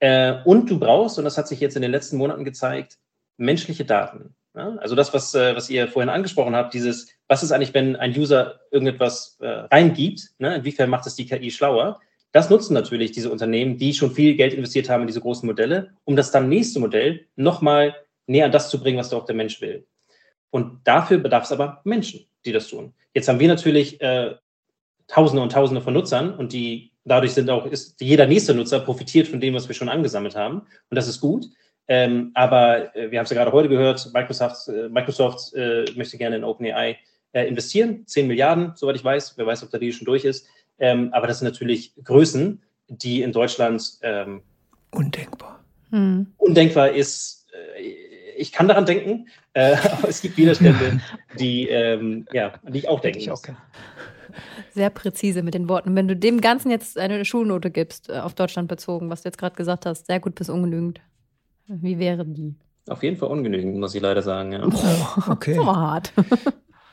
Äh, 0.00 0.42
und 0.44 0.70
du 0.70 0.78
brauchst, 0.78 1.18
und 1.18 1.24
das 1.24 1.38
hat 1.38 1.48
sich 1.48 1.60
jetzt 1.60 1.76
in 1.76 1.82
den 1.82 1.90
letzten 1.90 2.16
Monaten 2.16 2.44
gezeigt, 2.44 2.98
menschliche 3.36 3.84
Daten. 3.84 4.34
Ja? 4.54 4.76
Also 4.76 4.94
das, 4.94 5.12
was, 5.14 5.34
äh, 5.34 5.54
was 5.54 5.70
ihr 5.70 5.88
vorhin 5.88 6.10
angesprochen 6.10 6.54
habt, 6.56 6.74
dieses, 6.74 7.08
was 7.28 7.42
ist 7.42 7.52
eigentlich, 7.52 7.74
wenn 7.74 7.96
ein 7.96 8.16
User 8.16 8.60
irgendetwas 8.70 9.38
äh, 9.40 9.46
reingibt, 9.46 10.30
ne? 10.38 10.56
inwiefern 10.56 10.90
macht 10.90 11.06
es 11.06 11.14
die 11.14 11.26
KI 11.26 11.50
schlauer? 11.50 12.00
Das 12.32 12.50
nutzen 12.50 12.74
natürlich 12.74 13.12
diese 13.12 13.30
Unternehmen, 13.30 13.78
die 13.78 13.94
schon 13.94 14.12
viel 14.12 14.34
Geld 14.34 14.54
investiert 14.54 14.88
haben 14.88 15.02
in 15.02 15.06
diese 15.06 15.20
großen 15.20 15.46
Modelle, 15.46 15.92
um 16.04 16.16
das 16.16 16.32
dann 16.32 16.48
nächste 16.48 16.80
Modell 16.80 17.26
nochmal 17.36 17.94
näher 18.26 18.46
an 18.46 18.52
das 18.52 18.70
zu 18.70 18.80
bringen, 18.80 18.98
was 18.98 19.12
auch 19.12 19.26
der 19.26 19.36
Mensch 19.36 19.60
will. 19.60 19.86
Und 20.50 20.80
dafür 20.84 21.18
bedarf 21.18 21.44
es 21.44 21.52
aber 21.52 21.80
Menschen, 21.84 22.26
die 22.44 22.52
das 22.52 22.68
tun. 22.68 22.94
Jetzt 23.12 23.28
haben 23.28 23.40
wir 23.40 23.48
natürlich 23.48 24.00
äh, 24.00 24.34
Tausende 25.08 25.42
und 25.42 25.52
Tausende 25.52 25.80
von 25.80 25.94
Nutzern 25.94 26.34
und 26.34 26.52
die 26.52 26.92
dadurch 27.04 27.32
sind 27.32 27.50
auch, 27.50 27.66
ist 27.66 28.00
jeder 28.00 28.26
nächste 28.26 28.54
Nutzer 28.54 28.80
profitiert 28.80 29.28
von 29.28 29.40
dem, 29.40 29.54
was 29.54 29.68
wir 29.68 29.74
schon 29.74 29.88
angesammelt 29.88 30.36
haben. 30.36 30.60
Und 30.90 30.96
das 30.96 31.08
ist 31.08 31.20
gut. 31.20 31.46
Ähm, 31.86 32.30
aber 32.34 32.96
äh, 32.96 33.10
wir 33.10 33.18
haben 33.18 33.24
es 33.24 33.30
ja 33.30 33.36
gerade 33.36 33.52
heute 33.52 33.68
gehört, 33.68 34.10
Microsoft, 34.14 34.68
äh, 34.68 34.88
Microsoft 34.88 35.52
äh, 35.54 35.84
möchte 35.96 36.16
gerne 36.16 36.36
in 36.36 36.44
OpenAI 36.44 36.96
äh, 37.32 37.46
investieren, 37.46 38.06
10 38.06 38.26
Milliarden, 38.26 38.72
soweit 38.74 38.96
ich 38.96 39.04
weiß. 39.04 39.34
Wer 39.36 39.46
weiß, 39.46 39.62
ob 39.62 39.70
der 39.70 39.80
Deal 39.80 39.92
schon 39.92 40.06
durch 40.06 40.24
ist. 40.24 40.46
Ähm, 40.78 41.10
aber 41.12 41.26
das 41.26 41.40
sind 41.40 41.48
natürlich 41.48 41.92
Größen, 42.02 42.62
die 42.88 43.22
in 43.22 43.32
Deutschland 43.32 43.98
ähm, 44.02 44.42
undenkbar. 44.90 45.62
Hm. 45.90 46.26
Undenkbar 46.38 46.90
ist, 46.90 47.46
äh, 47.76 47.82
ich 48.36 48.52
kann 48.52 48.68
daran 48.68 48.86
denken, 48.86 49.28
äh, 49.52 49.76
aber 49.92 50.08
es 50.08 50.20
gibt 50.22 50.36
Widerstände, 50.36 51.00
die, 51.38 51.68
ähm, 51.68 52.26
ja, 52.32 52.54
die 52.62 52.78
ich 52.78 52.88
auch 52.88 53.00
denken 53.00 53.20
ich 53.20 53.28
muss. 53.28 53.48
Auch 53.48 53.54
sehr 54.72 54.90
präzise 54.90 55.42
mit 55.42 55.54
den 55.54 55.68
Worten. 55.68 55.94
Wenn 55.94 56.08
du 56.08 56.16
dem 56.16 56.40
Ganzen 56.40 56.70
jetzt 56.70 56.98
eine 56.98 57.24
Schulnote 57.24 57.70
gibst, 57.70 58.10
äh, 58.10 58.18
auf 58.18 58.34
Deutschland 58.34 58.68
bezogen, 58.68 59.10
was 59.10 59.22
du 59.22 59.28
jetzt 59.28 59.38
gerade 59.38 59.54
gesagt 59.54 59.86
hast, 59.86 60.06
sehr 60.06 60.20
gut 60.20 60.34
bis 60.34 60.48
ungenügend. 60.48 61.00
Wie 61.66 61.98
wäre 61.98 62.24
die? 62.24 62.56
Auf 62.88 63.02
jeden 63.02 63.16
Fall 63.16 63.30
ungenügend, 63.30 63.76
muss 63.78 63.94
ich 63.94 64.02
leider 64.02 64.22
sagen. 64.22 64.52
Ja. 64.52 64.66
Oh, 64.66 65.30
okay. 65.30 65.54
So 65.54 65.66
hart. 65.66 66.12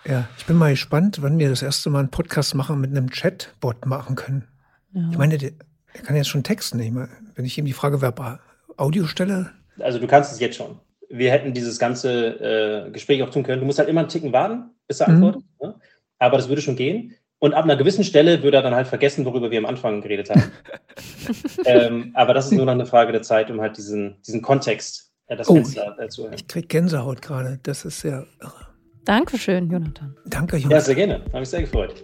Ja, 0.03 0.27
ich 0.35 0.47
bin 0.47 0.55
mal 0.55 0.71
gespannt, 0.71 1.21
wann 1.21 1.37
wir 1.37 1.47
das 1.49 1.61
erste 1.61 1.91
Mal 1.91 1.99
einen 1.99 2.09
Podcast 2.09 2.55
machen 2.55 2.81
mit 2.81 2.89
einem 2.89 3.11
Chatbot 3.11 3.85
machen 3.85 4.15
können. 4.15 4.47
Ja. 4.93 5.07
Ich 5.11 5.17
meine, 5.19 5.37
der, 5.37 5.51
der, 5.51 6.01
kann 6.01 6.15
jetzt 6.15 6.29
schon 6.29 6.41
texten. 6.41 6.79
Ich 6.79 6.89
meine, 6.89 7.09
wenn 7.35 7.45
ich 7.45 7.55
ihm 7.59 7.65
die 7.65 7.73
Frage 7.73 8.01
verbal 8.01 8.39
Audio 8.77 9.05
stelle. 9.05 9.51
Also 9.77 9.99
du 9.99 10.07
kannst 10.07 10.33
es 10.33 10.39
jetzt 10.39 10.55
schon. 10.55 10.79
Wir 11.11 11.31
hätten 11.31 11.53
dieses 11.53 11.77
ganze 11.79 12.87
äh, 12.87 12.91
Gespräch 12.91 13.21
auch 13.23 13.29
tun 13.29 13.43
können. 13.43 13.59
Du 13.59 13.65
musst 13.65 13.79
halt 13.79 13.89
immer 13.89 14.01
einen 14.01 14.09
Ticken 14.09 14.31
warten, 14.31 14.71
bis 14.87 14.99
er 14.99 15.09
mhm. 15.09 15.15
antwortet. 15.15 15.43
Ne? 15.61 15.75
Aber 16.19 16.37
das 16.37 16.49
würde 16.49 16.61
schon 16.61 16.75
gehen. 16.75 17.15
Und 17.39 17.55
ab 17.55 17.63
einer 17.63 17.75
gewissen 17.75 18.03
Stelle 18.03 18.43
würde 18.43 18.57
er 18.57 18.63
dann 18.63 18.75
halt 18.75 18.87
vergessen, 18.87 19.25
worüber 19.25 19.49
wir 19.49 19.57
am 19.57 19.65
Anfang 19.65 20.01
geredet 20.01 20.29
haben. 20.29 20.43
ähm, 21.65 22.11
aber 22.13 22.35
das 22.35 22.45
ist 22.45 22.51
nur 22.51 22.65
noch 22.65 22.73
eine 22.73 22.85
Frage 22.85 23.11
der 23.11 23.23
Zeit, 23.23 23.49
um 23.49 23.59
halt 23.59 23.77
diesen, 23.77 24.21
diesen 24.27 24.43
Kontext 24.43 25.11
äh, 25.25 25.35
das 25.35 25.49
oh, 25.49 25.55
Fenster 25.55 25.97
äh, 25.97 26.07
zu 26.07 26.23
hören. 26.23 26.33
Ich 26.35 26.47
kriege 26.47 26.67
Gänsehaut 26.67 27.21
gerade. 27.21 27.59
Das 27.63 27.83
ist 27.83 28.01
sehr 28.01 28.27
irre. 28.39 28.67
Dankeschön, 29.05 29.71
Jonathan. 29.71 30.15
Danke, 30.25 30.57
Jonathan. 30.57 30.71
Ja, 30.71 30.81
sehr 30.81 30.95
gerne. 30.95 31.21
Habe 31.25 31.39
mich 31.39 31.49
sehr 31.49 31.61
gefreut. 31.61 32.03